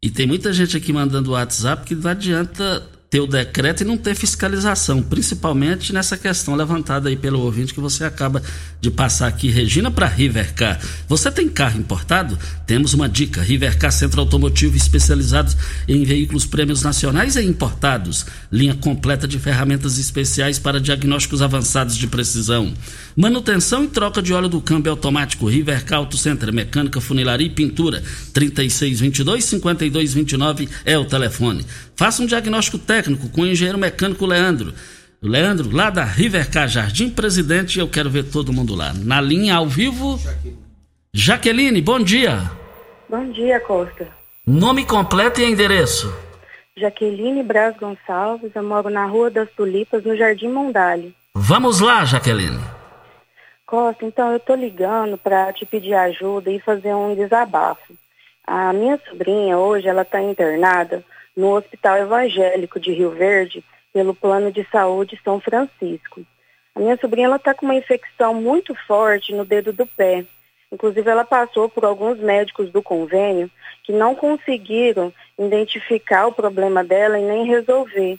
E 0.00 0.08
tem 0.08 0.28
muita 0.28 0.52
gente 0.52 0.76
aqui 0.76 0.92
mandando 0.92 1.32
WhatsApp 1.32 1.84
que 1.84 1.92
não 1.92 2.08
adianta 2.08 2.88
ter 3.10 3.20
o 3.20 3.26
decreto 3.26 3.80
e 3.80 3.84
não 3.86 3.96
ter 3.96 4.14
fiscalização, 4.14 5.02
principalmente 5.02 5.92
nessa 5.94 6.16
questão 6.16 6.54
levantada 6.54 7.08
aí 7.08 7.16
pelo 7.16 7.40
ouvinte 7.40 7.72
que 7.72 7.80
você 7.80 8.04
acaba 8.04 8.42
de 8.80 8.90
passar 8.90 9.26
aqui, 9.26 9.48
Regina, 9.48 9.90
para 9.90 10.06
Rivercar. 10.06 10.78
Você 11.08 11.30
tem 11.30 11.48
carro 11.48 11.80
importado? 11.80 12.38
Temos 12.66 12.92
uma 12.92 13.08
dica: 13.08 13.42
Rivercar 13.42 13.90
Centro 13.90 14.20
Automotivo 14.20 14.76
especializado 14.76 15.52
em 15.88 16.04
veículos 16.04 16.44
prêmios 16.44 16.82
nacionais 16.82 17.36
e 17.36 17.42
importados. 17.42 18.26
Linha 18.52 18.74
completa 18.74 19.26
de 19.26 19.38
ferramentas 19.38 19.98
especiais 19.98 20.58
para 20.58 20.80
diagnósticos 20.80 21.40
avançados 21.40 21.96
de 21.96 22.06
precisão. 22.06 22.72
Manutenção 23.20 23.82
e 23.82 23.88
troca 23.88 24.22
de 24.22 24.32
óleo 24.32 24.48
do 24.48 24.60
câmbio 24.60 24.92
automático. 24.92 25.48
Rivercar 25.48 25.98
Auto 25.98 26.16
Center, 26.16 26.52
mecânica, 26.52 27.00
funilaria 27.00 27.48
e 27.48 27.50
pintura. 27.50 28.00
3622 28.32 29.44
5229 29.44 30.68
é 30.84 30.96
o 30.96 31.04
telefone. 31.04 31.66
Faça 31.96 32.22
um 32.22 32.26
diagnóstico 32.26 32.78
técnico 32.78 33.28
com 33.28 33.40
o 33.40 33.46
engenheiro 33.46 33.76
mecânico 33.76 34.24
Leandro. 34.24 34.72
Leandro, 35.20 35.68
lá 35.74 35.90
da 35.90 36.04
Rivercar 36.04 36.68
Jardim 36.68 37.10
Presidente, 37.10 37.80
eu 37.80 37.88
quero 37.88 38.08
ver 38.08 38.22
todo 38.22 38.52
mundo 38.52 38.76
lá. 38.76 38.94
Na 38.94 39.20
linha 39.20 39.56
ao 39.56 39.66
vivo, 39.66 40.16
Jaqueline, 41.12 41.82
bom 41.82 41.98
dia. 41.98 42.48
Bom 43.10 43.32
dia, 43.32 43.58
Costa. 43.58 44.06
Nome 44.46 44.86
completo 44.86 45.40
e 45.40 45.44
endereço. 45.44 46.14
Jaqueline 46.76 47.42
Braz 47.42 47.76
Gonçalves, 47.78 48.52
eu 48.54 48.62
moro 48.62 48.88
na 48.88 49.06
Rua 49.06 49.28
das 49.28 49.50
Tulipas, 49.56 50.04
no 50.04 50.16
Jardim 50.16 50.46
Mondale. 50.46 51.12
Vamos 51.34 51.80
lá, 51.80 52.04
Jaqueline. 52.04 52.77
Costa, 53.68 54.06
então 54.06 54.32
eu 54.32 54.40
tô 54.40 54.54
ligando 54.54 55.18
para 55.18 55.52
te 55.52 55.66
pedir 55.66 55.92
ajuda 55.92 56.50
e 56.50 56.58
fazer 56.58 56.94
um 56.94 57.14
desabafo. 57.14 57.92
A 58.42 58.72
minha 58.72 58.98
sobrinha 59.06 59.58
hoje, 59.58 59.86
ela 59.86 60.06
tá 60.06 60.22
internada 60.22 61.04
no 61.36 61.54
Hospital 61.54 61.98
Evangélico 61.98 62.80
de 62.80 62.94
Rio 62.94 63.10
Verde 63.10 63.62
pelo 63.92 64.14
Plano 64.14 64.50
de 64.50 64.66
Saúde 64.72 65.20
São 65.22 65.38
Francisco. 65.38 66.24
A 66.74 66.80
minha 66.80 66.96
sobrinha 66.96 67.28
está 67.36 67.52
com 67.52 67.66
uma 67.66 67.74
infecção 67.74 68.32
muito 68.32 68.74
forte 68.86 69.34
no 69.34 69.44
dedo 69.44 69.70
do 69.70 69.86
pé. 69.86 70.24
Inclusive, 70.72 71.10
ela 71.10 71.26
passou 71.26 71.68
por 71.68 71.84
alguns 71.84 72.18
médicos 72.18 72.72
do 72.72 72.82
convênio 72.82 73.50
que 73.84 73.92
não 73.92 74.14
conseguiram 74.14 75.12
identificar 75.38 76.26
o 76.26 76.32
problema 76.32 76.82
dela 76.82 77.18
e 77.18 77.22
nem 77.22 77.44
resolver. 77.44 78.18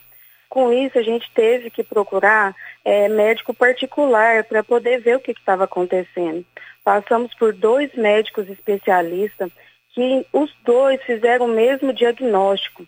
Com 0.50 0.74
isso, 0.74 0.98
a 0.98 1.04
gente 1.04 1.30
teve 1.32 1.70
que 1.70 1.84
procurar 1.84 2.56
é, 2.84 3.08
médico 3.08 3.54
particular 3.54 4.44
para 4.44 4.64
poder 4.64 5.00
ver 5.00 5.18
o 5.18 5.20
que 5.20 5.32
estava 5.32 5.66
acontecendo. 5.66 6.44
Passamos 6.84 7.34
por 7.36 7.54
dois 7.54 7.94
médicos 7.94 8.50
especialistas 8.50 9.52
que 9.94 10.26
os 10.34 10.52
dois 10.66 11.02
fizeram 11.04 11.46
o 11.46 11.50
mesmo 11.50 11.94
diagnóstico 11.94 12.86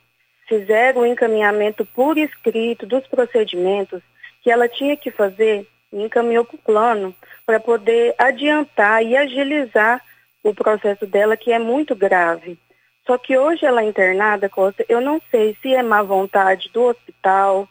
fizeram 0.52 1.04
o 1.04 1.06
encaminhamento 1.06 1.86
por 1.86 2.18
escrito 2.18 2.86
dos 2.86 3.08
procedimentos 3.08 4.02
que 4.44 4.52
ela 4.52 4.68
tinha 4.68 4.98
que 4.98 5.10
fazer 5.10 5.66
e 5.94 6.04
encaminhou 6.04 6.44
para 6.44 6.56
o 6.56 6.60
plano 6.60 7.16
para 7.46 7.58
poder 7.58 8.14
adiantar 8.18 9.02
e 9.02 9.16
agilizar 9.16 10.02
o 10.44 10.54
processo 10.54 11.08
dela, 11.08 11.38
que 11.38 11.54
é 11.54 11.60
muito 11.60 11.96
grave. 11.96 12.58
Só 13.06 13.18
que 13.18 13.38
hoje 13.38 13.66
ela 13.66 13.82
é 13.82 13.86
internada, 13.86 14.48
Costa, 14.48 14.86
eu 14.88 15.02
não 15.02 15.22
sei 15.32 15.58
se 15.62 15.74
é 15.74 15.82
má 15.82 16.02
vontade 16.04 16.70
do 16.74 16.84
hospital, 16.84 17.68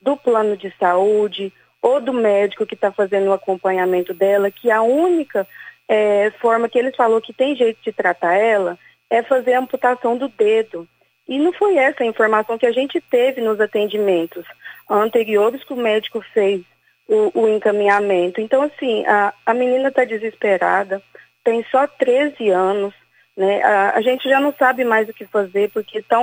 do 0.00 0.16
plano 0.16 0.56
de 0.56 0.74
saúde 0.78 1.52
ou 1.80 2.00
do 2.00 2.12
médico 2.12 2.66
que 2.66 2.74
está 2.74 2.90
fazendo 2.92 3.28
o 3.28 3.32
acompanhamento 3.32 4.12
dela, 4.12 4.50
que 4.50 4.70
a 4.70 4.82
única 4.82 5.46
é, 5.88 6.30
forma 6.40 6.68
que 6.68 6.78
eles 6.78 6.96
falou 6.96 7.20
que 7.20 7.32
tem 7.32 7.56
jeito 7.56 7.78
de 7.82 7.92
tratar 7.92 8.34
ela 8.34 8.78
é 9.10 9.22
fazer 9.22 9.54
a 9.54 9.60
amputação 9.60 10.16
do 10.16 10.28
dedo. 10.28 10.88
E 11.28 11.38
não 11.38 11.52
foi 11.52 11.76
essa 11.76 12.02
a 12.02 12.06
informação 12.06 12.58
que 12.58 12.66
a 12.66 12.72
gente 12.72 13.00
teve 13.00 13.40
nos 13.40 13.60
atendimentos 13.60 14.44
anteriores 14.88 15.62
que 15.64 15.72
o 15.72 15.76
médico 15.76 16.20
fez 16.32 16.62
o, 17.08 17.40
o 17.40 17.48
encaminhamento. 17.48 18.40
Então, 18.40 18.62
assim, 18.62 19.04
a, 19.06 19.32
a 19.44 19.54
menina 19.54 19.88
está 19.88 20.04
desesperada, 20.04 21.02
tem 21.44 21.64
só 21.70 21.86
13 21.86 22.50
anos, 22.50 22.94
né? 23.42 23.60
A, 23.60 23.98
a, 23.98 24.00
gente 24.00 24.28
já 24.28 24.38
não 24.38 24.54
sabe 24.56 24.84
mais 24.84 25.08
o 25.08 25.12
que 25.12 25.26
fazer, 25.26 25.68
porque 25.70 25.98
está 25.98 26.20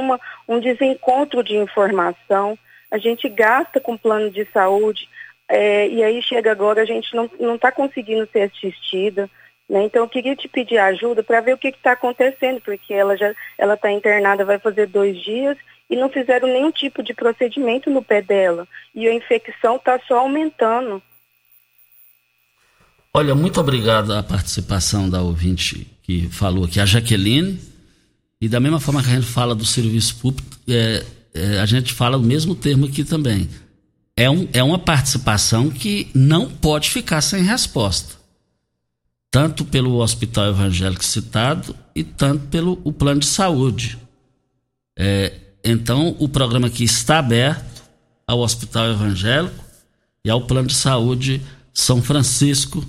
um 0.48 0.60
desencontro 0.62 1.44
de 1.44 1.58
informação. 1.58 2.58
A 2.90 2.98
gente 2.98 3.28
gasta 3.28 3.78
com 3.78 3.98
plano 3.98 4.32
de 4.32 4.46
saúde, 4.54 5.10
é, 5.50 5.86
e 5.90 6.02
aí 6.02 6.24
chega 6.24 6.50
agora, 6.50 6.82
a 6.82 6.86
gente 6.86 7.14
não 7.14 7.56
está 7.56 7.74
conseguindo 7.74 8.26
ser 8.32 8.44
assistida. 8.44 9.30
Né? 9.70 9.84
Então, 9.84 10.04
eu 10.04 10.08
queria 10.08 10.34
te 10.34 10.48
pedir 10.48 10.78
ajuda 10.78 11.22
para 11.22 11.42
ver 11.42 11.56
o 11.56 11.58
que 11.58 11.68
está 11.68 11.92
acontecendo, 11.92 12.62
porque 12.62 12.94
ela 12.94 13.18
já 13.18 13.34
ela 13.58 13.74
está 13.74 13.92
internada, 13.92 14.46
vai 14.46 14.58
fazer 14.58 14.88
dois 14.88 15.22
dias 15.22 15.58
e 15.90 15.98
não 15.98 16.08
fizeram 16.08 16.48
nenhum 16.48 16.72
tipo 16.72 17.04
de 17.04 17.14
procedimento 17.14 17.90
no 17.90 18.02
pé 18.02 18.22
dela. 18.22 18.66
E 18.96 19.06
a 19.10 19.14
infecção 19.14 19.76
está 19.76 20.00
só 20.08 20.20
aumentando. 20.20 21.04
Olha, 23.14 23.36
muito 23.36 23.60
obrigado 23.60 24.14
à 24.14 24.24
participação 24.24 25.10
da 25.10 25.22
ouvinte 25.22 25.99
que 26.10 26.28
falou 26.32 26.66
aqui, 26.66 26.80
a 26.80 26.88
Jaqueline. 26.88 27.60
E 28.42 28.50
da 28.50 28.60
mesma 28.60 28.80
forma 28.80 29.04
que 29.04 29.12
a 29.12 29.14
gente 29.14 29.28
fala 29.28 29.54
do 29.54 29.64
serviço 29.64 30.16
público, 30.16 30.58
é, 30.68 31.06
é, 31.36 31.60
a 31.60 31.68
gente 31.68 31.94
fala 31.94 32.18
o 32.18 32.24
mesmo 32.24 32.56
termo 32.56 32.88
aqui 32.88 33.04
também. 33.04 33.48
É, 34.18 34.28
um, 34.28 34.48
é 34.52 34.64
uma 34.64 34.80
participação 34.80 35.70
que 35.70 36.10
não 36.16 36.50
pode 36.50 36.90
ficar 36.90 37.22
sem 37.22 37.44
resposta 37.44 38.18
tanto 39.32 39.64
pelo 39.64 39.98
hospital 39.98 40.48
evangélico 40.48 41.06
citado 41.06 41.76
e 41.94 42.04
tanto 42.04 42.48
pelo 42.48 42.82
o 42.84 42.92
plano 42.92 43.20
de 43.20 43.28
saúde. 43.28 43.96
É, 44.98 45.32
então, 45.64 46.16
o 46.18 46.28
programa 46.28 46.66
aqui 46.66 46.84
está 46.84 47.20
aberto 47.20 47.84
ao 48.26 48.40
hospital 48.40 48.90
evangélico 48.90 49.64
e 50.26 50.32
ao 50.32 50.42
plano 50.48 50.70
de 50.70 50.74
saúde 50.74 51.44
São 51.72 52.02
Francisco 52.02 52.84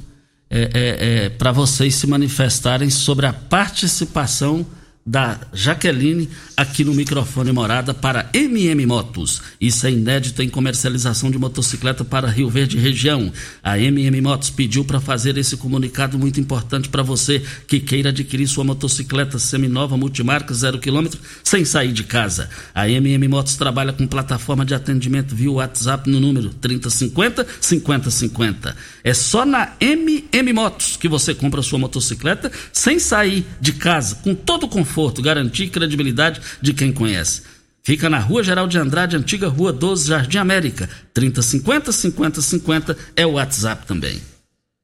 é, 0.51 0.71
é, 0.75 1.25
é 1.25 1.29
para 1.29 1.53
vocês 1.53 1.95
se 1.95 2.07
manifestarem 2.07 2.91
sobre 2.91 3.27
a 3.27 3.33
participação 3.33 4.67
da 5.05 5.41
Jaqueline 5.53 6.29
aqui 6.57 6.85
no 6.85 6.93
microfone 6.93 7.51
morada 7.53 7.95
para 7.95 8.29
MM 8.35 8.85
Motos. 8.85 9.41
Isso 9.59 9.87
é 9.87 9.91
inédito 9.91 10.43
em 10.43 10.49
comercialização 10.49 11.31
de 11.31 11.39
motocicleta 11.39 12.05
para 12.05 12.29
Rio 12.29 12.51
Verde 12.51 12.79
região. 12.79 13.33
A 13.63 13.79
MM 13.79 14.21
Motos 14.21 14.51
pediu 14.51 14.85
para 14.85 15.01
fazer 15.01 15.39
esse 15.39 15.57
comunicado 15.57 16.19
muito 16.19 16.39
importante 16.39 16.89
para 16.91 17.03
você 17.03 17.43
que 17.67 17.81
queira 17.81 18.11
adquirir 18.11 18.47
sua 18.47 18.63
motocicleta 18.63 19.39
seminova 19.39 19.97
multimarca 19.97 20.53
zero 20.53 20.79
quilômetro 20.79 21.19
sem 21.43 21.65
sair 21.65 21.93
de 21.93 22.05
casa. 22.05 22.51
A 22.75 22.89
MM 22.89 23.27
Motos 23.27 23.57
trabalha 23.57 23.95
com 23.95 24.07
plataforma 24.07 24.67
de 24.67 24.75
atendimento 24.75 25.35
via 25.35 25.51
WhatsApp 25.51 26.11
no 26.11 26.21
número 26.21 26.51
3050 26.51 27.47
5050. 27.59 28.77
É 29.03 29.15
só 29.15 29.47
na 29.47 29.73
MM 29.81 30.53
Motos 30.53 30.99
que 30.99 31.09
você 31.09 31.35
compra 31.35 31.63
sua 31.63 31.79
motocicleta 31.79 32.53
sem 32.71 32.99
sair 32.99 33.47
de 33.61 33.73
casa, 33.73 34.17
com 34.17 34.35
todo 34.35 34.65
o 34.65 34.69
conforto, 34.69 34.91
garantia 35.23 35.67
e 35.67 35.71
credibilidade 35.71 36.41
de 36.61 36.75
quem 36.75 36.93
conhece. 36.93 37.43
Fica 37.83 38.11
na 38.11 38.19
Rua 38.19 38.43
Geral 38.43 38.67
de 38.67 38.79
Andrade, 38.79 39.17
antiga 39.17 39.49
Rua 39.49 39.73
12, 39.73 40.09
Jardim 40.09 40.39
América. 40.39 40.89
3050 41.15 41.93
5050 41.93 42.97
é 43.17 43.27
o 43.27 43.33
WhatsApp 43.33 43.87
também. 43.87 44.21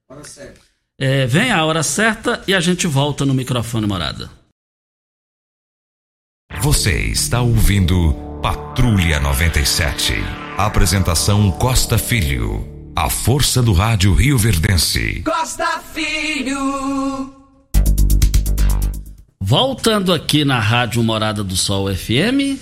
Hora 0.08 0.24
certa. 0.24 0.60
É, 0.98 1.26
vem 1.26 1.50
a 1.50 1.64
hora 1.64 1.82
certa 1.82 2.42
e 2.46 2.54
a 2.54 2.60
gente 2.60 2.86
volta 2.86 3.26
no 3.26 3.34
microfone 3.34 3.86
morada. 3.86 4.30
Você 6.62 6.92
está 7.08 7.42
ouvindo 7.42 8.14
Patrulha 8.42 9.20
97. 9.20 10.14
Apresentação 10.56 11.50
Costa 11.50 11.98
Filho. 11.98 12.66
A 12.96 13.10
força 13.10 13.62
do 13.62 13.74
rádio 13.74 14.14
Rio 14.14 14.38
Verdense. 14.38 15.22
Costa 15.22 15.80
Filho. 15.92 17.35
Voltando 19.48 20.12
aqui 20.12 20.44
na 20.44 20.58
Rádio 20.58 21.00
Morada 21.04 21.44
do 21.44 21.56
Sol 21.56 21.86
FM. 21.94 22.58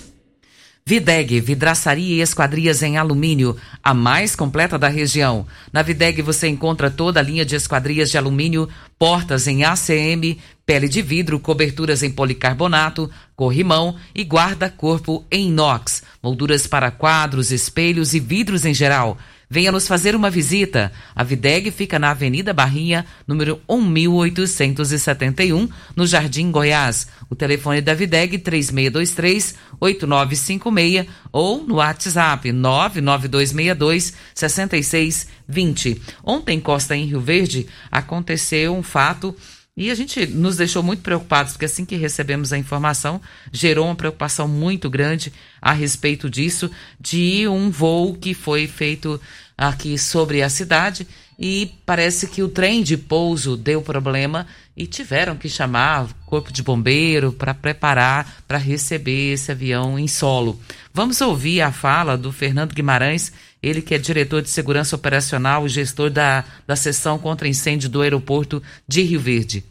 Videg, 0.84 1.40
vidraçaria 1.40 2.16
e 2.16 2.20
esquadrias 2.20 2.82
em 2.82 2.98
alumínio, 2.98 3.56
a 3.82 3.94
mais 3.94 4.36
completa 4.36 4.78
da 4.78 4.86
região. 4.86 5.46
Na 5.72 5.80
Videg 5.80 6.20
você 6.20 6.46
encontra 6.46 6.90
toda 6.90 7.20
a 7.20 7.22
linha 7.22 7.42
de 7.42 7.56
esquadrias 7.56 8.10
de 8.10 8.18
alumínio, 8.18 8.68
portas 8.98 9.46
em 9.46 9.64
ACM, 9.64 10.38
pele 10.66 10.86
de 10.86 11.00
vidro, 11.00 11.40
coberturas 11.40 12.02
em 12.02 12.10
policarbonato, 12.10 13.10
corrimão 13.34 13.96
e 14.14 14.22
guarda-corpo 14.22 15.24
em 15.32 15.48
inox, 15.48 16.02
molduras 16.22 16.66
para 16.66 16.90
quadros, 16.90 17.50
espelhos 17.50 18.12
e 18.12 18.20
vidros 18.20 18.66
em 18.66 18.74
geral. 18.74 19.16
Venha 19.48 19.70
nos 19.70 19.86
fazer 19.86 20.16
uma 20.16 20.30
visita. 20.30 20.90
A 21.14 21.22
Videg 21.22 21.70
fica 21.70 21.98
na 21.98 22.10
Avenida 22.10 22.52
Barrinha, 22.52 23.06
número 23.26 23.60
1871, 23.68 25.68
no 25.94 26.06
Jardim 26.06 26.50
Goiás. 26.50 27.06
O 27.28 27.34
telefone 27.34 27.80
da 27.80 27.94
Videg 27.94 28.38
3623 28.38 29.54
8956 29.80 31.06
ou 31.32 31.66
no 31.66 31.76
WhatsApp 31.76 32.52
99262 32.52 34.14
6620. 34.34 36.00
Ontem, 36.22 36.60
Costa 36.60 36.96
em 36.96 37.06
Rio 37.06 37.20
Verde, 37.20 37.66
aconteceu 37.90 38.74
um 38.74 38.82
fato 38.82 39.34
e 39.76 39.90
a 39.90 39.94
gente 39.94 40.24
nos 40.26 40.56
deixou 40.56 40.82
muito 40.82 41.02
preocupados, 41.02 41.52
porque 41.52 41.64
assim 41.64 41.84
que 41.84 41.96
recebemos 41.96 42.52
a 42.52 42.58
informação, 42.58 43.20
gerou 43.52 43.86
uma 43.86 43.96
preocupação 43.96 44.46
muito 44.46 44.88
grande 44.88 45.32
a 45.60 45.72
respeito 45.72 46.30
disso, 46.30 46.70
de 47.00 47.48
um 47.48 47.70
voo 47.70 48.14
que 48.14 48.34
foi 48.34 48.68
feito 48.68 49.20
aqui 49.58 49.98
sobre 49.98 50.42
a 50.42 50.48
cidade 50.48 51.06
e 51.38 51.72
parece 51.84 52.28
que 52.28 52.42
o 52.42 52.48
trem 52.48 52.82
de 52.82 52.96
pouso 52.96 53.56
deu 53.56 53.82
problema 53.82 54.46
e 54.76 54.86
tiveram 54.86 55.36
que 55.36 55.48
chamar 55.48 56.04
o 56.04 56.14
corpo 56.26 56.52
de 56.52 56.62
bombeiro 56.62 57.32
para 57.32 57.54
preparar 57.54 58.42
para 58.46 58.58
receber 58.58 59.32
esse 59.32 59.50
avião 59.50 59.98
em 59.98 60.06
solo. 60.06 60.60
Vamos 60.92 61.20
ouvir 61.20 61.60
a 61.60 61.72
fala 61.72 62.16
do 62.16 62.30
Fernando 62.32 62.72
Guimarães, 62.72 63.32
ele 63.64 63.80
que 63.80 63.94
é 63.94 63.98
diretor 63.98 64.42
de 64.42 64.50
segurança 64.50 64.94
operacional 64.94 65.64
e 65.64 65.68
gestor 65.68 66.10
da, 66.10 66.44
da 66.66 66.76
seção 66.76 67.18
contra 67.18 67.48
incêndio 67.48 67.88
do 67.88 68.02
aeroporto 68.02 68.62
de 68.86 69.02
Rio 69.02 69.20
Verde. 69.20 69.64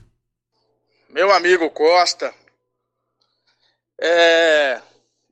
Meu 1.10 1.32
amigo 1.32 1.70
Costa, 1.70 2.34
é, 4.02 4.82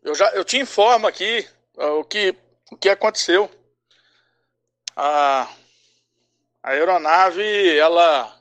eu 0.04 0.13
já 0.13 0.30
eu 0.32 0.45
te 0.45 0.58
informo 0.60 1.08
aqui 1.08 1.47
o 1.76 2.04
que, 2.04 2.36
o 2.71 2.78
que 2.78 2.89
aconteceu. 2.89 3.50
A, 4.95 5.50
a 6.62 6.69
aeronave 6.69 7.78
ela 7.78 8.39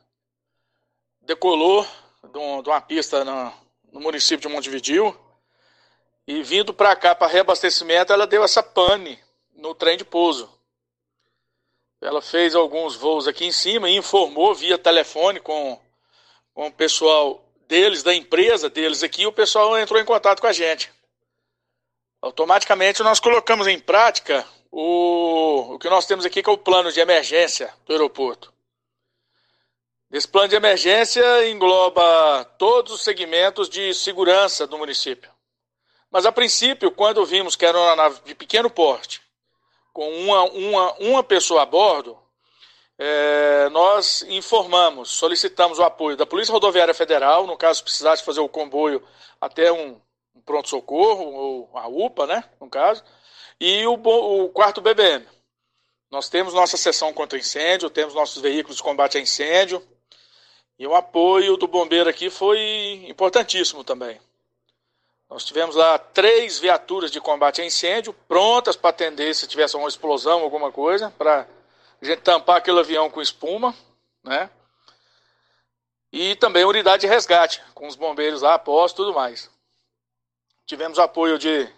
decolou 1.23 1.87
de, 2.31 2.39
um, 2.39 2.61
uma 2.61 2.81
pista 2.81 3.25
no, 3.25 3.53
no 3.91 4.01
município 4.01 4.49
de 4.49 4.55
Montevideo 4.55 5.19
e 6.27 6.43
vindo 6.43 6.75
para 6.75 6.95
cá 6.95 7.15
para 7.15 7.33
reabastecimento 7.33 8.13
ela 8.13 8.27
deu 8.27 8.45
essa 8.45 8.63
pane 8.63 9.19
no 9.61 9.75
trem 9.75 9.97
de 9.97 10.05
pouso. 10.05 10.51
Ela 12.01 12.23
fez 12.23 12.55
alguns 12.55 12.97
voos 12.97 13.29
aqui 13.29 13.45
em 13.45 13.53
cima 13.53 13.89
e 13.89 13.97
informou 13.97 14.55
via 14.55 14.79
telefone 14.79 15.39
com, 15.39 15.79
com 16.55 16.67
o 16.67 16.73
pessoal 16.73 17.45
deles, 17.69 18.03
da 18.03 18.15
empresa 18.15 18.69
deles 18.69 19.03
aqui, 19.03 19.27
o 19.27 19.33
pessoal 19.33 19.79
entrou 19.79 20.01
em 20.01 20.05
contato 20.05 20.41
com 20.41 20.47
a 20.47 20.53
gente. 20.53 20.91
Automaticamente 22.21 23.03
nós 23.03 23.21
colocamos 23.21 23.67
em 23.67 23.79
prática 23.79 24.47
o, 24.71 25.75
o 25.75 25.79
que 25.79 25.89
nós 25.89 26.07
temos 26.07 26.25
aqui, 26.25 26.43
que 26.43 26.51
é 26.51 26.53
o 26.53 26.59
plano 26.59 26.91
de 26.91 27.01
emergência 27.01 27.73
do 27.87 27.93
aeroporto. 27.93 28.53
Esse 30.11 30.27
plano 30.27 30.49
de 30.49 30.57
emergência 30.57 31.49
engloba 31.49 32.45
todos 32.59 32.93
os 32.93 33.03
segmentos 33.03 33.69
de 33.69 33.95
segurança 33.95 34.67
do 34.67 34.77
município. 34.77 35.31
Mas 36.11 36.27
a 36.27 36.33
princípio, 36.33 36.91
quando 36.91 37.25
vimos 37.25 37.55
que 37.55 37.65
era 37.65 37.79
uma 37.79 37.95
nave 37.95 38.21
de 38.25 38.35
pequeno 38.35 38.69
porte, 38.69 39.23
com 39.93 40.09
uma, 40.09 40.45
uma, 40.45 40.93
uma 40.95 41.23
pessoa 41.23 41.63
a 41.63 41.67
bordo, 41.67 42.19
é, 42.99 43.69
nós 43.71 44.23
informamos, 44.29 45.11
solicitamos 45.11 45.79
o 45.79 45.83
apoio 45.83 46.17
da 46.17 46.27
Polícia 46.27 46.53
Rodoviária 46.53 46.93
Federal, 46.93 47.47
no 47.47 47.57
caso 47.57 47.83
precisasse 47.83 48.23
fazer 48.23 48.41
o 48.41 48.49
comboio 48.49 49.03
até 49.41 49.73
um, 49.73 49.99
um 50.35 50.41
pronto-socorro, 50.43 51.25
ou 51.25 51.71
a 51.75 51.89
UPA, 51.89 52.27
né, 52.27 52.45
no 52.61 52.69
caso, 52.69 53.03
e 53.59 53.87
o, 53.87 53.95
o 53.95 54.51
quarto 54.51 54.83
BBM. 54.83 55.27
Nós 56.11 56.29
temos 56.29 56.53
nossa 56.53 56.77
seção 56.77 57.13
contra 57.13 57.39
incêndio, 57.39 57.89
temos 57.89 58.15
nossos 58.15 58.43
veículos 58.43 58.77
de 58.77 58.83
combate 58.83 59.17
a 59.17 59.21
incêndio, 59.21 59.83
e 60.79 60.87
o 60.87 60.95
apoio 60.95 61.57
do 61.57 61.67
bombeiro 61.67 62.11
aqui 62.11 62.29
foi 62.29 63.07
importantíssimo 63.09 63.85
também. 63.85 64.21
Nós 65.31 65.45
tivemos 65.45 65.77
lá 65.77 65.97
três 65.97 66.59
viaturas 66.59 67.09
de 67.09 67.21
combate 67.21 67.61
a 67.61 67.65
incêndio 67.65 68.13
prontas 68.27 68.75
para 68.75 68.91
atender 68.91 69.33
se 69.33 69.47
tivesse 69.47 69.77
uma 69.77 69.89
explosão, 69.89 70.41
alguma 70.41 70.73
coisa, 70.73 71.15
para 71.17 71.47
a 72.03 72.05
gente 72.05 72.21
tampar 72.23 72.57
aquele 72.57 72.81
avião 72.81 73.09
com 73.09 73.23
espuma, 73.23 73.73
né? 74.25 74.51
E 76.13 76.35
também 76.35 76.65
unidade 76.65 77.03
de 77.03 77.07
resgate, 77.07 77.63
com 77.75 77.87
os 77.87 77.95
bombeiros 77.95 78.43
lá 78.43 78.55
após 78.55 78.93
tudo 78.93 79.15
mais. 79.15 79.49
Tivemos 80.67 80.99
apoio 80.99 81.39
de, 81.39 81.73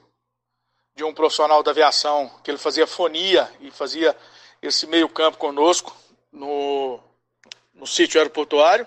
de 0.95 1.05
um 1.05 1.13
profissional 1.13 1.63
da 1.63 1.73
aviação, 1.73 2.31
que 2.43 2.51
ele 2.51 2.57
fazia 2.57 2.87
fonia 2.87 3.53
e 3.61 3.71
fazia 3.71 4.17
esse 4.63 4.87
meio 4.87 5.11
campo 5.11 5.37
conosco 5.37 5.95
no, 6.33 6.99
no 7.75 7.87
sítio 7.87 8.19
aeroportuário, 8.19 8.87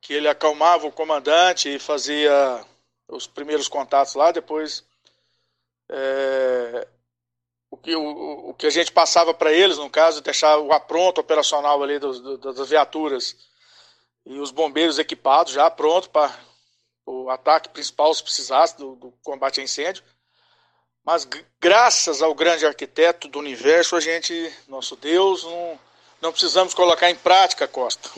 que 0.00 0.14
ele 0.14 0.28
acalmava 0.28 0.86
o 0.86 0.92
comandante 0.92 1.68
e 1.68 1.80
fazia 1.80 2.64
os 3.12 3.26
primeiros 3.26 3.68
contatos 3.68 4.14
lá, 4.14 4.32
depois 4.32 4.84
é, 5.90 6.88
o, 7.70 7.76
que, 7.76 7.94
o, 7.94 8.50
o 8.50 8.54
que 8.54 8.66
a 8.66 8.70
gente 8.70 8.90
passava 8.90 9.34
para 9.34 9.52
eles, 9.52 9.78
no 9.78 9.90
caso, 9.90 10.22
deixar 10.22 10.58
o 10.58 10.72
apronto 10.72 11.20
operacional 11.20 11.82
ali 11.82 11.98
dos, 11.98 12.20
das 12.38 12.70
viaturas 12.70 13.36
e 14.24 14.38
os 14.38 14.50
bombeiros 14.50 14.98
equipados 14.98 15.52
já 15.52 15.70
pronto 15.70 16.08
para 16.10 16.34
o 17.04 17.28
ataque 17.28 17.68
principal 17.68 18.14
se 18.14 18.22
precisasse 18.22 18.76
do, 18.78 18.94
do 18.96 19.12
combate 19.22 19.60
a 19.60 19.64
incêndio. 19.64 20.02
Mas 21.04 21.28
graças 21.60 22.22
ao 22.22 22.34
grande 22.34 22.64
arquiteto 22.64 23.26
do 23.28 23.40
universo, 23.40 23.96
a 23.96 24.00
gente, 24.00 24.54
nosso 24.68 24.94
Deus, 24.96 25.42
não, 25.42 25.80
não 26.20 26.30
precisamos 26.30 26.72
colocar 26.72 27.10
em 27.10 27.16
prática, 27.16 27.66
Costa. 27.66 28.08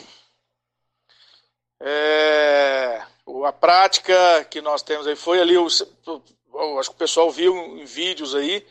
É, 1.81 3.03
a 3.45 3.51
prática 3.51 4.45
que 4.45 4.61
nós 4.61 4.81
temos 4.81 5.07
aí 5.07 5.15
foi 5.15 5.41
ali, 5.41 5.57
o, 5.57 5.65
acho 5.65 6.89
que 6.89 6.95
o 6.95 6.99
pessoal 6.99 7.31
viu 7.31 7.55
em 7.77 7.85
vídeos 7.85 8.35
aí, 8.35 8.65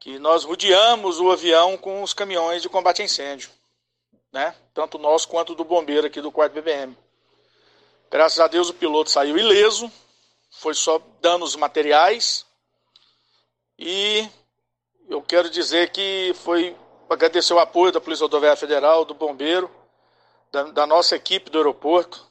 que 0.00 0.18
nós 0.18 0.44
rodeamos 0.44 1.20
o 1.20 1.30
avião 1.30 1.76
com 1.76 2.02
os 2.02 2.12
caminhões 2.12 2.62
de 2.62 2.68
combate 2.68 3.02
a 3.02 3.04
incêndio, 3.04 3.50
né? 4.32 4.54
Tanto 4.74 4.98
nós 4.98 5.24
quanto 5.24 5.54
do 5.54 5.64
bombeiro 5.64 6.06
aqui 6.06 6.20
do 6.20 6.30
4 6.30 6.54
BBM. 6.54 6.96
Graças 8.10 8.38
a 8.38 8.46
Deus 8.46 8.68
o 8.68 8.74
piloto 8.74 9.10
saiu 9.10 9.36
ileso, 9.36 9.90
foi 10.50 10.74
só 10.74 11.00
danos 11.20 11.56
materiais 11.56 12.46
e 13.78 14.28
eu 15.08 15.22
quero 15.22 15.50
dizer 15.50 15.90
que 15.90 16.32
foi 16.42 16.76
agradecer 17.08 17.52
o 17.52 17.58
apoio 17.58 17.92
da 17.92 18.00
Polícia 18.00 18.24
Rodoviária 18.24 18.56
Federal, 18.56 19.04
do 19.04 19.14
bombeiro, 19.14 19.70
da, 20.50 20.64
da 20.64 20.86
nossa 20.86 21.14
equipe 21.14 21.50
do 21.50 21.58
aeroporto, 21.58 22.25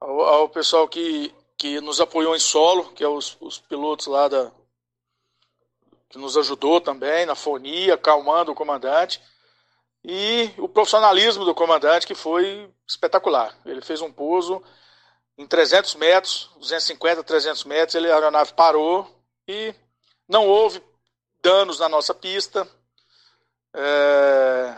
ao, 0.00 0.20
ao 0.20 0.48
pessoal 0.48 0.88
que, 0.88 1.34
que 1.56 1.80
nos 1.80 2.00
apoiou 2.00 2.34
em 2.34 2.40
solo, 2.40 2.92
que 2.92 3.04
é 3.04 3.08
os, 3.08 3.36
os 3.40 3.58
pilotos 3.58 4.06
lá 4.06 4.28
da, 4.28 4.50
que 6.08 6.18
nos 6.18 6.36
ajudou 6.36 6.80
também 6.80 7.26
na 7.26 7.34
fonia, 7.34 7.96
calmando 7.96 8.52
o 8.52 8.54
comandante, 8.54 9.20
e 10.04 10.50
o 10.58 10.68
profissionalismo 10.68 11.44
do 11.44 11.54
comandante, 11.54 12.06
que 12.06 12.14
foi 12.14 12.70
espetacular. 12.86 13.56
Ele 13.64 13.80
fez 13.80 14.00
um 14.00 14.12
pouso 14.12 14.62
em 15.36 15.46
300 15.46 15.94
metros, 15.96 16.50
250, 16.58 17.24
300 17.24 17.64
metros, 17.64 17.94
ele, 17.94 18.10
a 18.10 18.14
aeronave 18.14 18.52
parou 18.52 19.10
e 19.48 19.74
não 20.28 20.46
houve 20.46 20.82
danos 21.42 21.80
na 21.80 21.88
nossa 21.88 22.14
pista. 22.14 22.68
É, 23.72 24.76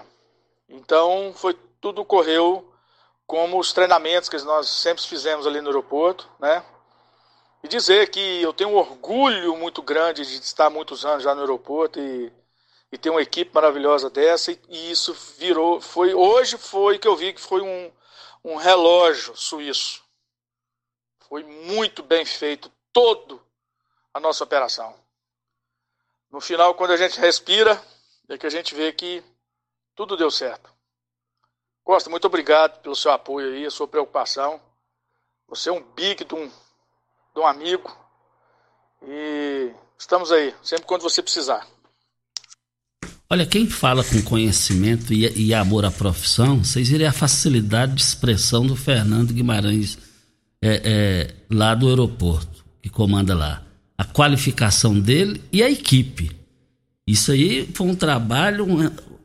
então, 0.69 1.35
foi 1.37 1.55
tudo 1.81 2.05
correu 2.05 2.73
como 3.27 3.59
os 3.59 3.73
treinamentos 3.73 4.29
que 4.29 4.39
nós 4.43 4.69
sempre 4.69 5.03
fizemos 5.03 5.47
ali 5.47 5.61
no 5.61 5.69
aeroporto, 5.69 6.31
né? 6.39 6.65
E 7.63 7.69
dizer 7.69 8.11
que 8.11 8.21
eu 8.41 8.53
tenho 8.53 8.71
um 8.71 8.77
orgulho 8.77 9.57
muito 9.57 9.83
grande 9.83 10.25
de 10.25 10.37
estar 10.37 10.71
muitos 10.71 11.05
anos 11.05 11.25
já 11.25 11.35
no 11.35 11.41
aeroporto 11.41 11.99
e, 11.99 12.33
e 12.93 12.99
ter 12.99 13.11
uma 13.11 13.23
equipe 13.23 13.53
maravilhosa 13.53 14.09
dessa. 14.09 14.53
E, 14.53 14.61
e, 14.69 14.91
isso 14.91 15.13
virou, 15.37 15.81
foi 15.81 16.15
hoje 16.15 16.57
foi 16.57 16.99
que 16.99 17.09
eu 17.09 17.17
vi 17.17 17.33
que 17.33 17.41
foi 17.41 17.61
um, 17.61 17.93
um 18.45 18.57
relógio 18.57 19.37
suíço. 19.37 20.05
Foi 21.29 21.43
muito 21.43 22.05
bem 22.05 22.25
feito 22.25 22.71
todo 22.93 23.45
a 24.15 24.21
nossa 24.21 24.45
operação. 24.45 24.95
No 26.31 26.41
final, 26.41 26.75
quando 26.75 26.93
a 26.93 26.97
gente 26.97 27.19
respira, 27.19 27.83
é 28.29 28.39
que 28.39 28.47
a 28.47 28.51
gente 28.51 28.75
vê 28.75 28.93
que 28.93 29.25
tudo 29.95 30.17
deu 30.17 30.31
certo. 30.31 30.76
Costa, 31.87 32.11
muito 32.11 32.27
obrigado 32.27 32.81
pelo 32.83 32.97
seu 32.97 33.13
apoio 33.13 33.55
aí, 33.55 33.65
a 33.65 33.71
sua 33.71 33.87
preocupação. 33.87 34.61
Você 35.49 35.69
é 35.69 35.73
um 35.73 35.81
big 35.95 36.25
de 36.25 36.35
um, 36.35 36.49
de 36.49 37.41
um 37.41 37.47
amigo. 37.47 37.97
E 39.07 39.71
estamos 39.97 40.33
aí, 40.33 40.53
sempre 40.65 40.85
quando 40.85 41.03
você 41.03 41.23
precisar. 41.23 41.65
Olha, 43.31 43.47
quem 43.47 43.71
fala 43.71 44.03
com 44.03 44.21
conhecimento 44.23 45.15
e, 45.15 45.29
e 45.47 45.55
amor 45.55 45.85
à 45.85 45.91
profissão, 45.93 46.59
vocês 46.59 46.89
viram 46.89 47.09
a 47.09 47.13
facilidade 47.13 47.95
de 47.95 48.03
expressão 48.03 48.67
do 48.67 48.75
Fernando 48.75 49.33
Guimarães 49.33 49.97
é, 50.61 50.83
é, 50.85 51.35
lá 51.49 51.73
do 51.77 51.89
aeroporto, 51.89 52.65
que 52.83 52.91
comanda 52.91 53.33
lá. 53.33 53.63
A 53.97 54.05
qualificação 54.05 54.99
dele 54.99 55.41
e 55.53 55.63
a 55.63 55.71
equipe. 55.71 56.37
Isso 57.07 57.31
aí 57.31 57.65
foi 57.73 57.87
um 57.87 57.95
trabalho, 57.95 58.67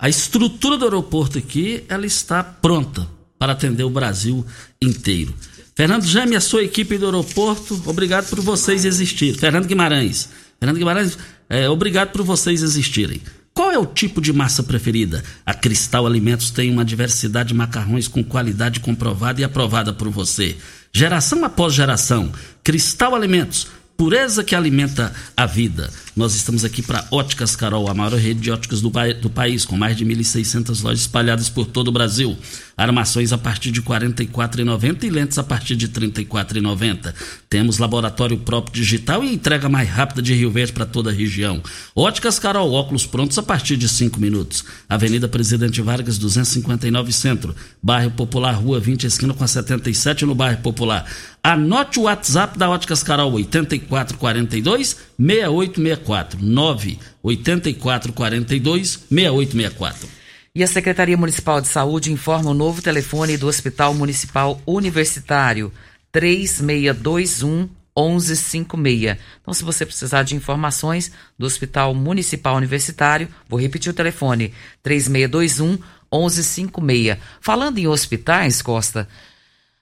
a 0.01 0.09
estrutura 0.09 0.79
do 0.79 0.85
aeroporto 0.85 1.37
aqui, 1.37 1.83
ela 1.87 2.07
está 2.07 2.43
pronta 2.43 3.07
para 3.37 3.51
atender 3.51 3.83
o 3.83 3.89
Brasil 3.91 4.43
inteiro. 4.81 5.31
Fernando 5.75 6.05
Jame, 6.05 6.35
a 6.35 6.41
sua 6.41 6.63
equipe 6.63 6.97
do 6.97 7.05
aeroporto, 7.05 7.79
obrigado 7.85 8.27
por 8.27 8.41
vocês 8.41 8.83
existirem. 8.83 9.35
Fernando 9.35 9.67
Guimarães, 9.67 10.29
Fernando 10.59 10.79
Guimarães, 10.79 11.19
é, 11.47 11.69
obrigado 11.69 12.11
por 12.11 12.23
vocês 12.23 12.63
existirem. 12.63 13.21
Qual 13.53 13.71
é 13.71 13.77
o 13.77 13.85
tipo 13.85 14.19
de 14.19 14.33
massa 14.33 14.63
preferida? 14.63 15.23
A 15.45 15.53
Cristal 15.53 16.07
Alimentos 16.07 16.49
tem 16.49 16.71
uma 16.71 16.83
diversidade 16.83 17.49
de 17.49 17.53
macarrões 17.53 18.07
com 18.07 18.23
qualidade 18.23 18.79
comprovada 18.79 19.39
e 19.39 19.43
aprovada 19.43 19.93
por 19.93 20.09
você. 20.09 20.57
Geração 20.91 21.45
após 21.45 21.75
geração. 21.75 22.31
Cristal 22.63 23.13
Alimentos 23.13 23.67
pureza 23.97 24.43
que 24.43 24.55
alimenta 24.55 25.13
a 25.35 25.45
vida. 25.45 25.89
Nós 26.15 26.35
estamos 26.35 26.65
aqui 26.65 26.81
para 26.81 27.05
Óticas 27.09 27.55
Carol, 27.55 27.89
a 27.89 27.93
maior 27.93 28.13
rede 28.13 28.41
de 28.41 28.51
óticas 28.51 28.81
do, 28.81 28.91
do 29.21 29.29
país, 29.29 29.63
com 29.63 29.77
mais 29.77 29.95
de 29.95 30.05
1.600 30.05 30.83
lojas 30.83 31.01
espalhadas 31.01 31.49
por 31.49 31.65
todo 31.65 31.87
o 31.87 31.91
Brasil. 31.91 32.37
Armações 32.75 33.31
a 33.31 33.37
partir 33.37 33.71
de 33.71 33.79
R$ 33.79 33.85
44,90 33.85 35.03
e 35.03 35.09
lentes 35.09 35.37
a 35.37 35.43
partir 35.43 35.75
de 35.75 35.85
R$ 35.85 35.93
34,90. 35.93 37.13
Temos 37.49 37.77
laboratório 37.77 38.37
próprio 38.37 38.73
digital 38.73 39.23
e 39.23 39.33
entrega 39.33 39.69
mais 39.69 39.87
rápida 39.87 40.21
de 40.21 40.33
Rio 40.33 40.51
Verde 40.51 40.73
para 40.73 40.85
toda 40.85 41.11
a 41.11 41.13
região. 41.13 41.61
Óticas 41.95 42.39
Carol, 42.39 42.73
óculos 42.73 43.05
prontos 43.05 43.37
a 43.37 43.43
partir 43.43 43.77
de 43.77 43.87
5 43.87 44.19
minutos. 44.19 44.65
Avenida 44.89 45.29
Presidente 45.29 45.81
Vargas, 45.81 46.17
259 46.17 47.11
Centro. 47.13 47.55
Bairro 47.81 48.11
Popular, 48.11 48.53
Rua 48.53 48.79
20, 48.79 49.05
esquina 49.05 49.33
com 49.33 49.43
a 49.43 49.47
77, 49.47 50.25
no 50.25 50.35
Bairro 50.35 50.61
Popular. 50.61 51.05
Anote 51.43 51.99
o 51.99 52.03
WhatsApp 52.03 52.57
da 52.57 52.69
Óticas 52.69 53.01
Carol, 53.01 53.39
8442 53.89 54.97
6864. 55.17 56.39
98442 56.41 59.05
6864. 59.09 60.09
E 60.53 60.63
a 60.63 60.67
Secretaria 60.67 61.15
Municipal 61.15 61.61
de 61.61 61.67
Saúde 61.67 62.11
informa 62.11 62.51
o 62.51 62.53
novo 62.53 62.81
telefone 62.81 63.37
do 63.37 63.47
Hospital 63.47 63.93
Municipal 63.93 64.61
Universitário 64.65 65.71
3621 66.11 67.69
1156. 67.97 69.17
Então, 69.41 69.53
se 69.53 69.63
você 69.63 69.85
precisar 69.85 70.23
de 70.23 70.35
informações 70.35 71.11
do 71.37 71.45
Hospital 71.45 71.93
Municipal 71.93 72.55
Universitário, 72.55 73.27
vou 73.47 73.59
repetir 73.59 73.91
o 73.91 73.95
telefone: 73.95 74.53
3621 74.83 75.79
1156. 76.13 77.17
Falando 77.39 77.77
em 77.77 77.87
hospitais, 77.87 78.61
Costa, 78.61 79.07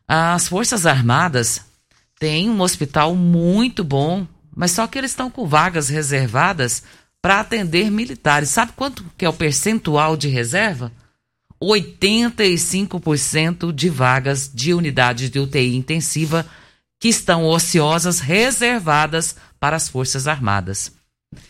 as 0.07 0.47
Forças 0.47 0.85
Armadas 0.85 1.61
têm 2.19 2.49
um 2.49 2.61
hospital 2.61 3.15
muito 3.15 3.83
bom, 3.83 4.27
mas 4.55 4.71
só 4.71 4.85
que 4.85 4.97
eles 4.97 5.11
estão 5.11 5.31
com 5.31 5.47
vagas 5.47 5.89
reservadas 5.89 6.83
para 7.21 7.39
atender 7.39 7.89
militares. 7.89 8.49
Sabe 8.49 8.73
quanto 8.75 9.05
que 9.17 9.25
é 9.25 9.29
o 9.29 9.33
percentual 9.33 10.17
de 10.17 10.27
reserva? 10.27 10.91
85% 11.61 13.73
de 13.73 13.89
vagas 13.89 14.49
de 14.53 14.73
unidades 14.73 15.29
de 15.29 15.39
UTI 15.39 15.75
intensiva 15.75 16.45
que 16.99 17.09
estão 17.09 17.45
ociosas 17.45 18.19
reservadas 18.19 19.35
para 19.59 19.75
as 19.75 19.89
Forças 19.89 20.27
Armadas. 20.27 20.91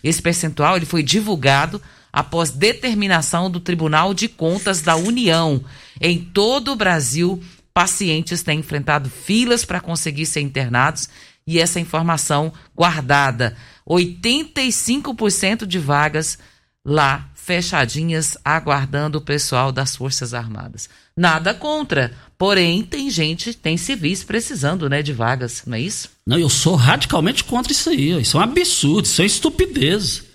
Esse 0.03 0.21
percentual 0.21 0.77
ele 0.77 0.86
foi 0.86 1.03
divulgado 1.03 1.82
após 2.12 2.49
determinação 2.49 3.49
do 3.49 3.60
Tribunal 3.60 4.13
de 4.13 4.27
Contas 4.27 4.82
da 4.82 4.95
União. 4.95 5.63
Em 6.01 6.19
todo 6.19 6.71
o 6.71 6.75
Brasil, 6.75 7.41
pacientes 7.80 8.44
têm 8.44 8.60
enfrentado 8.60 9.10
filas 9.10 9.63
para 9.63 9.80
conseguir 9.80 10.26
ser 10.26 10.42
internados 10.42 11.08
e 11.48 11.60
essa 11.60 11.80
informação 11.80 12.52
guardada 12.76 13.56
85% 13.88 15.65
de 15.65 15.80
vagas 15.80 16.38
lá 16.84 17.30
fechadinhas 17.34 18.38
aguardando 18.44 19.20
o 19.20 19.22
pessoal 19.22 19.72
das 19.72 19.96
Forças 19.96 20.34
Armadas. 20.34 20.89
Nada 21.15 21.54
contra, 21.54 22.12
porém 22.38 22.84
tem 22.84 23.10
gente, 23.10 23.54
tem 23.54 23.78
civis 23.78 24.26
precisando, 24.26 24.89
né, 24.89 25.02
de 25.02 25.13
vagas, 25.13 25.63
não 25.65 25.78
é 25.78 25.80
isso? 25.80 26.10
Não, 26.28 26.38
eu 26.38 26.50
sou 26.50 26.76
radicalmente 26.76 27.46
contra 27.46 27.72
isso 27.72 27.89
aí. 27.92 28.22
Isso 28.22 28.36
é 28.36 28.42
um 28.42 28.44
absurdo, 28.44 29.06
isso 29.06 29.22
é 29.22 29.26
estupidez. 29.26 30.26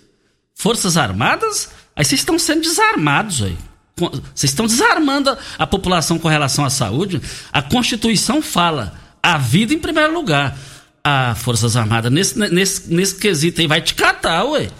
Forças 0.55 0.97
Armadas, 0.97 1.69
aí 1.95 2.03
vocês 2.03 2.21
estão 2.21 2.39
sendo 2.39 2.61
desarmados 2.61 3.43
aí. 3.43 3.55
Vocês 3.95 4.51
estão 4.51 4.67
desarmando 4.67 5.37
a 5.57 5.65
população 5.65 6.19
com 6.19 6.27
relação 6.27 6.65
à 6.65 6.69
saúde. 6.69 7.21
A 7.51 7.61
Constituição 7.61 8.41
fala 8.41 8.93
a 9.23 9.37
vida 9.37 9.73
em 9.73 9.79
primeiro 9.79 10.13
lugar 10.13 10.57
a 11.05 11.35
Forças 11.35 11.75
Armadas 11.75 12.11
nesse, 12.11 12.35
nesse, 12.35 12.91
nesse 12.91 13.15
quesito 13.15 13.61
aí 13.61 13.67
vai 13.67 13.79
te 13.79 13.93
catar, 13.93 14.43
ué. 14.45 14.71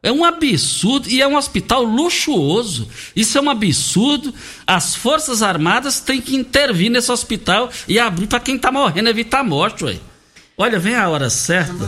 É 0.00 0.10
um 0.10 0.24
absurdo 0.24 1.10
e 1.10 1.20
é 1.20 1.26
um 1.26 1.36
hospital 1.36 1.82
luxuoso. 1.82 2.88
Isso 3.14 3.36
é 3.36 3.40
um 3.40 3.50
absurdo. 3.50 4.32
As 4.66 4.94
Forças 4.94 5.42
Armadas 5.42 6.00
têm 6.00 6.22
que 6.22 6.36
intervir 6.36 6.88
nesse 6.88 7.10
hospital 7.10 7.68
e 7.86 7.98
abrir 7.98 8.28
para 8.28 8.40
quem 8.40 8.56
está 8.56 8.70
morrendo, 8.72 9.10
evitar 9.10 9.40
a 9.40 9.44
morte, 9.44 9.84
ué. 9.84 9.98
Olha, 10.56 10.78
vem 10.78 10.94
a 10.94 11.08
hora 11.08 11.28
certa. 11.28 11.86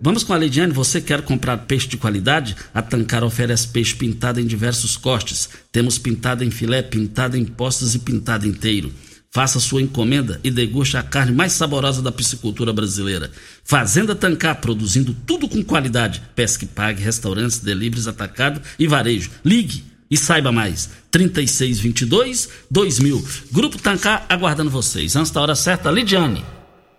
Vamos 0.00 0.24
com 0.24 0.32
a 0.32 0.38
Lidiane. 0.38 0.72
Você 0.72 1.00
quer 1.00 1.20
comprar 1.22 1.58
peixe 1.58 1.86
de 1.86 1.98
qualidade? 1.98 2.56
A 2.72 2.80
Tancar 2.80 3.22
oferece 3.22 3.68
peixe 3.68 3.94
pintado 3.94 4.40
em 4.40 4.46
diversos 4.46 4.96
cortes. 4.96 5.50
Temos 5.70 5.98
pintado 5.98 6.42
em 6.42 6.50
filé, 6.50 6.80
pintado 6.80 7.36
em 7.36 7.44
postas 7.44 7.94
e 7.94 7.98
pintado 7.98 8.46
inteiro. 8.46 8.90
Faça 9.30 9.60
sua 9.60 9.82
encomenda 9.82 10.40
e 10.42 10.50
deguste 10.50 10.96
a 10.96 11.02
carne 11.02 11.32
mais 11.32 11.52
saborosa 11.52 12.00
da 12.00 12.10
piscicultura 12.10 12.72
brasileira. 12.72 13.30
Fazenda 13.62 14.14
Tancar, 14.14 14.60
produzindo 14.60 15.14
tudo 15.26 15.48
com 15.48 15.62
qualidade. 15.62 16.22
Pesque 16.34 16.66
pague, 16.66 17.02
restaurantes, 17.02 17.58
deliveries, 17.58 18.08
atacado 18.08 18.60
e 18.78 18.88
varejo. 18.88 19.30
Ligue 19.44 19.84
e 20.10 20.16
saiba 20.16 20.50
mais. 20.50 20.90
3622 21.10 22.48
2000. 22.70 23.24
Grupo 23.52 23.78
Tancar 23.78 24.24
aguardando 24.28 24.70
vocês. 24.70 25.14
Antes 25.14 25.30
da 25.30 25.42
hora 25.42 25.54
certa, 25.54 25.90
Lidiane. 25.90 26.44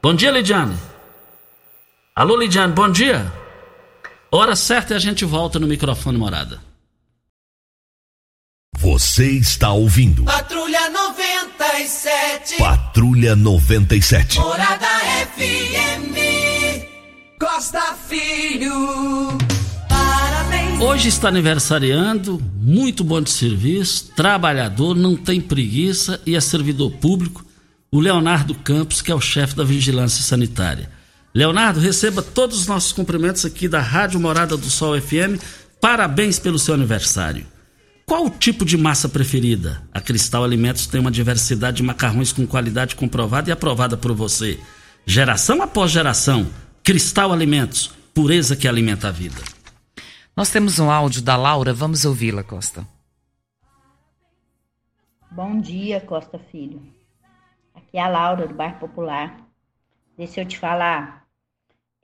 Bom 0.01 0.13
dia, 0.13 0.31
Lidiane. 0.31 0.75
Alô, 2.13 2.35
Lidiane, 2.35 2.73
bom 2.73 2.91
dia. 2.91 3.31
Hora 4.29 4.53
certa 4.53 4.93
e 4.93 4.97
a 4.97 4.99
gente 4.99 5.23
volta 5.23 5.57
no 5.57 5.65
microfone 5.65 6.17
morada. 6.17 6.61
Você 8.77 9.31
está 9.31 9.71
ouvindo. 9.71 10.25
Patrulha 10.25 10.89
97. 10.89 12.57
Patrulha 12.57 13.33
97. 13.33 14.39
Morada 14.39 14.87
FM. 15.37 16.17
Costa 17.39 17.95
Filho. 18.09 19.37
Parabéns. 19.87 20.81
Hoje 20.81 21.07
está 21.07 21.29
aniversariando, 21.29 22.41
muito 22.57 23.05
bom 23.05 23.21
de 23.21 23.29
serviço, 23.29 24.11
trabalhador, 24.15 24.97
não 24.97 25.15
tem 25.15 25.39
preguiça 25.39 26.21
e 26.25 26.35
é 26.35 26.41
servidor 26.41 26.91
público. 26.91 27.45
o 27.89 28.01
Leonardo 28.01 28.53
Campos, 28.53 29.01
que 29.01 29.11
é 29.11 29.15
o 29.15 29.21
chefe 29.21 29.55
da 29.55 29.63
Vigilância 29.63 30.21
Sanitária. 30.23 30.89
Leonardo, 31.33 31.79
receba 31.79 32.21
todos 32.21 32.59
os 32.59 32.67
nossos 32.67 32.91
cumprimentos 32.91 33.45
aqui 33.45 33.69
da 33.69 33.79
Rádio 33.79 34.19
Morada 34.19 34.57
do 34.57 34.69
Sol 34.69 34.99
FM. 34.99 35.41
Parabéns 35.79 36.37
pelo 36.37 36.59
seu 36.59 36.73
aniversário. 36.73 37.47
Qual 38.05 38.25
o 38.25 38.29
tipo 38.29 38.65
de 38.65 38.77
massa 38.77 39.07
preferida? 39.07 39.81
A 39.93 40.01
Cristal 40.01 40.43
Alimentos 40.43 40.87
tem 40.87 40.99
uma 40.99 41.09
diversidade 41.09 41.77
de 41.77 41.83
macarrões 41.83 42.33
com 42.33 42.45
qualidade 42.45 42.97
comprovada 42.97 43.49
e 43.49 43.53
aprovada 43.53 43.95
por 43.95 44.11
você. 44.11 44.59
Geração 45.05 45.61
após 45.61 45.89
geração, 45.89 46.45
Cristal 46.83 47.31
Alimentos, 47.31 47.87
pureza 48.13 48.53
que 48.53 48.67
alimenta 48.67 49.07
a 49.07 49.11
vida. 49.11 49.41
Nós 50.35 50.49
temos 50.49 50.79
um 50.79 50.91
áudio 50.91 51.21
da 51.21 51.37
Laura, 51.37 51.73
vamos 51.73 52.03
ouvi-la, 52.03 52.43
Costa. 52.43 52.85
Bom 55.31 55.61
dia, 55.61 56.01
Costa 56.01 56.37
Filho. 56.51 56.81
Aqui 57.73 57.97
é 57.97 58.01
a 58.01 58.09
Laura 58.09 58.45
do 58.45 58.53
Bairro 58.53 58.79
Popular. 58.79 59.37
Deixa 60.17 60.41
eu 60.41 60.45
te 60.45 60.59
falar. 60.59 61.20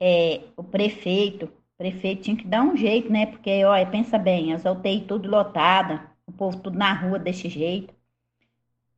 É, 0.00 0.42
o 0.56 0.62
prefeito, 0.62 1.46
o 1.46 1.76
prefeito 1.76 2.22
tinha 2.22 2.36
que 2.36 2.46
dar 2.46 2.62
um 2.62 2.76
jeito, 2.76 3.10
né? 3.10 3.26
Porque, 3.26 3.64
olha, 3.64 3.86
pensa 3.86 4.18
bem, 4.18 4.52
as 4.52 4.64
UTI 4.64 5.02
tudo 5.02 5.28
lotada, 5.28 6.02
o 6.26 6.32
povo 6.32 6.58
tudo 6.58 6.78
na 6.78 6.92
rua 6.92 7.18
desse 7.18 7.48
jeito. 7.48 7.94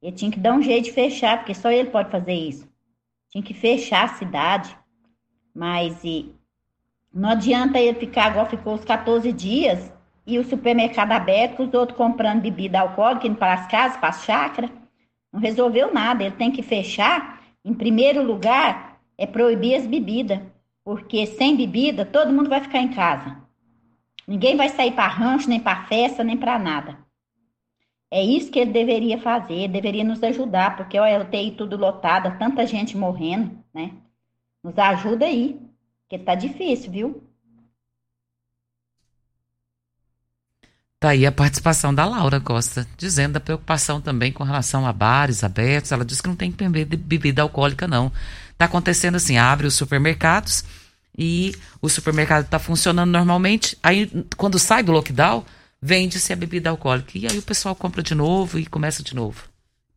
Ele 0.03 0.13
tinha 0.13 0.31
que 0.31 0.41
dar 0.41 0.55
um 0.55 0.63
jeito 0.63 0.85
de 0.85 0.93
fechar, 0.93 1.39
porque 1.39 1.55
só 1.55 1.71
ele 1.71 1.91
pode 1.91 2.11
fazer 2.11 2.35
isso. 2.35 2.69
Tinha 3.31 3.45
que 3.45 3.55
fechar 3.55 4.05
a 4.05 4.15
cidade. 4.15 4.77
Mas 5.55 6.03
e, 6.05 6.35
não 7.13 7.31
adianta 7.31 7.79
ele 7.79 7.99
ficar 7.99 8.31
igual 8.31 8.47
ficou 8.47 8.75
os 8.75 8.85
14 8.85 9.33
dias 9.33 9.93
e 10.27 10.39
o 10.39 10.45
supermercado 10.45 11.13
aberto, 11.13 11.63
os 11.63 11.75
outros 11.75 11.99
comprando 11.99 12.43
bebida 12.43 12.81
alcoólica, 12.81 13.27
indo 13.27 13.37
para 13.37 13.55
as 13.55 13.67
casas, 13.67 13.97
para 13.97 14.11
as 14.11 14.25
chácaras. 14.25 14.71
Não 15.33 15.41
resolveu 15.41 15.93
nada. 15.93 16.23
Ele 16.23 16.37
tem 16.37 16.51
que 16.51 16.63
fechar. 16.63 17.43
Em 17.65 17.75
primeiro 17.75 18.23
lugar, 18.23 19.01
é 19.19 19.27
proibir 19.27 19.75
as 19.75 19.87
bebidas. 19.87 20.41
Porque 20.85 21.27
sem 21.27 21.57
bebida, 21.57 22.05
todo 22.05 22.33
mundo 22.33 22.49
vai 22.49 22.61
ficar 22.61 22.81
em 22.81 22.93
casa. 22.93 23.37
Ninguém 24.27 24.57
vai 24.57 24.69
sair 24.69 24.93
para 24.93 25.09
rancho, 25.09 25.49
nem 25.49 25.61
para 25.61 25.85
festa, 25.87 26.23
nem 26.23 26.37
para 26.37 26.59
nada. 26.59 26.99
É 28.11 28.25
isso 28.25 28.51
que 28.51 28.59
ele 28.59 28.73
deveria 28.73 29.19
fazer, 29.19 29.69
deveria 29.69 30.03
nos 30.03 30.23
ajudar, 30.23 30.77
porque 30.77 30.99
olha, 30.99 31.15
eu 31.15 31.25
tenho 31.31 31.55
tudo 31.55 31.77
lotado, 31.77 32.37
tanta 32.39 32.67
gente 32.67 32.97
morrendo, 32.97 33.57
né? 33.73 33.93
Nos 34.65 34.77
ajuda 34.77 35.27
aí, 35.27 35.61
porque 36.03 36.19
tá 36.19 36.35
difícil, 36.35 36.91
viu? 36.91 37.23
Tá 40.99 41.11
aí 41.11 41.25
a 41.25 41.33
participação 41.33 41.95
da 41.95 42.05
Laura 42.05 42.39
Costa, 42.41 42.87
dizendo 42.99 43.33
da 43.35 43.41
preocupação 43.41 44.03
também 44.03 44.31
com 44.31 44.45
relação 44.45 44.87
a 44.87 44.93
bares 44.93 45.43
abertos. 45.43 45.93
Ela 45.93 46.05
disse 46.05 46.23
que 46.23 46.29
não 46.29 46.37
tem 46.37 46.53
que 46.53 46.69
beber 46.69 46.85
bebida 46.85 47.41
alcoólica, 47.41 47.89
não. 47.89 48.13
Tá 48.61 48.67
acontecendo 48.67 49.15
assim, 49.15 49.39
abre 49.39 49.67
os 49.67 49.73
supermercados 49.73 50.63
e 51.17 51.55
o 51.81 51.89
supermercado 51.89 52.45
está 52.45 52.59
funcionando 52.59 53.11
normalmente. 53.11 53.75
Aí, 53.83 54.11
quando 54.37 54.59
sai 54.59 54.83
do 54.83 54.93
lockdown, 54.93 55.47
vende-se 55.81 56.31
a 56.31 56.37
bebida 56.37 56.69
alcoólica. 56.69 57.17
E 57.17 57.27
aí 57.27 57.39
o 57.39 57.43
pessoal 57.43 57.75
compra 57.75 58.03
de 58.03 58.15
novo 58.15 58.59
e 58.59 58.67
começa 58.67 59.03
de 59.03 59.15
novo. 59.15 59.45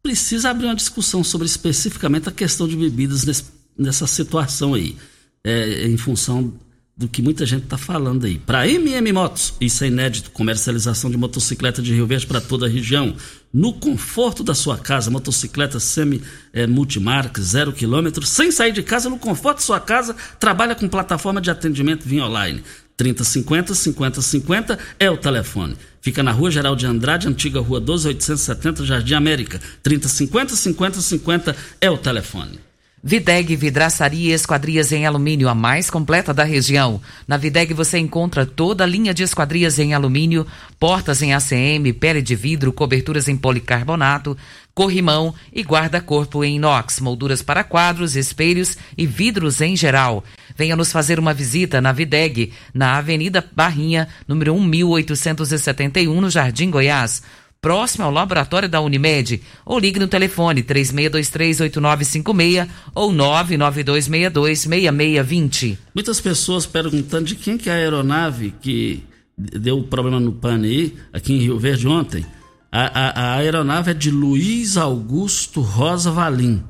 Precisa 0.01 0.49
abrir 0.49 0.67
uma 0.67 0.77
discussão 0.77 1.25
sobre 1.25 1.45
especificamente 1.45 2.29
a 2.29 2.31
questão 2.31 2.65
de 2.65 2.77
bebidas 2.77 3.25
nesse, 3.25 3.43
nessa 3.77 4.07
situação 4.07 4.75
aí. 4.75 4.95
É, 5.43 5.85
em 5.85 5.97
função 5.97 6.53
do 6.95 7.07
que 7.07 7.23
muita 7.23 7.45
gente 7.45 7.63
está 7.63 7.77
falando 7.77 8.25
aí. 8.25 8.37
Para 8.37 8.67
MM 8.67 9.11
Motos, 9.11 9.55
isso 9.59 9.83
é 9.83 9.87
inédito, 9.87 10.29
comercialização 10.29 11.09
de 11.09 11.17
motocicleta 11.17 11.81
de 11.81 11.91
Rio 11.91 12.05
Verde 12.05 12.27
para 12.27 12.39
toda 12.39 12.67
a 12.67 12.69
região. 12.69 13.15
No 13.51 13.73
conforto 13.73 14.43
da 14.43 14.53
sua 14.53 14.77
casa, 14.77 15.09
motocicleta 15.09 15.79
semi 15.79 16.21
é, 16.51 16.67
multimarca, 16.67 17.41
zero 17.41 17.73
quilômetro, 17.73 18.25
sem 18.25 18.51
sair 18.51 18.71
de 18.71 18.83
casa, 18.83 19.09
no 19.09 19.17
conforto 19.17 19.57
da 19.57 19.63
sua 19.63 19.79
casa, 19.79 20.15
trabalha 20.39 20.75
com 20.75 20.87
plataforma 20.87 21.41
de 21.41 21.49
atendimento 21.49 22.07
via 22.07 22.25
online. 22.25 22.63
3050 22.95 23.73
5050 23.73 24.77
é 24.99 25.09
o 25.09 25.17
telefone. 25.17 25.75
Fica 25.99 26.21
na 26.21 26.31
Rua 26.31 26.51
Geral 26.51 26.75
de 26.75 26.85
Andrade, 26.85 27.27
antiga 27.27 27.59
Rua 27.59 27.79
12870, 27.79 28.85
Jardim 28.85 29.15
América. 29.15 29.59
3050 29.81 30.55
5050 30.55 31.55
é 31.81 31.89
o 31.89 31.97
telefone. 31.97 32.59
Videg 33.05 33.53
Vidraçaria 33.57 34.31
e 34.31 34.33
Esquadrias 34.33 34.93
em 34.93 35.05
Alumínio, 35.05 35.49
a 35.49 35.53
mais 35.53 35.89
completa 35.89 36.33
da 36.33 36.45
região. 36.45 37.01
Na 37.27 37.35
Videg 37.35 37.73
você 37.73 37.97
encontra 37.97 38.45
toda 38.45 38.85
a 38.85 38.87
linha 38.87 39.13
de 39.13 39.23
esquadrias 39.23 39.77
em 39.77 39.93
alumínio, 39.93 40.47
portas 40.79 41.21
em 41.21 41.33
ACM, 41.33 41.91
pele 41.99 42.21
de 42.21 42.33
vidro, 42.33 42.71
coberturas 42.71 43.27
em 43.27 43.35
policarbonato, 43.35 44.37
corrimão 44.73 45.35
e 45.51 45.63
guarda-corpo 45.63 46.45
em 46.45 46.55
inox, 46.55 47.01
molduras 47.01 47.41
para 47.41 47.61
quadros, 47.61 48.15
espelhos 48.15 48.77
e 48.97 49.05
vidros 49.05 49.59
em 49.59 49.75
geral. 49.75 50.23
Venha 50.55 50.77
nos 50.77 50.89
fazer 50.89 51.19
uma 51.19 51.33
visita 51.33 51.81
na 51.81 51.91
Videg, 51.91 52.53
na 52.73 52.97
Avenida 52.97 53.43
Barrinha, 53.53 54.07
número 54.25 54.57
1871, 54.57 56.21
no 56.21 56.29
Jardim 56.29 56.69
Goiás 56.69 57.21
próximo 57.63 58.03
ao 58.03 58.11
laboratório 58.11 58.67
da 58.67 58.81
Unimed, 58.81 59.41
ou 59.65 59.79
ligue 59.79 59.97
no 59.97 60.09
telefone 60.09 60.61
36238956 60.63 62.67
ou 62.93 63.13
992626620. 63.13 65.77
Muitas 65.95 66.19
pessoas 66.19 66.65
perguntando 66.65 67.23
de 67.23 67.35
quem 67.35 67.57
que 67.57 67.69
é 67.69 67.73
a 67.73 67.77
aeronave 67.77 68.53
que 68.61 69.01
deu 69.37 69.81
problema 69.83 70.19
no 70.19 70.33
pane 70.33 70.67
aí, 70.67 70.93
aqui 71.13 71.31
em 71.33 71.37
Rio 71.37 71.57
Verde 71.57 71.87
ontem. 71.87 72.25
A, 72.69 72.81
a, 72.81 73.21
a 73.21 73.35
aeronave 73.37 73.91
é 73.91 73.93
de 73.93 74.11
Luiz 74.11 74.75
Augusto 74.75 75.61
Rosa 75.61 76.11
Valim, 76.11 76.61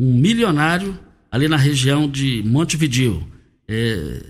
um 0.00 0.16
milionário 0.16 0.98
ali 1.30 1.46
na 1.46 1.58
região 1.58 2.08
de 2.08 2.42
Montevideo. 2.46 3.22
É, 3.68 4.22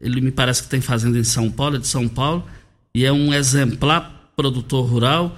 ele 0.00 0.20
me 0.20 0.30
parece 0.30 0.62
que 0.62 0.68
tem 0.68 0.80
fazenda 0.80 1.18
em 1.18 1.24
São 1.24 1.50
Paulo, 1.50 1.74
é 1.74 1.80
de 1.80 1.88
São 1.88 2.06
Paulo, 2.06 2.44
e 2.94 3.04
é 3.04 3.12
um 3.12 3.34
exemplar 3.34 4.30
produtor 4.36 4.86
rural 4.86 5.36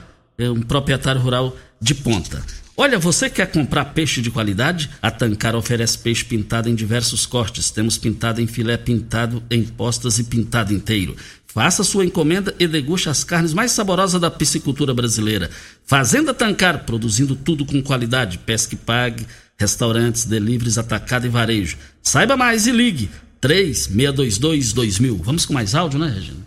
um 0.48 0.62
proprietário 0.62 1.20
rural 1.20 1.56
de 1.80 1.94
ponta. 1.94 2.42
Olha, 2.76 2.98
você 2.98 3.28
quer 3.28 3.50
comprar 3.50 3.86
peixe 3.86 4.22
de 4.22 4.30
qualidade? 4.30 4.88
A 5.02 5.10
Tancar 5.10 5.54
oferece 5.54 5.98
peixe 5.98 6.24
pintado 6.24 6.68
em 6.68 6.74
diversos 6.74 7.26
cortes. 7.26 7.70
Temos 7.70 7.98
pintado 7.98 8.40
em 8.40 8.46
filé, 8.46 8.78
pintado 8.78 9.42
em 9.50 9.62
postas 9.64 10.18
e 10.18 10.24
pintado 10.24 10.72
inteiro. 10.72 11.14
Faça 11.46 11.84
sua 11.84 12.06
encomenda 12.06 12.54
e 12.58 12.66
deguste 12.66 13.08
as 13.08 13.22
carnes 13.24 13.52
mais 13.52 13.72
saborosas 13.72 14.20
da 14.20 14.30
piscicultura 14.30 14.94
brasileira. 14.94 15.50
Fazenda 15.84 16.32
Tancar, 16.32 16.84
produzindo 16.86 17.34
tudo 17.36 17.66
com 17.66 17.82
qualidade. 17.82 18.38
Pesque 18.38 18.76
pague, 18.76 19.26
restaurantes, 19.58 20.24
deliveries, 20.24 20.78
atacado 20.78 21.26
e 21.26 21.28
varejo. 21.28 21.76
Saiba 22.02 22.34
mais 22.36 22.66
e 22.66 22.72
ligue 22.72 23.10
3622 23.42 24.72
2000. 24.72 25.16
Vamos 25.18 25.44
com 25.44 25.52
mais 25.52 25.74
áudio, 25.74 25.98
né, 25.98 26.08
Regina? 26.08 26.40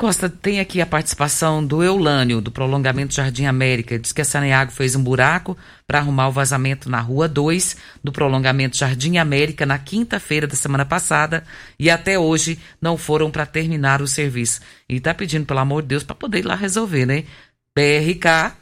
Costa, 0.00 0.28
tem 0.28 0.60
aqui 0.60 0.80
a 0.80 0.86
participação 0.86 1.66
do 1.66 1.82
Eulânio, 1.82 2.40
do 2.40 2.52
Prolongamento 2.52 3.12
Jardim 3.12 3.46
América. 3.46 3.98
Diz 3.98 4.12
que 4.12 4.20
a 4.20 4.24
Saneago 4.24 4.70
fez 4.70 4.94
um 4.94 5.02
buraco 5.02 5.58
para 5.88 5.98
arrumar 5.98 6.28
o 6.28 6.32
vazamento 6.32 6.88
na 6.88 7.00
Rua 7.00 7.26
2 7.26 7.76
do 8.04 8.12
Prolongamento 8.12 8.76
Jardim 8.76 9.16
América 9.16 9.66
na 9.66 9.76
quinta-feira 9.76 10.46
da 10.46 10.54
semana 10.54 10.84
passada 10.84 11.42
e 11.76 11.90
até 11.90 12.16
hoje 12.16 12.60
não 12.80 12.96
foram 12.96 13.28
para 13.28 13.44
terminar 13.44 14.00
o 14.00 14.06
serviço. 14.06 14.60
E 14.88 14.98
está 14.98 15.12
pedindo, 15.12 15.44
pelo 15.44 15.58
amor 15.58 15.82
de 15.82 15.88
Deus, 15.88 16.04
para 16.04 16.14
poder 16.14 16.38
ir 16.38 16.46
lá 16.46 16.54
resolver, 16.54 17.04
né? 17.04 17.24
BRK, 17.74 18.54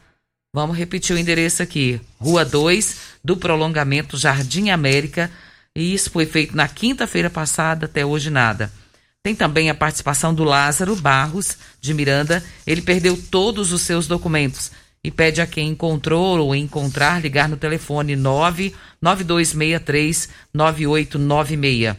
vamos 0.55 0.75
repetir 0.75 1.15
o 1.15 1.19
endereço 1.19 1.63
aqui: 1.63 2.01
Rua 2.19 2.47
2 2.47 2.97
do 3.23 3.37
Prolongamento 3.37 4.17
Jardim 4.17 4.71
América. 4.71 5.31
E 5.75 5.93
isso 5.93 6.11
foi 6.11 6.25
feito 6.25 6.57
na 6.57 6.67
quinta-feira 6.67 7.29
passada, 7.29 7.85
até 7.85 8.07
hoje 8.07 8.31
nada. 8.31 8.73
Tem 9.27 9.35
também 9.35 9.69
a 9.69 9.75
participação 9.75 10.33
do 10.33 10.45
Lázaro 10.45 10.95
Barros, 10.95 11.59
de 11.81 11.93
Miranda. 11.93 12.45
Ele 12.65 12.81
perdeu 12.81 13.21
todos 13.21 13.73
os 13.73 13.83
seus 13.83 14.07
documentos 14.07 14.71
e 15.03 15.11
pede 15.11 15.41
a 15.41 15.47
quem 15.49 15.71
encontrou 15.71 16.39
ou 16.39 16.55
encontrar 16.55 17.21
ligar 17.21 17.49
no 17.49 17.57
telefone 17.57 18.15
99263 18.15 20.29
9896. 20.55 21.97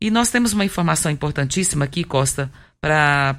E 0.00 0.10
nós 0.10 0.30
temos 0.30 0.52
uma 0.52 0.64
informação 0.64 1.12
importantíssima 1.12 1.84
aqui, 1.84 2.02
Costa, 2.02 2.50
para 2.80 3.36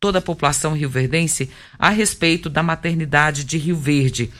toda 0.00 0.18
a 0.18 0.20
população 0.20 0.72
rioverdense 0.72 1.48
a 1.78 1.90
respeito 1.90 2.50
da 2.50 2.60
maternidade 2.60 3.44
de 3.44 3.56
Rio 3.56 3.76
Verde. 3.76 4.32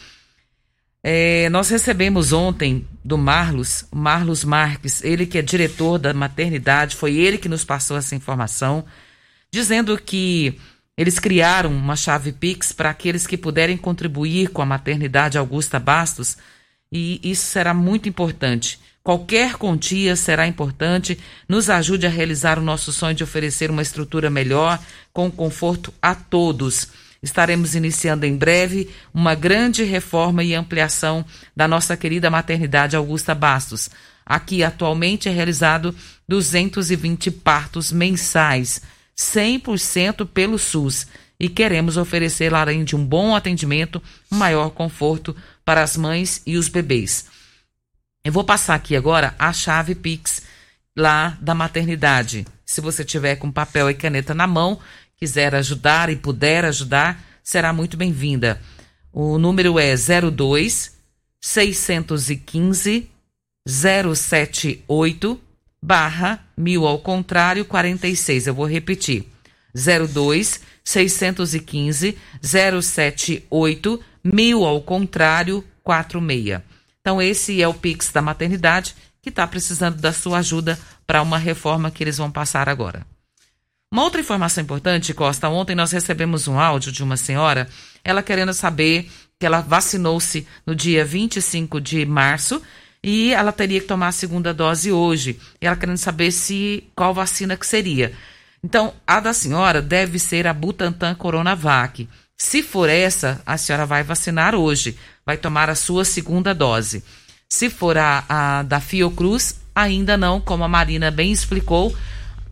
É, 1.04 1.48
nós 1.50 1.68
recebemos 1.68 2.32
ontem 2.32 2.86
do 3.04 3.18
Marlos, 3.18 3.84
Marlos 3.92 4.44
Marques, 4.44 5.02
ele 5.02 5.26
que 5.26 5.36
é 5.36 5.42
diretor 5.42 5.98
da 5.98 6.14
maternidade, 6.14 6.94
foi 6.94 7.16
ele 7.16 7.38
que 7.38 7.48
nos 7.48 7.64
passou 7.64 7.96
essa 7.96 8.14
informação, 8.14 8.84
dizendo 9.50 9.98
que 9.98 10.60
eles 10.96 11.18
criaram 11.18 11.70
uma 11.70 11.96
chave 11.96 12.30
Pix 12.30 12.70
para 12.70 12.90
aqueles 12.90 13.26
que 13.26 13.36
puderem 13.36 13.76
contribuir 13.76 14.50
com 14.50 14.62
a 14.62 14.66
maternidade 14.66 15.36
Augusta 15.36 15.80
Bastos, 15.80 16.36
e 16.92 17.20
isso 17.24 17.46
será 17.46 17.74
muito 17.74 18.08
importante. 18.08 18.78
Qualquer 19.02 19.56
quantia 19.56 20.14
será 20.14 20.46
importante, 20.46 21.18
nos 21.48 21.68
ajude 21.68 22.06
a 22.06 22.10
realizar 22.10 22.58
o 22.58 22.62
nosso 22.62 22.92
sonho 22.92 23.16
de 23.16 23.24
oferecer 23.24 23.68
uma 23.68 23.82
estrutura 23.82 24.30
melhor, 24.30 24.78
com 25.12 25.28
conforto 25.28 25.92
a 26.00 26.14
todos. 26.14 26.88
Estaremos 27.22 27.74
iniciando 27.74 28.26
em 28.26 28.36
breve 28.36 28.90
uma 29.14 29.34
grande 29.34 29.84
reforma 29.84 30.42
e 30.42 30.54
ampliação 30.54 31.24
da 31.54 31.68
nossa 31.68 31.96
querida 31.96 32.28
maternidade 32.28 32.96
Augusta 32.96 33.34
Bastos. 33.34 33.88
Aqui 34.26 34.64
atualmente 34.64 35.28
é 35.28 35.32
realizado 35.32 35.94
220 36.28 37.30
partos 37.30 37.92
mensais, 37.92 38.82
100% 39.16 40.26
pelo 40.26 40.58
SUS, 40.58 41.06
e 41.38 41.48
queremos 41.48 41.96
oferecer, 41.96 42.54
além 42.54 42.84
de 42.84 42.94
um 42.94 43.04
bom 43.04 43.34
atendimento, 43.34 44.00
maior 44.30 44.70
conforto 44.70 45.34
para 45.64 45.82
as 45.82 45.96
mães 45.96 46.40
e 46.46 46.56
os 46.56 46.68
bebês. 46.68 47.26
Eu 48.24 48.32
vou 48.32 48.44
passar 48.44 48.76
aqui 48.76 48.94
agora 48.94 49.34
a 49.38 49.52
chave 49.52 49.94
Pix 49.96 50.42
lá 50.96 51.36
da 51.40 51.54
maternidade. 51.54 52.46
Se 52.64 52.80
você 52.80 53.04
tiver 53.04 53.36
com 53.36 53.50
papel 53.50 53.90
e 53.90 53.94
caneta 53.94 54.32
na 54.32 54.46
mão, 54.46 54.78
quiser 55.22 55.54
ajudar 55.54 56.10
e 56.10 56.16
puder 56.16 56.64
ajudar, 56.64 57.24
será 57.44 57.72
muito 57.72 57.96
bem-vinda. 57.96 58.60
O 59.12 59.38
número 59.38 59.78
é 59.78 59.94
02 59.94 60.96
615 61.40 63.08
078 63.64 65.40
barra 65.80 66.44
mil 66.56 66.84
ao 66.88 66.98
contrário 66.98 67.64
46. 67.64 68.48
Eu 68.48 68.54
vou 68.54 68.66
repetir. 68.66 69.28
02 69.72 70.60
615 70.82 72.18
078 72.42 74.00
mil 74.24 74.64
ao 74.64 74.82
contrário 74.82 75.64
46. 75.84 76.62
Então 77.00 77.22
esse 77.22 77.62
é 77.62 77.68
o 77.68 77.74
Pix 77.74 78.10
da 78.10 78.20
maternidade 78.20 78.96
que 79.22 79.28
está 79.28 79.46
precisando 79.46 80.00
da 80.00 80.12
sua 80.12 80.38
ajuda 80.38 80.76
para 81.06 81.22
uma 81.22 81.38
reforma 81.38 81.92
que 81.92 82.02
eles 82.02 82.18
vão 82.18 82.28
passar 82.28 82.68
agora. 82.68 83.06
Uma 83.92 84.04
outra 84.04 84.22
informação 84.22 84.62
importante, 84.62 85.12
Costa, 85.12 85.50
ontem 85.50 85.76
nós 85.76 85.92
recebemos 85.92 86.48
um 86.48 86.58
áudio 86.58 86.90
de 86.90 87.02
uma 87.02 87.18
senhora, 87.18 87.68
ela 88.02 88.22
querendo 88.22 88.54
saber 88.54 89.06
que 89.38 89.44
ela 89.44 89.60
vacinou-se 89.60 90.48
no 90.64 90.74
dia 90.74 91.04
25 91.04 91.78
de 91.78 92.06
março 92.06 92.62
e 93.04 93.34
ela 93.34 93.52
teria 93.52 93.82
que 93.82 93.86
tomar 93.86 94.08
a 94.08 94.12
segunda 94.12 94.54
dose 94.54 94.90
hoje. 94.90 95.38
E 95.60 95.66
ela 95.66 95.76
querendo 95.76 95.98
saber 95.98 96.32
se 96.32 96.84
qual 96.96 97.12
vacina 97.12 97.54
que 97.54 97.66
seria. 97.66 98.14
Então, 98.64 98.94
a 99.06 99.20
da 99.20 99.34
senhora 99.34 99.82
deve 99.82 100.18
ser 100.18 100.46
a 100.46 100.54
Butantan 100.54 101.14
Coronavac. 101.14 102.08
Se 102.34 102.62
for 102.62 102.88
essa, 102.88 103.42
a 103.44 103.58
senhora 103.58 103.84
vai 103.84 104.02
vacinar 104.02 104.54
hoje, 104.54 104.96
vai 105.26 105.36
tomar 105.36 105.68
a 105.68 105.74
sua 105.74 106.06
segunda 106.06 106.54
dose. 106.54 107.04
Se 107.46 107.68
for 107.68 107.98
a, 107.98 108.24
a 108.26 108.62
da 108.62 108.80
Fiocruz, 108.80 109.60
ainda 109.74 110.16
não, 110.16 110.40
como 110.40 110.64
a 110.64 110.68
Marina 110.68 111.10
bem 111.10 111.30
explicou, 111.30 111.94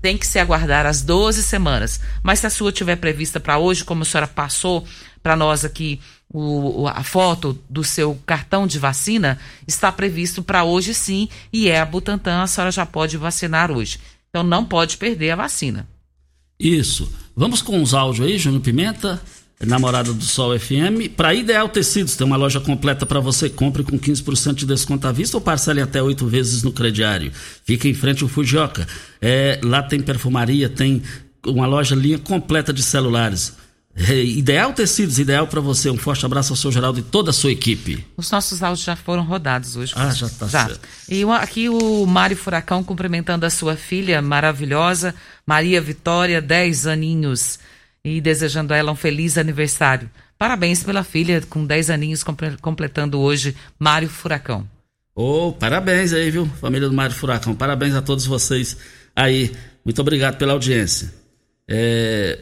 tem 0.01 0.17
que 0.17 0.27
se 0.27 0.39
aguardar 0.39 0.87
as 0.87 1.03
12 1.03 1.43
semanas. 1.43 2.01
Mas 2.23 2.39
se 2.41 2.47
a 2.47 2.51
sua 2.51 2.73
tiver 2.73 2.97
prevista 2.97 3.39
para 3.39 3.59
hoje, 3.59 3.85
como 3.85 4.03
a 4.03 4.05
senhora 4.05 4.27
passou 4.27 4.85
para 5.23 5.37
nós 5.37 5.65
aqui 5.65 6.01
o, 6.33 6.87
a 6.87 7.03
foto 7.03 7.59
do 7.69 7.83
seu 7.83 8.19
cartão 8.25 8.67
de 8.67 8.79
vacina, 8.79 9.39
está 9.67 9.91
previsto 9.91 10.43
para 10.43 10.65
hoje 10.65 10.95
sim, 10.95 11.29
e 11.53 11.69
é 11.69 11.81
a 11.81 11.85
Butantan, 11.85 12.43
a 12.43 12.47
senhora 12.47 12.71
já 12.71 12.87
pode 12.87 13.17
vacinar 13.17 13.71
hoje. 13.71 13.99
Então 14.29 14.43
não 14.43 14.65
pode 14.65 14.97
perder 14.97 15.33
a 15.33 15.37
vacina. 15.37 15.89
Isso. 16.59 17.11
Vamos 17.35 17.63
com 17.63 17.83
os 17.83 17.95
áudios 17.95 18.27
aí, 18.27 18.39
Júnior 18.39 18.63
Pimenta, 18.63 19.21
namorada 19.67 20.13
do 20.13 20.25
Sol 20.25 20.59
FM. 20.59 21.11
Para 21.17 21.35
Ideal 21.35 21.69
Tecidos, 21.69 22.17
tem 22.17 22.27
uma 22.27 22.37
loja 22.37 22.61
completa 22.61 23.05
para 23.05 23.21
você. 23.21 23.49
Compre 23.49 23.83
com 23.83 23.99
15% 23.99 24.55
de 24.55 24.67
desconto 24.67 25.07
à 25.07 25.13
vista 25.13 25.37
ou 25.37 25.41
parcele 25.41 25.81
até 25.81 26.03
oito 26.03 26.27
vezes 26.27 26.63
no 26.63 26.73
crediário. 26.73 27.31
Fica 27.65 27.87
em 27.87 27.95
frente 27.95 28.23
ao 28.23 28.29
Fujioka. 28.29 28.87
É, 29.21 29.61
lá 29.63 29.83
tem 29.83 30.01
perfumaria, 30.01 30.69
tem 30.69 31.03
uma 31.47 31.67
loja 31.67 31.95
linha 31.95 32.19
completa 32.19 32.73
de 32.73 32.83
celulares. 32.83 33.55
É, 33.95 34.15
ideal 34.15 34.73
Tecidos, 34.73 35.19
ideal 35.19 35.47
para 35.47 35.61
você. 35.61 35.91
Um 35.91 35.97
forte 35.99 36.25
abraço 36.25 36.53
ao 36.53 36.57
seu 36.57 36.71
Geraldo 36.73 37.01
e 37.01 37.03
toda 37.03 37.31
a 37.31 37.33
sua 37.33 37.51
equipe. 37.51 38.07
Os 38.17 38.31
nossos 38.31 38.63
áudios 38.63 38.85
já 38.85 38.97
foram 38.97 39.25
rodados 39.25 39.77
hoje. 39.77 39.93
Ah, 39.97 40.11
já 40.11 40.27
está 40.27 40.49
certo. 40.49 40.81
E 41.09 41.23
aqui 41.25 41.69
o 41.69 42.07
Mário 42.07 42.37
Furacão 42.37 42.83
cumprimentando 42.83 43.45
a 43.45 43.51
sua 43.51 43.77
filha 43.77 44.23
maravilhosa, 44.23 45.15
Maria 45.45 45.81
Vitória, 45.81 46.41
10 46.41 46.87
aninhos, 46.87 47.59
e 48.05 48.21
desejando 48.21 48.73
a 48.73 48.77
ela 48.77 48.93
um 48.93 48.97
feliz 48.97 49.37
aniversário. 49.37 50.11
Parabéns 50.39 50.83
pela 50.83 51.05
filha 51.05 51.41
com 51.49 51.67
10 51.67 51.91
aninhos 51.91 52.25
completando 52.61 53.21
hoje, 53.21 53.55
Mário 53.79 54.09
Furacão. 54.09 54.67
Oh, 55.15 55.53
parabéns 55.53 56.13
aí, 56.13 56.31
viu, 56.31 56.47
família 56.47 56.89
do 56.89 56.95
Mário 56.95 57.15
Furacão. 57.15 57.55
Parabéns 57.55 57.95
a 57.95 58.01
todos 58.01 58.25
vocês 58.25 58.77
aí. 59.15 59.53
Muito 59.85 60.01
obrigado 60.01 60.39
pela 60.39 60.53
audiência. 60.53 61.13
É, 61.69 62.39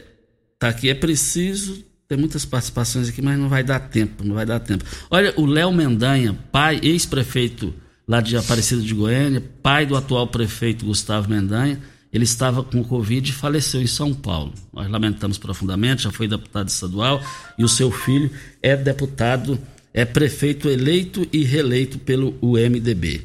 tá 0.57 0.69
aqui, 0.69 0.89
é 0.89 0.93
preciso. 0.93 1.83
Tem 2.07 2.17
muitas 2.17 2.45
participações 2.45 3.09
aqui, 3.09 3.21
mas 3.21 3.37
não 3.37 3.49
vai 3.49 3.63
dar 3.63 3.79
tempo, 3.79 4.23
não 4.23 4.33
vai 4.33 4.45
dar 4.45 4.59
tempo. 4.59 4.83
Olha, 5.11 5.33
o 5.37 5.45
Léo 5.45 5.71
Mendanha, 5.71 6.33
pai, 6.51 6.79
ex-prefeito 6.81 7.73
lá 8.07 8.19
de 8.19 8.35
Aparecida 8.35 8.81
de 8.81 8.93
Goiânia, 8.95 9.43
pai 9.61 9.85
do 9.85 9.95
atual 9.95 10.25
prefeito 10.25 10.85
Gustavo 10.85 11.29
Mendanha, 11.29 11.79
ele 12.11 12.23
estava 12.23 12.63
com 12.63 12.83
Covid 12.83 13.29
e 13.29 13.33
faleceu 13.33 13.81
em 13.81 13.87
São 13.87 14.13
Paulo. 14.13 14.53
Nós 14.73 14.89
lamentamos 14.89 15.37
profundamente, 15.37 16.03
já 16.03 16.11
foi 16.11 16.27
deputado 16.27 16.67
estadual 16.67 17.21
e 17.57 17.63
o 17.63 17.69
seu 17.69 17.91
filho 17.91 18.31
é 18.61 18.75
deputado, 18.75 19.59
é 19.93 20.05
prefeito 20.05 20.69
eleito 20.69 21.27
e 21.31 21.43
reeleito 21.43 21.99
pelo 21.99 22.35
UMDB. 22.41 23.21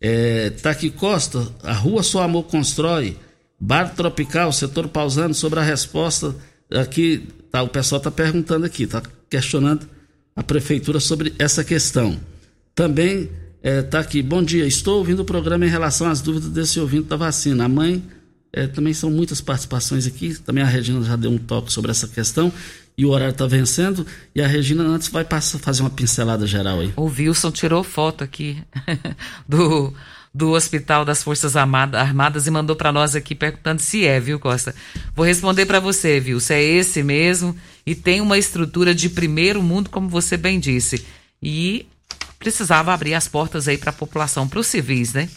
É, 0.00 0.50
tá 0.50 0.70
aqui 0.70 0.90
Costa, 0.90 1.52
a 1.62 1.72
rua 1.72 2.02
Só 2.02 2.22
Amor 2.22 2.44
Constrói, 2.44 3.16
Bar 3.60 3.94
Tropical, 3.94 4.52
setor 4.52 4.88
pausando 4.88 5.34
sobre 5.34 5.58
a 5.60 5.62
resposta 5.62 6.34
aqui, 6.78 7.26
tá, 7.50 7.62
o 7.62 7.68
pessoal 7.68 7.98
está 7.98 8.10
perguntando 8.10 8.64
aqui, 8.64 8.84
está 8.84 9.02
questionando 9.28 9.86
a 10.34 10.42
prefeitura 10.42 11.00
sobre 11.00 11.34
essa 11.38 11.64
questão. 11.64 12.18
Também 12.74 13.22
está 13.22 13.30
é, 13.62 13.82
tá 13.82 13.98
aqui, 14.00 14.22
bom 14.22 14.42
dia, 14.42 14.66
estou 14.66 14.98
ouvindo 14.98 15.20
o 15.20 15.24
programa 15.24 15.66
em 15.66 15.68
relação 15.68 16.08
às 16.08 16.20
dúvidas 16.20 16.50
desse 16.50 16.80
ouvinte 16.80 17.08
da 17.08 17.16
vacina. 17.16 17.64
A 17.64 17.68
mãe, 17.68 18.02
é, 18.52 18.66
também 18.66 18.92
são 18.92 19.10
muitas 19.10 19.40
participações 19.40 20.06
aqui, 20.06 20.34
também 20.34 20.62
a 20.62 20.66
Regina 20.66 21.02
já 21.02 21.16
deu 21.16 21.30
um 21.30 21.38
toque 21.38 21.72
sobre 21.72 21.90
essa 21.90 22.08
questão 22.08 22.52
e 22.96 23.06
o 23.06 23.10
horário 23.10 23.32
está 23.32 23.46
vencendo. 23.46 24.06
E 24.34 24.42
a 24.42 24.46
Regina 24.46 24.82
antes 24.82 25.08
vai 25.08 25.24
passar, 25.24 25.58
fazer 25.58 25.82
uma 25.82 25.90
pincelada 25.90 26.46
geral 26.46 26.80
aí. 26.80 26.92
O 26.96 27.04
Wilson 27.04 27.50
tirou 27.50 27.82
foto 27.82 28.22
aqui 28.24 28.62
do 29.48 29.94
do 30.32 30.52
Hospital 30.52 31.04
das 31.04 31.22
Forças 31.24 31.56
Armadas 31.56 32.46
e 32.46 32.50
mandou 32.50 32.76
para 32.76 32.92
nós 32.92 33.16
aqui 33.16 33.34
perguntando 33.34 33.82
se 33.82 34.06
é, 34.06 34.20
viu, 34.20 34.38
Costa? 34.38 34.74
Vou 35.14 35.26
responder 35.26 35.66
para 35.66 35.80
você, 35.80 36.20
viu? 36.20 36.38
Se 36.38 36.54
é 36.54 36.62
esse 36.62 37.02
mesmo 37.02 37.56
e 37.84 37.96
tem 37.96 38.20
uma 38.20 38.38
estrutura 38.38 38.94
de 38.94 39.08
primeiro 39.08 39.60
mundo, 39.60 39.90
como 39.90 40.08
você 40.08 40.36
bem 40.36 40.60
disse. 40.60 41.04
E 41.42 41.84
precisava 42.38 42.94
abrir 42.94 43.14
as 43.14 43.26
portas 43.26 43.66
aí 43.66 43.76
para 43.76 43.90
a 43.90 43.94
população, 43.94 44.46
para 44.46 44.60
os 44.60 44.68
civis, 44.68 45.12
né? 45.12 45.28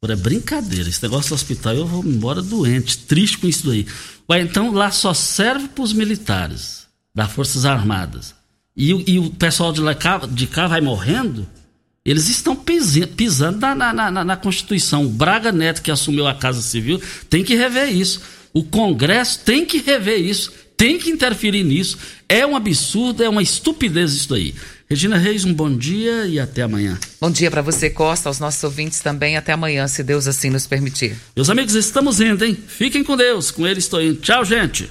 É 0.00 0.14
brincadeira, 0.14 0.88
esse 0.88 1.02
negócio 1.02 1.30
do 1.30 1.34
hospital 1.34 1.74
eu 1.74 1.86
vou 1.86 2.04
embora 2.04 2.40
doente, 2.40 2.98
triste 2.98 3.38
com 3.38 3.48
isso 3.48 3.66
daí. 3.66 3.84
Ué, 4.30 4.40
então 4.42 4.70
lá 4.70 4.92
só 4.92 5.12
serve 5.12 5.66
para 5.68 5.82
os 5.82 5.92
militares 5.92 6.86
das 7.12 7.32
Forças 7.32 7.64
Armadas. 7.64 8.32
E, 8.76 8.90
e 9.10 9.18
o 9.18 9.30
pessoal 9.30 9.72
de, 9.72 9.80
lá, 9.80 9.96
de 10.30 10.46
cá 10.46 10.68
vai 10.68 10.80
morrendo? 10.80 11.48
Eles 12.04 12.28
estão 12.28 12.54
pisando 12.54 13.58
na, 13.58 13.74
na, 13.74 13.92
na, 13.92 14.24
na, 14.24 14.36
Constituição. 14.36 15.04
O 15.04 15.08
Braga 15.08 15.50
Neto, 15.50 15.82
que 15.82 15.90
assumiu 15.90 16.28
a 16.28 16.34
Casa 16.34 16.62
Civil, 16.62 17.02
tem 17.28 17.42
que 17.42 17.56
rever 17.56 17.92
isso. 17.92 18.22
O 18.54 18.62
Congresso 18.62 19.40
tem 19.40 19.66
que 19.66 19.78
rever 19.78 20.20
isso, 20.20 20.52
tem 20.76 20.96
que 20.96 21.10
interferir 21.10 21.64
nisso. 21.64 21.98
É 22.28 22.46
um 22.46 22.56
absurdo, 22.56 23.24
é 23.24 23.28
uma 23.28 23.42
estupidez 23.42 24.14
isso 24.14 24.28
daí. 24.30 24.54
Regina 24.90 25.18
Reis, 25.18 25.44
um 25.44 25.52
bom 25.52 25.76
dia 25.76 26.24
e 26.26 26.40
até 26.40 26.62
amanhã. 26.62 26.98
Bom 27.20 27.30
dia 27.30 27.50
para 27.50 27.60
você, 27.60 27.90
Costa, 27.90 28.30
aos 28.30 28.38
nossos 28.38 28.64
ouvintes 28.64 29.00
também. 29.00 29.36
Até 29.36 29.52
amanhã, 29.52 29.86
se 29.86 30.02
Deus 30.02 30.26
assim 30.26 30.48
nos 30.48 30.66
permitir. 30.66 31.14
Meus 31.36 31.50
amigos, 31.50 31.74
estamos 31.74 32.22
indo, 32.22 32.42
hein? 32.42 32.56
Fiquem 32.66 33.04
com 33.04 33.14
Deus. 33.14 33.50
Com 33.50 33.66
ele 33.66 33.80
estou 33.80 34.00
indo. 34.00 34.18
Tchau, 34.18 34.46
gente. 34.46 34.90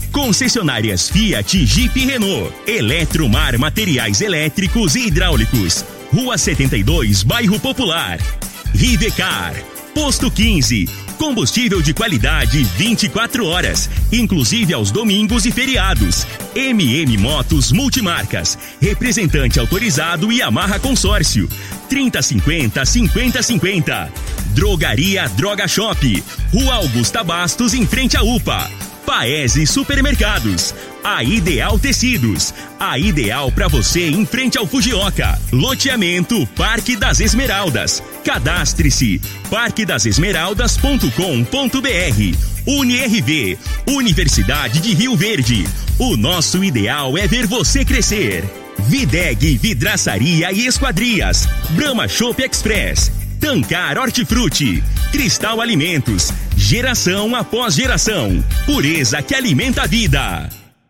concessionárias 0.11 1.09
Fiat, 1.09 1.65
Jeep 1.65 1.99
e 1.99 2.05
Renault. 2.05 2.53
Eletromar 2.67 3.57
Materiais 3.57 4.21
Elétricos 4.21 4.95
e 4.95 5.07
Hidráulicos. 5.07 5.85
Rua 6.13 6.37
72, 6.37 7.23
Bairro 7.23 7.59
Popular. 7.59 8.19
Rivecar, 8.73 9.53
Posto 9.93 10.31
15, 10.31 10.87
combustível 11.17 11.81
de 11.81 11.93
qualidade 11.93 12.63
24 12.63 13.45
horas, 13.45 13.89
inclusive 14.11 14.73
aos 14.73 14.89
domingos 14.89 15.45
e 15.45 15.51
feriados. 15.51 16.25
MM 16.55 17.17
Motos 17.17 17.71
Multimarcas, 17.71 18.57
representante 18.81 19.59
autorizado 19.59 20.31
e 20.31 20.41
amarra 20.41 20.79
consórcio. 20.79 21.49
3050 21.89 22.85
5050. 22.85 24.11
Drogaria 24.55 25.27
Droga 25.29 25.67
Shop, 25.67 26.23
Rua 26.53 26.75
Augusta 26.75 27.23
Bastos, 27.23 27.73
em 27.73 27.85
frente 27.85 28.15
à 28.15 28.23
UPA. 28.23 28.90
Paese 29.05 29.65
Supermercados, 29.65 30.75
a 31.03 31.23
Ideal 31.23 31.79
Tecidos, 31.79 32.53
a 32.79 32.97
ideal 32.97 33.51
para 33.51 33.67
você 33.67 34.07
em 34.07 34.25
frente 34.25 34.57
ao 34.57 34.67
Fujioka. 34.67 35.39
Loteamento 35.51 36.47
Parque 36.55 36.95
das 36.95 37.19
Esmeraldas. 37.19 38.01
Cadastre-se 38.23 39.19
parquedasesmeraldas.com.br. 39.49 42.37
UniRV, 42.65 43.57
Universidade 43.87 44.79
de 44.79 44.93
Rio 44.93 45.15
Verde. 45.15 45.67
O 45.97 46.15
nosso 46.15 46.63
ideal 46.63 47.17
é 47.17 47.27
ver 47.27 47.47
você 47.47 47.83
crescer. 47.83 48.43
Videg 48.79 49.57
Vidraçaria 49.57 50.51
e 50.51 50.67
Esquadrias. 50.67 51.47
Brahma 51.71 52.07
Shop 52.07 52.41
Express. 52.41 53.11
Tancar 53.41 53.97
Hortifruti, 53.97 54.83
Cristal 55.11 55.59
Alimentos, 55.59 56.31
geração 56.61 57.35
após 57.35 57.73
geração, 57.73 58.43
pureza 58.65 59.21
que 59.21 59.33
alimenta 59.33 59.81
a 59.81 59.87
vida. 59.87 60.60